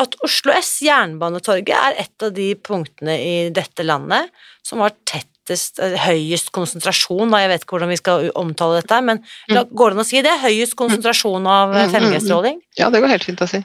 at 0.00 0.16
Oslo 0.24 0.52
S, 0.56 0.74
Jernbanetorget, 0.84 1.72
er 1.72 2.04
et 2.04 2.26
av 2.26 2.34
de 2.36 2.52
punktene 2.56 3.16
i 3.16 3.34
dette 3.54 3.84
landet 3.86 4.28
som 4.64 4.84
var 4.84 4.96
tett 5.08 5.31
tettest, 5.52 5.78
eh, 5.80 5.96
høyest 6.06 6.52
konsentrasjon, 6.54 7.30
da, 7.30 7.42
jeg 7.42 7.52
vet 7.52 7.64
ikke 7.64 7.76
hvordan 7.76 7.92
vi 7.92 8.00
skal 8.00 8.30
omtale 8.38 8.80
dette, 8.80 9.00
men 9.04 9.22
mm. 9.50 9.70
går 9.72 9.92
det 9.92 9.98
an 9.98 10.04
å 10.04 10.08
si 10.08 10.24
det? 10.24 10.34
Høyest 10.42 10.76
konsentrasjon 10.78 11.46
av 11.46 11.74
5G-stråling? 11.92 12.60
Mm, 12.60 12.66
mm, 12.66 12.76
ja, 12.80 12.90
det 12.92 13.02
går 13.02 13.12
helt 13.12 13.26
fint 13.26 13.42
å 13.42 13.50
si. 13.50 13.62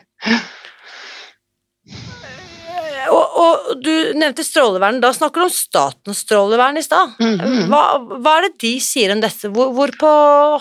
Og, 3.08 3.36
og, 3.40 3.68
du 3.80 4.18
nevnte 4.20 4.44
strålevern, 4.44 5.00
da 5.00 5.14
snakker 5.16 5.40
du 5.40 5.48
om 5.48 5.54
statens 5.54 6.26
strålevern 6.26 6.80
i 6.80 6.84
stad. 6.84 7.16
Hva, 7.72 7.84
hva, 8.04 8.34
er 8.36 8.50
det 8.50 8.58
de 8.66 8.74
sier 8.84 9.14
om 9.16 9.22
dette? 9.24 9.52
Hvor, 9.54 9.72
hvorpå 9.78 10.10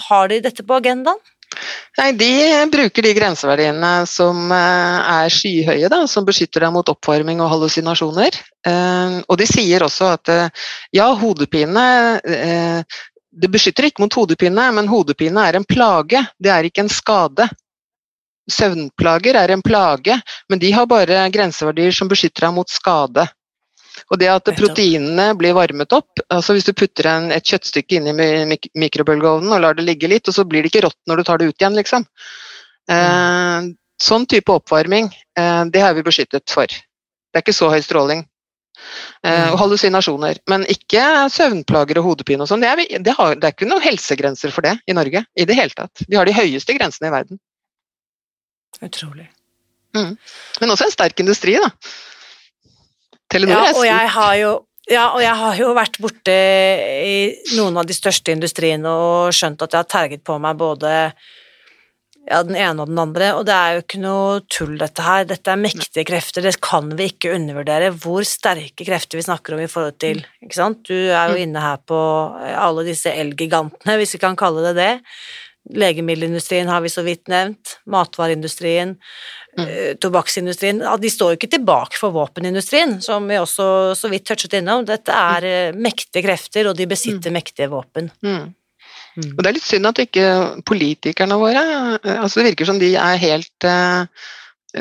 har 0.06 0.30
de 0.30 0.38
dette 0.44 0.62
på 0.66 0.78
agendaen? 0.78 1.18
Nei, 1.96 2.12
De 2.12 2.30
bruker 2.70 3.06
de 3.06 3.12
grenseverdiene 3.16 3.90
som 4.10 4.52
eh, 4.52 5.12
er 5.16 5.32
skyhøye, 5.32 5.88
da, 5.92 6.02
som 6.10 6.26
beskytter 6.28 6.66
deg 6.66 6.74
mot 6.74 6.90
oppvarming 6.92 7.40
og 7.40 7.50
hallusinasjoner. 7.54 8.36
Eh, 8.68 9.20
og 9.24 9.38
de 9.40 9.46
sier 9.48 9.84
også 9.86 10.10
at 10.16 10.32
eh, 10.32 10.66
ja, 10.96 11.08
hodepine 11.16 11.86
Det 13.36 13.48
beskytter 13.52 13.88
ikke 13.88 14.04
mot 14.04 14.14
hodepine, 14.16 14.70
men 14.72 14.88
hodepine 14.88 15.48
er 15.48 15.58
en 15.58 15.64
plage, 15.68 16.22
det 16.40 16.52
er 16.52 16.68
ikke 16.68 16.86
en 16.86 16.92
skade. 16.92 17.48
Søvnplager 18.48 19.36
er 19.36 19.52
en 19.52 19.62
plage, 19.62 20.16
men 20.48 20.60
de 20.62 20.70
har 20.72 20.86
bare 20.88 21.26
grenseverdier 21.34 21.92
som 21.92 22.08
beskytter 22.08 22.46
deg 22.46 22.54
mot 22.56 22.70
skade. 22.70 23.26
Og 24.10 24.20
det 24.20 24.28
at 24.30 24.50
proteinene 24.58 25.30
blir 25.38 25.56
varmet 25.56 25.92
opp 25.96 26.20
altså 26.32 26.56
Hvis 26.56 26.66
du 26.68 26.72
putter 26.76 27.08
en, 27.10 27.30
et 27.32 27.46
kjøttstykke 27.46 27.98
inn 27.98 28.10
i 28.10 28.14
mik 28.50 28.68
mikrobølgeovnen 28.76 29.54
og 29.56 29.62
lar 29.62 29.78
det 29.78 29.86
ligge 29.86 30.10
litt, 30.10 30.28
og 30.28 30.36
så 30.36 30.44
blir 30.48 30.64
det 30.64 30.72
ikke 30.72 30.84
rått 30.86 30.98
når 31.08 31.20
du 31.20 31.26
tar 31.28 31.40
det 31.40 31.50
ut 31.50 31.60
igjen, 31.60 31.78
liksom. 31.78 32.06
Eh, 32.92 33.68
sånn 34.02 34.26
type 34.30 34.52
oppvarming, 34.52 35.10
eh, 35.38 35.62
det 35.72 35.82
har 35.82 35.94
vi 35.96 36.04
beskyttet 36.06 36.50
for. 36.52 36.66
Det 36.66 37.40
er 37.40 37.44
ikke 37.44 37.56
så 37.56 37.70
høy 37.72 37.80
stråling. 37.84 38.24
Eh, 39.24 39.48
og 39.50 39.58
hallusinasjoner. 39.60 40.40
Men 40.50 40.66
ikke 40.70 41.02
søvnplager 41.32 42.00
og 42.00 42.10
hodepine 42.10 42.44
og 42.44 42.50
sånn. 42.50 42.62
Det, 42.62 42.88
det, 42.92 43.14
det, 43.14 43.14
er 43.16 43.54
ikke 43.54 43.68
noen 43.68 43.84
helsegrenser 43.84 44.52
for 44.54 44.66
det 44.66 44.76
i 44.86 44.96
Norge 44.96 45.24
i 45.34 45.46
det 45.48 45.56
hele 45.58 45.74
tatt. 45.76 46.04
Vi 46.06 46.18
har 46.18 46.28
de 46.28 46.36
høyeste 46.36 46.76
grensene 46.76 47.10
i 47.10 47.14
verden. 47.14 47.40
Utrolig. 48.84 49.30
Mm. 49.96 50.12
Men 50.60 50.74
også 50.74 50.86
en 50.86 50.94
sterk 50.94 51.22
industri, 51.24 51.56
da. 51.60 51.70
Telenor 53.32 53.68
ja, 53.68 53.74
og 53.74 53.86
jeg 53.88 54.14
har 54.16 54.34
jo 54.40 54.54
ja, 54.86 55.08
og 55.16 55.18
jeg 55.18 55.34
har 55.34 55.56
jo 55.58 55.72
vært 55.74 55.96
borte 55.98 56.34
i 57.02 57.16
noen 57.56 57.80
av 57.80 57.88
de 57.88 57.94
største 57.96 58.30
industriene 58.30 58.86
og 58.86 59.34
skjønt 59.34 59.64
at 59.64 59.72
jeg 59.74 59.82
har 59.82 59.88
terget 59.90 60.22
på 60.26 60.36
meg 60.38 60.60
både 60.60 60.92
ja, 62.26 62.40
den 62.46 62.54
ene 62.58 62.82
og 62.82 62.90
den 62.90 62.98
andre, 62.98 63.32
og 63.38 63.44
det 63.46 63.54
er 63.54 63.74
jo 63.74 63.82
ikke 63.84 64.00
noe 64.02 64.40
tull, 64.50 64.74
dette 64.78 65.02
her. 65.02 65.26
Dette 65.30 65.52
er 65.52 65.60
mektige 65.62 66.06
krefter, 66.06 66.42
det 66.42 66.56
kan 66.62 66.90
vi 66.98 67.08
ikke 67.12 67.34
undervurdere. 67.36 67.92
Hvor 68.02 68.26
sterke 68.26 68.86
krefter 68.86 69.18
vi 69.18 69.26
snakker 69.26 69.54
om 69.54 69.62
i 69.62 69.70
forhold 69.70 69.98
til 70.02 70.22
ikke 70.42 70.58
sant? 70.58 70.82
Du 70.86 70.94
er 70.94 71.32
jo 71.32 71.36
mm. 71.36 71.42
inne 71.44 71.62
her 71.62 71.82
på 71.86 71.98
alle 72.50 72.86
disse 72.86 73.10
elgigantene, 73.10 73.98
hvis 74.00 74.16
vi 74.16 74.22
kan 74.22 74.38
kalle 74.38 74.68
det 74.68 74.74
det. 74.78 74.92
Legemiddelindustrien 75.74 76.70
har 76.70 76.82
vi 76.82 76.90
så 76.94 77.02
vidt 77.06 77.26
nevnt, 77.30 77.78
matvareindustrien, 77.90 78.94
mm. 79.58 79.66
Eh, 79.66 79.90
tobakksindustrien. 80.02 80.82
De 81.00 81.10
står 81.12 81.32
jo 81.32 81.38
ikke 81.40 81.52
tilbake 81.56 81.98
for 82.00 82.14
våpenindustrien, 82.14 82.98
som 83.04 83.26
vi 83.28 83.38
også 83.40 83.68
så 83.98 84.10
vidt 84.12 84.26
touchet 84.28 84.58
innom. 84.58 84.86
Dette 84.88 85.14
er 85.14 85.48
mm. 85.72 85.82
mektige 85.88 86.24
krefter, 86.26 86.70
og 86.70 86.78
de 86.78 86.88
besitter 86.90 87.32
mm. 87.32 87.38
mektige 87.38 87.70
våpen. 87.72 88.10
Mm. 88.22 88.48
mm. 89.16 89.30
Og 89.32 89.42
Det 89.42 89.50
er 89.50 89.58
litt 89.58 89.68
synd 89.68 89.90
at 89.92 90.02
ikke 90.06 90.26
politikerne 90.68 91.40
våre 91.40 91.62
eh, 91.98 92.16
altså 92.16 92.40
Det 92.40 92.50
virker 92.52 92.70
som 92.72 92.80
de 92.82 92.92
er 93.00 93.22
helt 93.22 93.68
uh, 93.68 94.04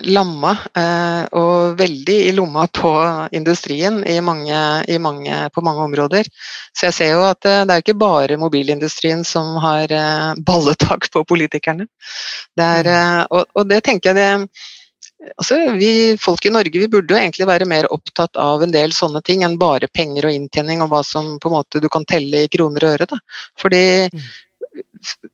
lamma 0.03 0.51
eh, 0.77 1.23
og 1.39 1.77
veldig 1.79 2.17
i 2.27 2.31
lomma 2.36 2.67
på 2.67 2.91
industrien 3.36 4.01
i 4.08 4.19
mange, 4.21 4.60
i 4.91 4.97
mange, 4.99 5.39
på 5.53 5.63
mange 5.65 5.88
områder. 5.88 6.29
Så 6.75 6.89
jeg 6.89 6.97
ser 6.97 7.12
jo 7.15 7.25
at 7.27 7.47
eh, 7.47 7.63
det 7.65 7.75
er 7.75 7.84
ikke 7.84 7.97
bare 7.99 8.39
mobilindustrien 8.41 9.23
som 9.27 9.55
har 9.63 9.91
eh, 9.91 10.31
balletak 10.47 11.10
på 11.13 11.25
politikerne. 11.27 11.88
Det 12.55 12.71
er, 12.79 12.89
mm. 12.89 13.27
og, 13.31 13.45
og, 13.53 13.67
det 13.71 13.84
tenker 13.86 14.13
jeg 14.13 14.21
det 14.21 14.63
Altså, 15.39 15.55
vi 15.79 16.17
folk 16.21 16.43
i 16.45 16.51
Norge 16.53 16.77
vi 16.77 16.89
burde 16.91 17.15
jo 17.15 17.17
egentlig 17.17 17.47
være 17.49 17.65
mer 17.65 17.88
opptatt 17.89 18.36
av 18.38 18.62
en 18.62 18.69
del 18.69 18.91
sånne 18.93 19.23
ting 19.25 19.41
enn 19.47 19.55
bare 19.58 19.88
penger 19.89 20.27
og 20.27 20.36
inntjening 20.36 20.84
og 20.84 20.91
hva 20.91 20.99
som 21.08 21.39
på 21.41 21.49
en 21.49 21.55
måte 21.55 21.81
du 21.81 21.88
kan 21.89 22.05
telle 22.05 22.43
i 22.45 22.49
kroner 22.51 22.86
og 22.86 22.97
øre. 22.97 23.08
Da. 23.10 23.17
Fordi 23.58 23.81
mm 24.12 24.27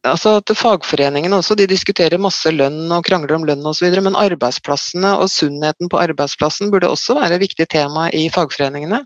altså 0.07 0.37
at 0.39 0.51
Fagforeningene 0.57 1.37
også, 1.37 1.55
de 1.57 1.67
diskuterer 1.69 2.21
masse 2.21 2.51
lønn 2.53 2.91
og 2.91 3.05
krangler 3.07 3.35
om 3.37 3.45
lønn 3.47 3.65
osv., 3.69 3.89
men 4.01 4.17
arbeidsplassene 4.17 5.15
og 5.19 5.29
sunnheten 5.31 5.91
på 5.91 5.99
arbeidsplassen 6.01 6.71
burde 6.73 6.89
også 6.89 7.19
være 7.19 7.37
et 7.37 7.45
viktig 7.45 7.67
tema 7.71 8.09
i 8.15 8.27
fagforeningene. 8.33 9.03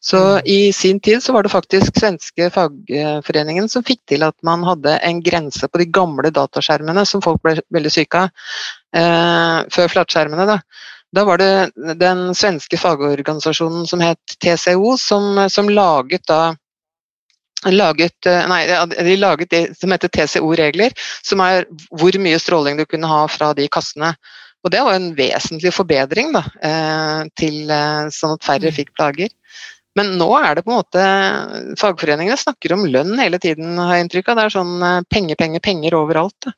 Så 0.00 0.16
mm. 0.16 0.40
I 0.44 0.72
sin 0.72 1.00
tid 1.00 1.22
så 1.22 1.32
var 1.32 1.44
det 1.44 1.52
faktisk 1.52 1.98
svenske 2.00 2.48
fagforeningen 2.54 3.68
som 3.68 3.84
fikk 3.84 4.00
til 4.08 4.24
at 4.24 4.36
man 4.46 4.64
hadde 4.64 4.96
en 5.04 5.20
grense 5.24 5.68
på 5.68 5.80
de 5.80 5.88
gamle 5.92 6.32
dataskjermene 6.32 7.04
som 7.08 7.22
folk 7.24 7.42
ble 7.44 7.58
veldig 7.74 7.92
syke 7.92 8.24
av 8.24 8.30
eh, 8.96 9.58
før 9.74 9.92
flatskjermene. 9.92 10.48
Da. 10.48 10.58
da 11.12 11.26
var 11.28 11.42
det 11.42 11.96
den 12.00 12.26
svenske 12.36 12.80
fagorganisasjonen 12.80 13.84
som 13.90 14.04
het 14.04 14.38
TCO, 14.40 14.96
som, 15.00 15.44
som 15.52 15.68
laget 15.68 16.24
da 16.30 16.54
laget, 17.72 18.26
eh, 18.26 18.46
nei, 18.50 18.62
de 18.90 19.16
laget 19.16 19.50
det 19.50 19.62
som 19.78 19.92
heter 19.94 20.10
TCO-regler, 20.12 20.94
som 21.22 21.40
er 21.44 21.68
hvor 21.90 22.16
mye 22.20 22.40
stråling 22.40 22.78
du 22.78 22.84
kunne 22.88 23.10
ha 23.10 23.24
fra 23.30 23.52
de 23.56 23.68
kassene. 23.68 24.14
Og 24.64 24.72
det 24.72 24.80
var 24.84 24.96
en 24.96 25.12
vesentlig 25.16 25.72
forbedring, 25.76 26.32
da, 26.32 26.44
eh, 26.64 27.22
til, 27.36 27.70
eh, 27.70 28.10
sånn 28.12 28.36
at 28.38 28.44
færre 28.44 28.72
mm. 28.72 28.76
fikk 28.76 28.94
plager. 28.96 29.32
Men 29.94 30.16
nå 30.18 30.26
er 30.40 30.56
det 30.56 30.64
på 30.66 30.72
en 30.72 30.80
måte 30.80 31.78
Fagforeningene 31.78 32.34
snakker 32.40 32.72
om 32.74 32.82
lønn 32.90 33.14
hele 33.20 33.38
tiden, 33.38 33.76
har 33.78 33.94
jeg 33.94 34.08
inntrykk 34.08 34.32
av. 34.32 34.36
Det 34.40 34.44
er 34.44 34.54
sånn 34.56 35.04
penger, 35.06 35.38
penger, 35.38 35.62
penger 35.62 35.94
overalt. 35.94 36.34
Da. 36.42 36.54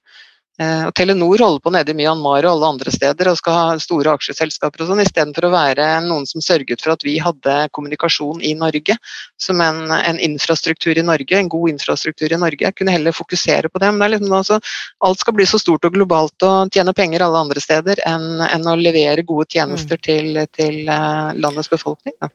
Eh, 0.57 0.86
og 0.88 0.94
Telenor 0.96 1.42
holder 1.42 1.61
på 1.61 1.70
nede 1.74 1.92
i 1.92 1.96
Myanmar 1.98 2.46
og 2.46 2.54
alle 2.54 2.68
andre 2.72 2.92
steder 2.94 3.28
og 3.28 3.36
skal 3.36 3.57
ha 3.57 3.80
store 3.82 4.14
aksjeselskaper 4.16 4.82
og 4.82 4.88
sånn, 4.90 5.02
istedenfor 5.04 5.48
å 5.48 5.52
være 5.52 5.88
noen 6.07 6.24
som 6.28 6.44
sørget 6.44 6.80
for 6.80 6.94
at 6.94 7.04
vi 7.04 7.18
hadde 7.20 7.57
kommunikasjon 7.76 8.40
i 8.40 8.54
Norge 8.57 8.96
som 9.42 9.61
en, 9.61 9.82
en, 9.92 10.20
infrastruktur 10.22 10.96
i 10.96 11.04
Norge, 11.04 11.36
en 11.36 11.50
god 11.52 11.74
infrastruktur 11.74 12.32
i 12.32 12.40
Norge. 12.40 12.64
Jeg 12.64 12.78
kunne 12.78 12.96
heller 12.96 13.16
fokusere 13.16 13.68
på 13.68 13.82
det. 13.82 13.92
Men 13.92 14.07
det 14.07 14.12
liksom, 14.16 14.32
altså, 14.38 14.61
alt 15.04 15.20
skal 15.20 15.36
bli 15.36 15.48
så 15.48 15.61
stort 15.61 15.84
og 15.84 15.98
globalt 15.98 16.48
og 16.48 16.72
tjene 16.72 16.96
penger 16.96 17.26
alle 17.26 17.44
andre 17.44 17.61
steder 17.61 18.00
enn, 18.09 18.40
enn 18.48 18.64
å 18.70 18.78
levere 18.80 19.26
gode 19.28 19.50
tjenester 19.52 20.00
mm. 20.00 20.07
til, 20.09 20.40
til 20.57 20.80
uh, 20.88 21.36
landets 21.36 21.68
befolkning. 21.72 22.16
Da. 22.22 22.32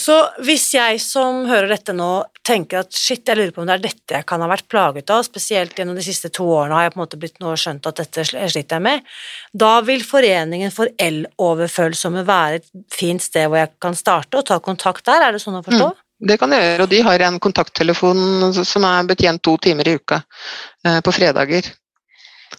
Så 0.00 0.14
hvis 0.40 0.70
jeg 0.72 1.00
som 1.04 1.42
hører 1.44 1.68
dette 1.74 1.92
nå 1.92 2.24
tenker 2.46 2.80
at 2.80 2.94
shit, 2.96 3.26
jeg 3.28 3.36
lurer 3.36 3.50
på 3.52 3.60
om 3.60 3.68
det 3.68 3.74
er 3.74 3.82
dette 3.84 4.16
jeg 4.16 4.24
kan 4.28 4.40
ha 4.40 4.48
vært 4.48 4.64
plaget 4.72 5.10
av, 5.12 5.20
spesielt 5.26 5.76
gjennom 5.76 5.98
de 5.98 6.04
siste 6.06 6.30
to 6.32 6.46
årene 6.48 6.78
har 6.78 6.86
jeg 6.86 6.94
på 6.94 6.98
en 6.98 7.02
måte 7.02 7.18
blitt 7.20 7.42
nå 7.44 7.52
skjønt 7.60 7.88
at 7.90 8.00
dette 8.00 8.24
sliter 8.24 8.78
jeg 8.78 8.84
med, 8.86 9.04
da 9.52 9.74
vil 9.84 10.04
Foreningen 10.08 10.72
for 10.72 10.88
eloverfølsomme 10.96 12.24
være 12.28 12.62
et 12.62 12.72
fint 12.92 13.22
sted 13.22 13.50
hvor 13.50 13.60
jeg 13.60 13.74
kan 13.84 13.98
starte 13.98 14.40
og 14.40 14.48
ta 14.48 14.58
kontakt 14.64 15.04
der, 15.10 15.26
er 15.26 15.36
det 15.36 15.44
sånn 15.44 15.60
å 15.60 15.64
forstå? 15.66 15.92
Mm. 15.92 16.00
Det 16.32 16.38
kan 16.38 16.54
jeg 16.54 16.64
gjøre, 16.64 16.84
og 16.84 16.90
de 16.92 17.02
har 17.02 17.26
en 17.26 17.38
kontakttelefon 17.42 18.52
som 18.62 18.84
er 18.86 19.06
betjent 19.10 19.42
to 19.42 19.56
timer 19.60 19.88
i 19.90 19.96
uka 19.98 20.20
eh, 20.86 21.00
på 21.02 21.14
fredager. 21.14 21.66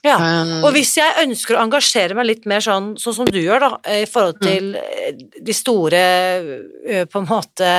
Ja, 0.03 0.17
og 0.19 0.65
um, 0.67 0.73
hvis 0.75 0.97
jeg 0.97 1.15
ønsker 1.21 1.55
å 1.55 1.61
engasjere 1.63 2.17
meg 2.17 2.27
litt 2.27 2.47
mer 2.49 2.63
sånn, 2.63 2.93
sånn 2.99 3.15
som 3.21 3.29
du 3.29 3.37
gjør, 3.39 3.63
da, 3.63 3.69
i 4.01 4.07
forhold 4.09 4.41
mm. 4.41 4.43
til 4.43 4.65
mm. 4.75 5.21
de 5.47 5.55
store, 5.55 6.01
på 7.07 7.21
en 7.21 7.29
måte 7.29 7.69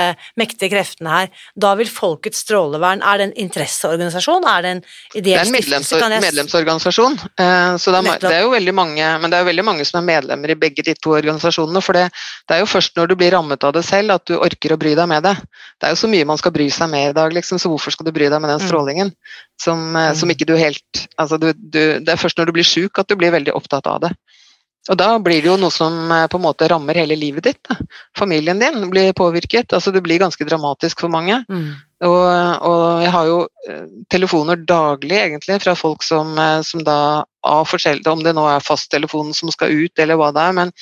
mektige 0.40 0.72
kreftene 0.72 1.12
her, 1.12 1.44
da 1.52 1.74
vil 1.76 1.90
Folkets 1.92 2.40
strålevern 2.46 3.02
Er 3.04 3.20
det 3.20 3.26
en 3.28 3.34
interesseorganisasjon? 3.44 4.46
Er 4.48 4.64
det 4.64 4.72
en 4.72 4.82
ideell 5.20 5.50
stiftelse? 5.50 5.98
Det 5.98 6.00
er 6.00 6.06
en 6.06 6.14
medlems 6.14 6.54
medlemsorganisasjon, 6.54 7.18
så 7.78 7.94
det 7.94 8.00
er, 8.00 8.20
det 8.22 8.32
er, 8.32 8.42
jo 8.44 8.52
veldig 8.54 8.74
mange 8.76 9.08
Men 9.20 9.32
det 9.32 9.36
er 9.36 9.44
jo 9.44 9.48
veldig 9.50 9.64
mange 9.66 9.86
som 9.88 10.00
er 10.00 10.06
medlemmer 10.08 10.54
i 10.54 10.58
begge 10.58 10.84
de 10.86 10.94
to 10.96 11.14
organisasjonene, 11.18 11.82
for 11.84 11.96
det, 11.98 12.06
det, 12.48 12.56
er 12.56 12.64
jo 12.64 12.70
først 12.70 12.96
når 12.98 13.12
du 13.12 13.16
blir 13.20 13.34
rammet 13.34 13.64
av 13.64 13.74
det 13.76 13.84
selv, 13.86 14.16
at 14.16 14.26
du 14.28 14.36
orker 14.38 14.74
å 14.74 14.80
bry 14.80 14.94
deg 14.96 15.10
med 15.10 15.24
det. 15.26 15.34
Det 15.76 15.88
er 15.88 15.94
jo 15.94 16.02
så 16.04 16.10
mye 16.10 16.28
man 16.28 16.40
skal 16.40 16.54
bry 16.54 16.68
seg 16.72 16.90
med 16.92 17.10
i 17.10 17.16
dag, 17.16 17.34
liksom, 17.34 17.60
så 17.60 17.72
hvorfor 17.72 17.94
skal 17.94 18.08
du 18.08 18.14
bry 18.14 18.30
deg 18.32 18.40
med 18.40 18.52
den 18.52 18.62
mm. 18.62 18.68
strålingen? 18.68 19.12
Som, 19.60 19.94
som 20.18 20.30
ikke 20.32 20.48
du 20.48 20.56
helt 20.58 21.04
Altså, 21.14 21.38
du, 21.38 21.52
du, 21.54 21.78
det 22.02 22.10
er 22.10 22.18
først 22.18 22.40
når 22.40 22.48
du 22.48 22.56
blir 22.56 22.66
sjuk 22.66 22.98
at 22.98 23.06
du 23.06 23.14
blir 23.14 23.30
veldig 23.30 23.54
opptatt 23.54 23.86
av 23.86 24.00
det. 24.02 24.10
Og 24.92 24.98
da 25.00 25.14
blir 25.22 25.40
det 25.40 25.48
jo 25.48 25.56
noe 25.56 25.72
som 25.72 25.94
eh, 26.12 26.26
på 26.28 26.36
en 26.36 26.44
måte 26.44 26.68
rammer 26.68 26.98
hele 26.98 27.16
livet 27.16 27.46
ditt. 27.46 27.60
Da. 27.64 27.78
Familien 28.18 28.60
din 28.60 28.90
blir 28.92 29.14
påvirket. 29.16 29.72
altså 29.72 29.90
Det 29.94 30.02
blir 30.04 30.20
ganske 30.20 30.44
dramatisk 30.44 31.00
for 31.00 31.12
mange. 31.12 31.40
Mm. 31.48 31.70
Og, 32.04 32.24
og, 32.68 32.82
jeg 33.00 33.12
har 33.14 33.30
jo 33.30 33.38
eh, 33.70 33.86
telefoner 34.12 34.60
daglig 34.68 35.16
egentlig 35.22 35.56
fra 35.64 35.76
folk 35.78 36.04
som, 36.04 36.36
eh, 36.36 36.60
som 36.68 36.84
da 36.84 36.98
av 37.44 37.66
forskjellige 37.68 38.08
Om 38.12 38.22
det 38.24 38.32
nå 38.36 38.44
er 38.48 38.64
fasttelefonen 38.64 39.34
som 39.36 39.50
skal 39.52 39.72
ut, 39.72 39.98
eller 40.00 40.20
hva 40.20 40.30
det 40.36 40.44
er. 40.44 40.58
Men 40.60 40.74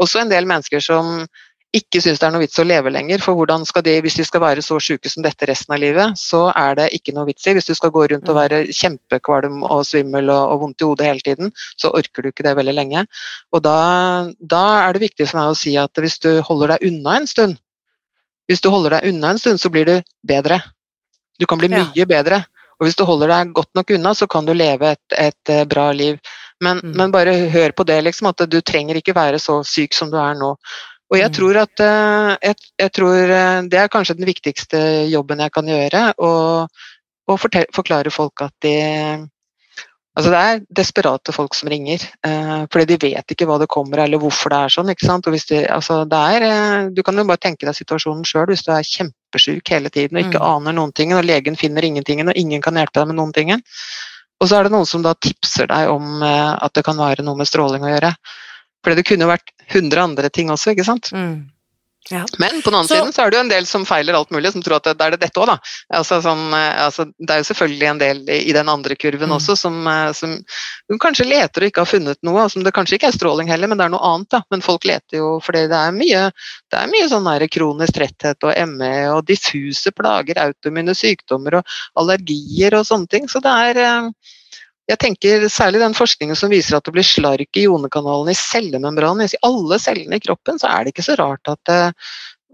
også 0.00 0.22
en 0.22 0.32
del 0.32 0.48
mennesker 0.48 0.80
som 0.80 1.26
ikke 1.72 2.02
syns 2.04 2.20
det 2.20 2.26
er 2.26 2.32
noe 2.34 2.42
vits 2.42 2.60
å 2.60 2.66
leve 2.66 2.90
lenger. 2.92 3.22
For 3.24 3.36
hvordan 3.36 3.64
skal 3.68 3.84
de, 3.86 3.94
hvis 4.04 4.18
de 4.20 4.26
skal 4.28 4.42
være 4.44 4.64
så 4.64 4.76
syke 4.82 5.08
som 5.08 5.24
dette 5.24 5.48
resten 5.48 5.72
av 5.72 5.80
livet, 5.80 6.18
så 6.20 6.44
er 6.52 6.76
det 6.76 6.90
ikke 6.98 7.14
noe 7.16 7.30
vits 7.30 7.46
i. 7.48 7.54
Hvis 7.56 7.70
du 7.70 7.72
skal 7.78 7.92
gå 7.94 8.04
rundt 8.12 8.28
og 8.28 8.36
mm. 8.36 8.40
være 8.40 8.60
kjempekvalm 8.76 9.62
og 9.64 9.84
svimmel 9.88 10.28
og, 10.28 10.52
og 10.52 10.62
vondt 10.66 10.84
i 10.84 10.88
hodet 10.90 11.08
hele 11.08 11.24
tiden, 11.24 11.52
så 11.80 11.92
orker 11.96 12.24
du 12.24 12.28
ikke 12.28 12.44
det 12.44 12.54
veldig 12.60 12.76
lenge. 12.76 13.06
Og 13.56 13.64
da, 13.64 13.76
da, 14.38 14.62
er 14.82 14.92
det 14.92 15.06
viktig 15.08 15.30
for 15.30 15.40
meg 15.40 15.54
å 15.54 15.58
si 15.62 15.74
at 15.80 16.04
hvis 16.04 16.20
du 16.22 16.30
holder 16.44 16.74
deg 16.74 16.88
unna 16.92 17.16
en 17.22 17.30
stund, 17.30 17.56
hvis 18.50 18.60
du 18.60 18.68
holder 18.72 18.98
deg 18.98 19.08
unna 19.12 19.32
en 19.32 19.40
stund, 19.40 19.62
så 19.62 19.72
blir 19.72 19.88
du 19.88 19.96
bedre. 20.28 20.60
Du 21.40 21.48
kan 21.48 21.60
bli 21.60 21.72
mye 21.72 21.88
ja. 21.96 22.08
bedre. 22.08 22.44
Og 22.76 22.88
hvis 22.88 22.98
du 22.98 23.06
holder 23.06 23.30
deg 23.30 23.56
godt 23.56 23.70
nok 23.78 23.92
unna, 23.96 24.12
så 24.18 24.26
kan 24.28 24.44
du 24.44 24.52
leve 24.52 24.92
et, 24.92 25.16
et 25.16 25.52
eh, 25.54 25.64
bra 25.70 25.88
liv. 25.96 26.18
Men, 26.62 26.78
mm. 26.82 26.94
men, 26.98 27.12
bare 27.14 27.34
hør 27.50 27.74
på 27.78 27.86
det, 27.86 28.00
liksom, 28.06 28.28
at 28.30 28.44
du 28.50 28.60
trenger 28.60 28.98
ikke 28.98 29.14
være 29.16 29.38
så 29.42 29.60
syk 29.66 29.94
som 29.96 30.10
du 30.12 30.18
er 30.20 30.34
nå. 30.38 30.52
Og 31.12 31.18
jeg 31.20 31.28
mm. 31.28 31.36
tror 31.36 31.60
at 31.60 31.84
eh, 31.84 32.30
jeg, 32.48 32.70
jeg 32.80 32.94
tror 32.96 33.34
eh, 33.36 33.60
det 33.68 33.80
er 33.82 33.92
kanskje 33.92 34.16
den 34.16 34.28
viktigste 34.28 34.80
jobben 35.12 35.44
jeg 35.44 35.52
kan 35.52 35.68
gjøre. 35.68 36.06
Å 36.16 37.36
forklare 37.38 38.10
folk 38.12 38.42
at 38.44 38.54
de 38.64 38.76
Altså 40.12 40.28
det 40.28 40.40
er 40.44 40.58
desperate 40.76 41.32
folk 41.32 41.54
som 41.56 41.70
ringer, 41.72 42.02
eh, 42.26 42.64
fordi 42.72 42.84
de 42.84 43.08
vet 43.14 43.32
ikke 43.32 43.46
hva 43.48 43.56
det 43.62 43.70
kommer 43.72 44.02
eller 44.02 44.20
hvorfor 44.20 44.52
det 44.52 44.58
er 44.60 44.72
sånn. 44.74 44.90
ikke 44.92 45.08
sant? 45.08 45.24
De, 45.24 45.60
altså 45.72 46.02
det 46.04 46.18
er, 46.34 46.44
eh, 46.44 46.88
du 46.92 47.00
kan 47.02 47.16
jo 47.16 47.24
bare 47.24 47.40
tenke 47.40 47.64
deg 47.64 47.78
situasjonen 47.78 48.26
sjøl 48.28 48.50
hvis 48.50 48.66
du 48.66 48.74
er 48.74 48.84
kjempesjuk 48.84 49.72
hele 49.72 49.88
tiden 49.88 50.18
og 50.18 50.26
ikke 50.26 50.42
mm. 50.42 50.48
aner 50.50 50.76
noen 50.76 50.92
ting, 50.92 51.14
og 51.16 51.24
legen 51.24 51.56
finner 51.56 51.86
ingenting 51.88 52.20
og 52.26 52.36
ingen 52.36 52.60
kan 52.60 52.76
hjelpe 52.76 53.00
deg 53.00 53.08
med 53.08 53.20
noen 53.22 53.32
ting. 53.32 53.54
Og 53.56 54.50
så 54.50 54.58
er 54.58 54.68
det 54.68 54.74
noen 54.74 54.90
som 54.90 55.00
da 55.06 55.14
tipser 55.16 55.70
deg 55.72 55.88
om 55.88 56.20
eh, 56.20 56.52
at 56.60 56.76
det 56.76 56.84
kan 56.84 57.00
være 57.00 57.24
noe 57.24 57.40
med 57.40 57.48
stråling 57.48 57.88
å 57.88 57.94
gjøre. 57.94 58.12
For 58.82 58.98
det 58.98 59.06
kunne 59.08 59.26
jo 59.26 59.32
vært 59.32 59.52
100 59.70 60.02
andre 60.02 60.30
ting 60.34 60.50
også, 60.52 60.74
ikke 60.74 60.86
sant. 60.86 61.12
Mm. 61.14 61.52
Ja. 62.10 62.26
Men 62.38 62.62
på 62.62 62.70
den 62.70 62.78
andre 62.78 62.88
så, 62.88 62.94
siden 62.94 63.12
så 63.12 63.22
er 63.22 63.30
det 63.30 63.36
jo 63.36 63.42
en 63.44 63.50
del 63.52 63.66
som 63.66 63.84
feiler 63.86 64.16
alt 64.18 64.32
mulig, 64.34 64.50
som 64.52 64.62
tror 64.64 64.80
at 64.80 64.88
det 64.90 65.06
er 65.06 65.14
det 65.14 65.20
dette 65.22 65.38
òg, 65.38 65.52
da. 65.52 65.54
Altså, 66.00 66.18
sånn, 66.24 66.50
altså, 66.50 67.06
det 67.14 67.30
er 67.30 67.42
jo 67.42 67.46
selvfølgelig 67.46 67.88
en 67.88 68.00
del 68.00 68.22
i 68.34 68.54
den 68.56 68.72
andre 68.72 68.96
kurven 68.98 69.30
mm. 69.30 69.36
også 69.36 69.56
som, 69.60 69.78
eh, 69.86 70.10
som, 70.18 70.34
som, 70.90 70.98
kanskje 71.02 71.28
leter 71.30 71.62
og 71.62 71.70
ikke 71.70 71.84
har 71.84 71.92
funnet 71.92 72.20
noe, 72.26 72.48
som 72.50 72.66
det 72.66 72.74
kanskje 72.74 72.98
ikke 72.98 73.12
er 73.12 73.16
stråling 73.16 73.52
heller, 73.52 73.70
men 73.70 73.78
det 73.78 73.86
er 73.86 73.94
noe 73.94 74.02
annet. 74.10 74.30
da. 74.34 74.42
Men 74.50 74.66
folk 74.66 74.86
leter 74.88 75.20
jo 75.22 75.30
fordi 75.46 75.64
det 75.70 75.78
er 75.78 75.96
mye, 75.96 76.26
det 76.74 76.82
er 76.82 76.92
mye 76.92 77.08
sånn 77.12 77.30
der 77.30 77.46
kronisk 77.54 77.96
tretthet 78.00 78.50
og 78.50 78.74
ME 78.74 78.92
og 79.14 79.24
diffuse 79.30 79.94
plager, 79.94 80.42
autoimmune 80.42 80.98
sykdommer 80.98 81.60
og 81.60 81.76
allergier 82.02 82.80
og 82.80 82.88
sånne 82.88 83.14
ting. 83.14 83.30
Så 83.30 83.44
det 83.44 83.56
er 83.70 83.84
eh, 83.86 84.10
jeg 84.90 84.98
tenker 84.98 85.46
Særlig 85.52 85.80
den 85.82 85.94
forskningen 85.96 86.38
som 86.38 86.50
viser 86.52 86.76
at 86.76 86.86
det 86.86 86.94
blir 86.94 87.06
slark 87.06 87.58
i 87.58 87.66
jonekanalene 87.66 88.34
i 88.34 88.38
cellemembranen. 88.38 89.28
I 89.30 89.42
alle 89.46 89.78
cellene 89.82 90.18
i 90.18 90.24
kroppen 90.24 90.58
så 90.60 90.70
er 90.70 90.84
det 90.84 90.94
ikke 90.94 91.06
så 91.06 91.16
rart 91.20 91.52
at 91.52 91.94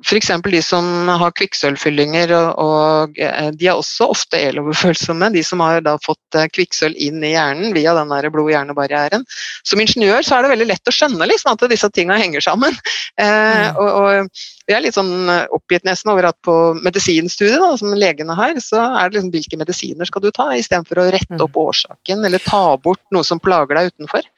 F.eks. 0.07 0.31
de 0.45 0.61
som 0.63 1.09
har 1.09 1.33
kvikksølvfyllinger, 1.35 2.31
og, 2.63 3.17
eh, 3.19 3.49
de 3.59 3.67
er 3.67 3.79
også 3.79 4.07
ofte 4.13 4.39
eloverfølsomme. 4.39 5.33
De 5.35 5.43
som 5.43 5.59
har 5.65 5.83
fått 6.05 6.39
eh, 6.39 6.47
kvikksølv 6.55 6.95
inn 7.03 7.19
i 7.27 7.33
hjernen 7.33 7.75
via 7.75 7.97
den 7.97 8.13
blod-hjerne-barrieren. 8.31 9.27
Som 9.67 9.83
ingeniør 9.83 10.23
så 10.23 10.37
er 10.37 10.47
det 10.47 10.53
veldig 10.53 10.69
lett 10.71 10.91
å 10.91 10.95
skjønne 10.95 11.29
liksom, 11.33 11.57
at 11.57 11.67
disse 11.73 11.91
tingene 11.91 12.21
henger 12.23 12.45
sammen. 12.45 12.79
Eh, 13.19 13.25
mm. 13.25 13.79
og, 13.83 13.89
og, 13.99 14.43
jeg 14.69 14.77
er 14.77 14.83
litt 14.85 14.95
sånn 14.95 15.31
oppgitt 15.57 15.83
nesten 15.89 16.13
over 16.13 16.29
at 16.29 16.37
på 16.47 16.53
medisinstudiet 16.85 17.59
da, 17.59 17.73
som 17.81 17.91
legene 17.99 18.37
har, 18.39 18.55
så 18.63 18.79
er 18.85 19.09
det 19.09 19.17
liksom 19.17 19.33
hvilke 19.35 19.59
medisiner 19.59 20.07
skal 20.07 20.23
du 20.23 20.29
ta, 20.31 20.47
istedenfor 20.55 21.01
å 21.03 21.09
rette 21.17 21.41
opp 21.41 21.57
mm. 21.57 21.63
årsaken 21.65 22.29
eller 22.29 22.45
ta 22.45 22.63
bort 22.79 23.03
noe 23.15 23.27
som 23.27 23.43
plager 23.43 23.81
deg 23.81 23.91
utenfor. 23.91 24.29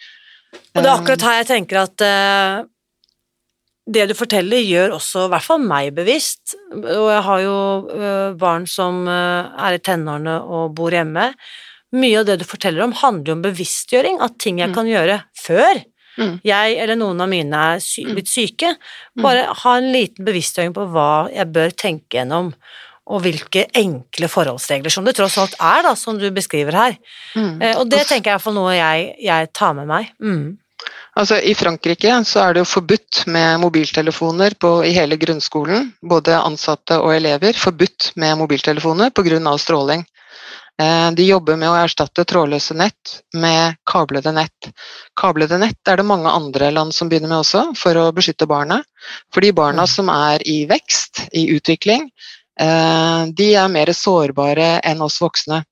Og 0.54 0.80
det 0.80 0.86
er 0.86 0.94
akkurat 0.94 1.26
her 1.28 1.40
jeg 1.42 1.50
tenker 1.50 1.82
at 1.82 2.06
uh 2.06 2.68
det 3.90 4.06
du 4.10 4.14
forteller, 4.18 4.62
gjør 4.62 4.96
også 4.96 5.26
i 5.26 5.32
hvert 5.32 5.46
fall 5.46 5.62
meg 5.64 5.92
bevisst, 5.96 6.54
og 6.76 7.08
jeg 7.10 7.22
har 7.26 7.42
jo 7.44 7.56
øh, 7.90 8.36
barn 8.40 8.66
som 8.70 9.02
øh, 9.08 9.50
er 9.66 9.76
i 9.76 9.82
tenårene 9.82 10.36
og 10.46 10.74
bor 10.78 10.94
hjemme. 10.94 11.30
Mye 11.98 12.20
av 12.20 12.28
det 12.28 12.40
du 12.40 12.46
forteller 12.46 12.86
om, 12.86 12.94
handler 12.94 13.32
jo 13.32 13.38
om 13.38 13.46
bevisstgjøring 13.48 14.20
at 14.22 14.36
ting 14.42 14.60
jeg 14.62 14.70
mm. 14.70 14.76
kan 14.76 14.90
gjøre 14.90 15.16
før 15.42 15.80
mm. 16.20 16.36
jeg 16.46 16.76
eller 16.82 16.98
noen 17.00 17.24
av 17.24 17.30
mine 17.32 17.64
er 17.72 17.82
sy 17.82 18.04
mm. 18.06 18.12
blitt 18.14 18.30
syke. 18.30 18.76
Bare 19.18 19.48
ha 19.64 19.74
en 19.78 19.90
liten 19.94 20.28
bevisstgjøring 20.28 20.76
på 20.76 20.86
hva 20.94 21.10
jeg 21.34 21.50
bør 21.50 21.74
tenke 21.74 22.20
gjennom, 22.20 22.52
og 23.10 23.24
hvilke 23.24 23.66
enkle 23.74 24.28
forholdsregler 24.30 24.92
som 24.92 25.06
det 25.06 25.16
tross 25.18 25.38
alt 25.42 25.56
er, 25.58 25.82
da, 25.88 25.96
som 25.98 26.18
du 26.20 26.28
beskriver 26.34 26.76
her. 26.78 26.98
Eh, 27.34 27.74
og 27.74 27.88
det 27.90 28.04
tenker 28.06 28.30
jeg 28.30 28.36
er 28.36 28.36
iallfall 28.36 28.54
noe 28.54 28.74
jeg, 28.76 29.14
jeg, 29.26 29.50
tar 29.56 29.74
med 29.78 29.90
meg. 29.90 30.12
Mm. 30.22 30.44
Altså, 31.18 31.40
I 31.42 31.54
Frankrike 31.58 32.12
så 32.24 32.44
er 32.44 32.54
det 32.54 32.62
jo 32.62 32.70
forbudt 32.70 33.24
med 33.26 33.58
mobiltelefoner 33.64 34.54
på, 34.60 34.76
i 34.86 34.92
hele 34.94 35.18
grunnskolen. 35.20 35.90
Både 36.02 36.38
ansatte 36.38 37.00
og 37.02 37.14
elever. 37.16 37.56
Forbudt 37.58 38.12
med 38.20 38.38
mobiltelefoner 38.38 39.10
pga. 39.10 39.58
stråling. 39.58 40.04
Eh, 40.80 41.10
de 41.12 41.26
jobber 41.26 41.58
med 41.60 41.68
å 41.68 41.76
erstatte 41.76 42.24
trådløse 42.24 42.74
nett 42.78 43.16
med 43.36 43.76
kablede 43.90 44.32
nett. 44.32 44.70
Kablede 45.18 45.58
nett 45.60 45.88
er 45.88 46.00
det 46.00 46.06
mange 46.08 46.30
andre 46.30 46.70
land 46.70 46.94
som 46.94 47.10
begynner 47.10 47.28
med 47.28 47.42
også, 47.42 47.64
for 47.76 47.98
å 48.00 48.12
beskytte 48.16 48.48
barna. 48.48 48.80
For 49.34 49.44
de 49.44 49.52
barna 49.52 49.86
som 49.90 50.08
er 50.14 50.46
i 50.48 50.62
vekst, 50.70 51.26
i 51.36 51.50
utvikling, 51.56 52.08
eh, 52.60 53.26
de 53.26 53.50
er 53.54 53.68
mer 53.68 53.92
sårbare 53.92 54.78
enn 54.86 55.02
oss 55.04 55.20
voksne. 55.20 55.64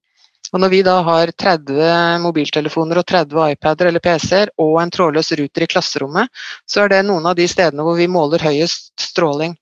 Og 0.52 0.62
når 0.62 0.72
vi 0.72 0.80
da 0.86 0.96
har 1.04 1.30
30 1.36 2.22
mobiltelefoner 2.24 3.00
og 3.00 3.06
30 3.08 3.52
iPader 3.54 3.90
eller 3.90 4.02
PC-er 4.04 4.52
og 4.64 4.78
en 4.82 4.92
trådløs 4.92 5.32
ruter 5.36 5.64
i 5.64 5.70
klasserommet, 5.70 6.30
så 6.64 6.84
er 6.84 6.92
det 6.92 7.02
noen 7.08 7.26
av 7.28 7.36
de 7.36 7.48
stedene 7.50 7.84
hvor 7.84 7.98
vi 7.98 8.08
måler 8.08 8.44
høyest 8.48 8.94
stråling. 9.10 9.56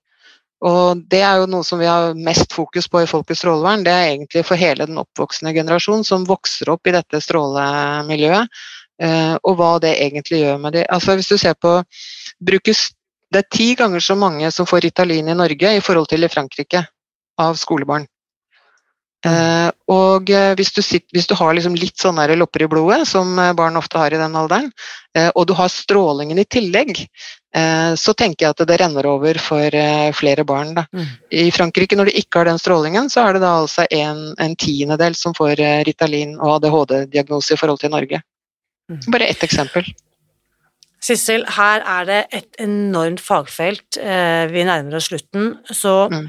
Og 0.65 1.03
det 1.11 1.21
er 1.21 1.41
jo 1.41 1.49
noe 1.51 1.65
som 1.65 1.77
vi 1.77 1.85
har 1.89 2.15
mest 2.17 2.55
fokus 2.55 2.87
på 2.89 3.03
i 3.03 3.09
Folkets 3.09 3.43
strålevern. 3.43 3.83
Det 3.85 3.93
er 3.93 4.07
egentlig 4.15 4.45
for 4.47 4.57
hele 4.57 4.87
den 4.89 4.97
oppvoksende 4.97 5.53
generasjon 5.53 6.07
som 6.07 6.25
vokser 6.25 6.71
opp 6.73 6.87
i 6.87 6.95
dette 6.95 7.21
strålemiljøet. 7.21 8.59
Eh, 8.97 9.35
og 9.45 9.59
hva 9.59 9.75
det 9.83 9.93
egentlig 10.01 10.41
gjør 10.41 10.57
med 10.63 10.73
dem. 10.73 10.87
Altså 10.89 11.13
hvis 11.13 11.29
du 11.29 11.37
ser 11.37 11.53
på 11.61 11.75
brukes 12.41 12.87
det 13.33 13.43
er 13.43 13.49
ti 13.51 13.73
ganger 13.75 13.99
så 13.99 14.15
mange 14.15 14.49
som 14.55 14.65
får 14.65 14.85
Ritalin 14.87 15.27
i 15.27 15.35
Norge 15.35 15.73
i 15.75 15.81
forhold 15.83 16.07
til 16.07 16.23
i 16.23 16.29
Frankrike 16.31 16.85
av 17.43 17.57
skolebarn. 17.59 18.07
Uh, 19.25 19.73
og 19.89 20.29
uh, 20.29 20.51
hvis, 20.59 20.69
du 20.75 20.83
sitter, 20.85 21.09
hvis, 21.15 21.25
du 21.25 21.33
har 21.39 21.55
liksom 21.57 21.73
litt 21.79 21.97
sånne 21.97 22.27
lopper 22.37 22.67
i 22.67 22.69
blodet, 22.69 23.01
som 23.09 23.31
uh, 23.39 23.49
barn 23.57 23.79
ofte 23.79 23.97
har 23.97 24.13
i 24.13 24.19
den 24.19 24.37
alderen, 24.37 24.69
og 25.33 25.47
du 25.49 25.55
har 25.57 25.71
strålingen 25.73 26.37
i 26.37 26.43
tillegg, 26.45 26.99
så 27.97 28.13
tenker 28.13 28.43
jeg 28.43 28.53
at 28.53 28.59
det 28.69 28.75
renner 28.77 29.07
over 29.09 29.39
for 29.41 29.73
flere 30.13 30.43
barn. 30.45 30.75
Mm. 30.93 31.07
I 31.33 31.45
Frankrike, 31.49 31.97
når 31.97 32.11
du 32.11 32.19
ikke 32.19 32.43
har 32.43 32.45
den 32.51 32.61
strålingen, 32.61 33.09
så 33.09 33.23
er 33.23 33.33
det 33.33 33.41
da 33.41 33.55
altså 33.63 33.87
en, 33.97 34.19
en 34.37 34.53
tiendedel 34.61 35.17
som 35.17 35.33
får 35.33 35.57
Ritalin 35.89 36.35
og 36.37 36.59
ADHD-diagnose 36.59 37.55
i 37.55 37.57
forhold 37.57 37.81
til 37.81 37.95
Norge. 37.95 38.21
Mm. 38.93 39.01
Bare 39.15 39.31
ett 39.33 39.41
eksempel. 39.47 39.89
Sissel, 41.01 41.47
her 41.57 41.81
er 41.81 42.05
det 42.11 42.23
et 42.43 42.61
enormt 42.61 43.25
fagfelt. 43.25 43.97
Vi 43.97 44.67
nærmer 44.69 45.01
oss 45.01 45.09
slutten, 45.09 45.55
så 45.65 46.03
mm. 46.13 46.27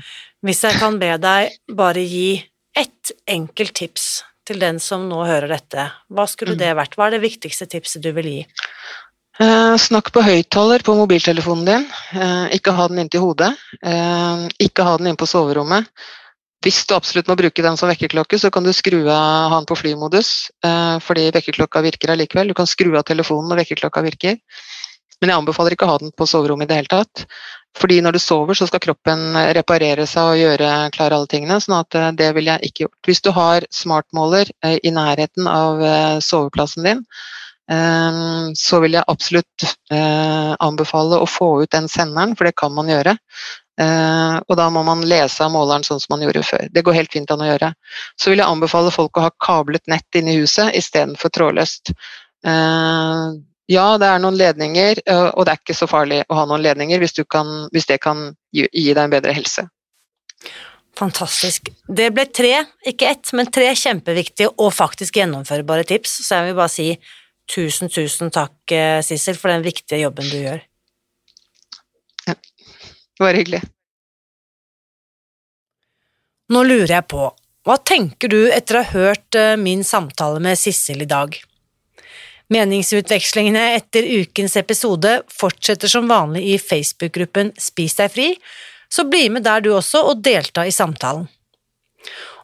hvis 0.49 0.64
jeg 0.64 0.80
kan 0.80 0.97
be 0.97 1.12
deg 1.20 1.61
bare 1.76 2.09
gi 2.09 2.39
ett 2.79 3.12
enkelt 3.26 3.74
tips 3.74 4.09
til 4.49 4.61
den 4.62 4.79
som 4.81 5.09
nå 5.11 5.24
hører 5.29 5.51
dette, 5.51 5.91
hva 6.09 6.24
skulle 6.31 6.57
mm. 6.57 6.61
det 6.62 6.74
vært? 6.79 6.95
Hva 6.97 7.09
er 7.09 7.16
det 7.16 7.24
viktigste 7.26 7.68
tipset 7.70 8.05
du 8.05 8.12
vil 8.16 8.31
gi? 8.31 8.43
Eh, 9.39 9.74
snakk 9.79 10.11
på 10.14 10.22
høyttaler 10.24 10.83
på 10.87 10.97
mobiltelefonen 10.99 11.66
din. 11.68 11.85
Eh, 12.16 12.57
ikke 12.57 12.74
ha 12.74 12.89
den 12.91 13.05
inntil 13.05 13.22
hodet. 13.22 13.53
Eh, 13.83 14.47
ikke 14.66 14.87
ha 14.87 14.97
den 14.99 15.12
inne 15.12 15.20
på 15.20 15.29
soverommet. 15.31 15.87
Hvis 16.64 16.81
du 16.91 16.97
absolutt 16.97 17.29
må 17.31 17.37
bruke 17.39 17.62
den 17.62 17.76
som 17.79 17.87
vekkerklokke, 17.91 18.39
så 18.41 18.51
kan 18.51 18.66
du 18.66 18.72
skru 18.74 19.05
av 19.14 19.53
den 19.55 19.68
på 19.68 19.76
flymodus, 19.79 20.51
eh, 20.66 20.97
fordi 21.05 21.29
vekkerklokka 21.37 21.85
virker 21.85 22.11
allikevel. 22.14 22.51
Du 22.51 22.57
kan 22.59 22.66
skru 22.66 22.97
av 22.99 23.07
telefonen 23.07 23.53
når 23.53 23.62
vekkerklokka 23.62 24.03
virker. 24.09 24.41
Men 25.21 25.33
jeg 25.33 25.43
anbefaler 25.43 25.75
ikke 25.75 25.87
å 25.89 25.95
ha 25.95 26.03
den 26.03 26.12
på 26.14 26.27
soverommet 26.31 26.69
i 26.69 26.71
det 26.71 26.83
hele 26.83 26.93
tatt. 26.93 27.25
Fordi 27.79 28.01
når 28.03 28.16
du 28.16 28.21
sover, 28.23 28.57
så 28.59 28.66
skal 28.69 28.83
kroppen 28.83 29.37
reparere 29.57 30.07
seg 30.09 30.33
og 30.33 30.41
gjøre 30.41 30.71
klar 30.95 31.14
alle 31.14 31.31
tingene. 31.31 31.61
sånn 31.62 31.79
at 31.79 31.95
eh, 31.99 32.11
det 32.19 32.33
ville 32.37 32.57
jeg 32.57 32.71
ikke 32.71 32.85
gjort. 32.87 33.01
Hvis 33.07 33.23
du 33.23 33.31
har 33.37 33.66
smartmåler 33.75 34.51
eh, 34.64 34.79
i 34.83 34.95
nærheten 34.95 35.51
av 35.51 35.83
eh, 35.85 36.19
soveplassen 36.25 36.89
din, 36.89 37.05
så 37.69 38.79
vil 38.81 38.95
jeg 38.97 39.05
absolutt 39.12 39.64
anbefale 39.93 41.19
å 41.21 41.27
få 41.29 41.49
ut 41.61 41.75
den 41.75 41.85
senderen, 41.93 42.31
for 42.33 42.49
det 42.49 42.55
kan 42.57 42.73
man 42.73 42.89
gjøre. 42.89 43.12
Og 43.77 44.55
da 44.57 44.69
må 44.73 44.81
man 44.87 45.03
lese 45.05 45.45
av 45.45 45.53
måleren 45.53 45.85
sånn 45.85 46.01
som 46.01 46.14
man 46.14 46.25
gjorde 46.25 46.47
før. 46.49 46.64
Det 46.73 46.81
går 46.87 46.97
helt 46.97 47.12
fint 47.12 47.29
an 47.29 47.45
å 47.45 47.51
gjøre. 47.51 47.69
Så 48.16 48.33
vil 48.33 48.41
jeg 48.41 48.49
anbefale 48.49 48.95
folk 48.95 49.21
å 49.21 49.27
ha 49.27 49.35
kablet 49.45 49.85
nett 49.85 50.16
inne 50.16 50.33
i 50.33 50.41
huset 50.41 50.73
istedenfor 50.81 51.29
trådløst. 51.37 51.93
Ja, 53.69 53.99
det 54.01 54.09
er 54.09 54.21
noen 54.23 54.39
ledninger, 54.41 55.03
og 55.37 55.45
det 55.45 55.53
er 55.53 55.61
ikke 55.61 55.77
så 55.77 55.89
farlig 55.91 56.23
å 56.25 56.39
ha 56.39 56.47
noen 56.49 56.62
ledninger 56.64 57.03
hvis, 57.03 57.19
kan, 57.29 57.66
hvis 57.75 57.89
det 57.91 57.99
kan 58.01 58.31
gi, 58.55 58.64
gi, 58.64 58.95
deg 58.95 59.03
en 59.03 59.12
bedre 59.12 59.35
helse. 59.37 59.66
Fantastisk. 60.99 61.69
Det 61.85 62.09
ble 62.14 62.25
tre, 62.35 62.55
ikke 62.89 63.11
ett, 63.12 63.31
men 63.37 63.51
tre 63.53 63.69
kjempeviktige 63.77 64.51
og 64.57 64.73
faktisk 64.75 65.21
gjennomførbare 65.21 65.85
tips, 65.87 66.16
så 66.27 66.41
jeg 66.41 66.49
vil 66.49 66.57
bare 66.59 66.73
si 66.73 66.89
tusen, 67.49 67.93
tusen 67.93 68.33
takk, 68.35 68.57
eh, 68.73 69.01
Sissel, 69.05 69.37
for 69.39 69.53
den 69.53 69.62
viktige 69.66 70.01
jobben 70.03 70.29
du 70.29 70.39
gjør. 70.41 70.62
Ja, 72.27 72.35
bare 73.21 73.43
hyggelig. 73.43 73.62
Nå 76.49 76.64
lurer 76.64 76.95
jeg 76.97 77.09
på, 77.12 77.29
hva 77.69 77.77
tenker 77.85 78.33
du 78.33 78.41
etter 78.49 78.79
å 78.79 78.83
ha 78.83 78.93
hørt 78.97 79.37
eh, 79.37 79.55
min 79.61 79.85
samtale 79.85 80.41
med 80.41 80.59
Sissel 80.59 81.05
i 81.05 81.09
dag? 81.09 81.37
Meningsutvekslingene 82.49 83.74
etter 83.76 84.07
ukens 84.22 84.57
episode 84.57 85.18
fortsetter 85.28 85.90
som 85.92 86.09
vanlig 86.09 86.46
i 86.49 86.59
Facebook-gruppen 86.59 87.53
Spis 87.61 87.99
deg 87.99 88.12
fri, 88.14 88.28
så 88.88 89.05
bli 89.05 89.26
med 89.28 89.44
der 89.44 89.61
du 89.61 89.74
også 89.76 90.01
og 90.09 90.22
delta 90.24 90.64
i 90.64 90.72
samtalen. 90.72 91.26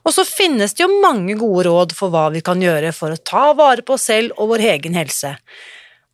Og 0.05 0.12
så 0.12 0.26
finnes 0.28 0.76
det 0.76 0.84
jo 0.84 1.00
mange 1.00 1.38
gode 1.40 1.64
råd 1.64 1.94
for 1.96 2.12
hva 2.12 2.26
vi 2.34 2.44
kan 2.44 2.61
gjøre 2.61 2.92
for 2.92 3.14
å 3.14 3.22
ta 3.32 3.46
vare 3.57 3.80
på 3.80 3.96
oss 3.96 4.11
selv 4.11 4.36
og 4.36 4.52
vår 4.52 4.66
egen 4.74 4.98
helse. 4.98 5.32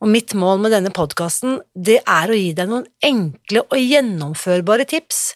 Og 0.00 0.08
mitt 0.08 0.36
mål 0.38 0.62
med 0.62 0.72
denne 0.76 0.94
podkasten, 0.94 1.58
det 1.74 1.98
er 2.06 2.30
å 2.30 2.38
gi 2.38 2.52
deg 2.54 2.70
noen 2.70 2.86
enkle 3.02 3.66
og 3.66 3.74
gjennomførbare 3.76 4.86
tips 4.88 5.32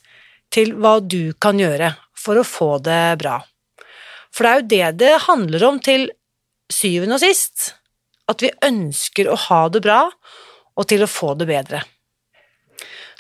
til 0.55 0.76
hva 0.78 1.00
du 1.02 1.34
kan 1.42 1.59
gjøre 1.59 1.96
for 2.14 2.38
å 2.38 2.46
få 2.46 2.76
det 2.86 3.18
bra. 3.18 3.40
For 4.30 4.46
det 4.46 4.52
er 4.52 4.61
jo 4.61 4.68
det 4.70 5.00
det 5.02 5.24
handler 5.26 5.66
om 5.66 5.82
til 5.82 6.12
syvende 6.70 7.18
og 7.18 7.26
sist 7.26 7.72
at 8.31 8.43
vi 8.45 8.53
ønsker 8.64 9.29
å 9.29 9.39
ha 9.49 9.64
det 9.72 9.83
bra 9.85 10.05
og 10.75 10.87
til 10.91 11.05
å 11.05 11.11
få 11.11 11.35
det 11.39 11.49
bedre. 11.51 11.83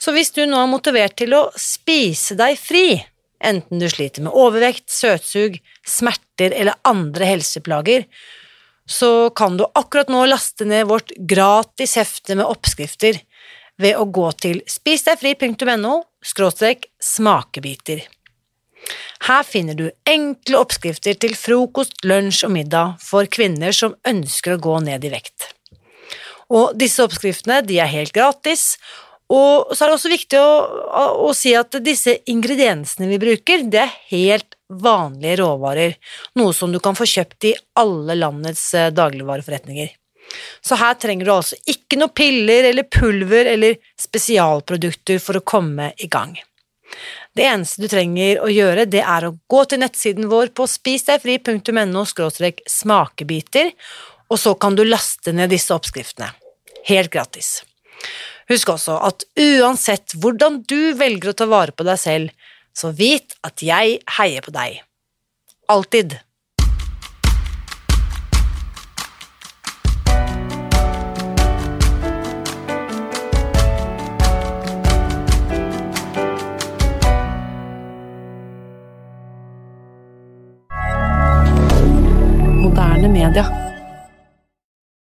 Så 0.00 0.12
hvis 0.14 0.32
du 0.34 0.42
nå 0.46 0.58
er 0.58 0.70
motivert 0.70 1.16
til 1.16 1.34
å 1.36 1.48
spise 1.58 2.36
deg 2.38 2.58
fri, 2.58 2.98
enten 3.44 3.80
du 3.80 3.86
sliter 3.90 4.24
med 4.24 4.34
overvekt, 4.36 4.88
søtsug, 4.90 5.60
smerter 5.86 6.54
eller 6.56 6.80
andre 6.88 7.28
helseplager, 7.28 8.08
så 8.84 9.30
kan 9.36 9.56
du 9.56 9.64
akkurat 9.72 10.10
nå 10.12 10.26
laste 10.28 10.66
ned 10.68 10.88
vårt 10.90 11.14
gratis 11.16 11.96
hefte 11.96 12.36
med 12.36 12.48
oppskrifter 12.48 13.20
ved 13.80 13.96
å 13.96 14.04
gå 14.04 14.26
til 14.38 14.60
spisdegfri.no 14.68 15.94
smakebiter. 17.00 18.04
Her 19.24 19.44
finner 19.46 19.76
du 19.78 19.86
enkle 20.08 20.60
oppskrifter 20.60 21.16
til 21.16 21.36
frokost, 21.38 21.96
lunsj 22.04 22.44
og 22.48 22.54
middag 22.56 22.98
for 23.02 23.28
kvinner 23.30 23.72
som 23.72 23.96
ønsker 24.06 24.56
å 24.56 24.62
gå 24.62 24.78
ned 24.84 25.06
i 25.06 25.12
vekt. 25.14 25.50
Og 26.52 26.74
disse 26.76 27.02
oppskriftene 27.04 27.62
er 27.64 27.88
helt 27.88 28.12
gratis, 28.12 28.74
og 29.32 29.72
så 29.72 29.84
er 29.86 29.90
det 29.90 29.96
også 29.96 30.12
viktig 30.12 30.36
å, 30.38 30.50
å, 30.84 31.04
å, 31.24 31.32
si 31.36 31.54
at 31.56 31.78
disse 31.82 32.18
ingrediensene 32.28 33.08
vi 33.08 33.20
bruker, 33.22 33.64
det 33.72 33.80
er 33.80 33.94
helt 34.10 34.58
vanlige 34.68 35.38
råvarer, 35.40 35.96
noe 36.36 36.52
som 36.56 36.72
du 36.72 36.80
kan 36.84 36.96
få 36.98 37.06
kjøpt 37.08 37.48
i 37.48 37.54
alle 37.80 38.18
landets 38.18 38.66
eh, 38.76 38.90
dagligvareforretninger. 38.92 39.94
Så 40.64 40.76
her 40.80 40.96
trenger 41.00 41.28
du 41.28 41.32
altså 41.34 41.56
ikke 41.70 41.98
noe 42.00 42.12
piller 42.16 42.68
eller 42.70 42.88
pulver 42.88 43.48
eller 43.54 43.80
spesialprodukter 44.00 45.20
for 45.22 45.40
å 45.40 45.46
komme 45.46 45.92
i 46.00 46.08
gang. 46.10 46.36
Det 47.34 47.44
eneste 47.50 47.82
du 47.82 47.88
trenger 47.90 48.44
å 48.44 48.48
gjøre, 48.50 48.86
det 48.86 49.02
er 49.02 49.26
å 49.26 49.34
gå 49.50 49.64
til 49.66 49.80
nettsiden 49.82 50.28
vår 50.30 50.52
på 50.54 50.68
spisdegfri.no 50.70 52.04
smakebiter, 52.06 53.72
og 54.30 54.38
så 54.38 54.54
kan 54.54 54.78
du 54.78 54.84
laste 54.86 55.34
ned 55.34 55.50
disse 55.50 55.74
oppskriftene. 55.74 56.30
Helt 56.86 57.10
gratis. 57.10 57.64
Husk 58.50 58.70
også 58.74 59.00
at 59.08 59.24
uansett 59.40 60.14
hvordan 60.20 60.60
du 60.68 60.94
velger 60.98 61.32
å 61.32 61.38
ta 61.38 61.48
vare 61.50 61.74
på 61.74 61.86
deg 61.86 61.98
selv, 61.98 62.30
så 62.74 62.92
vit 62.94 63.34
at 63.46 63.62
jeg 63.62 63.98
heier 64.18 64.44
på 64.44 64.54
deg. 64.54 64.82
Alltid. 65.70 66.18
Moderne 83.08 83.08
media. 83.08 83.73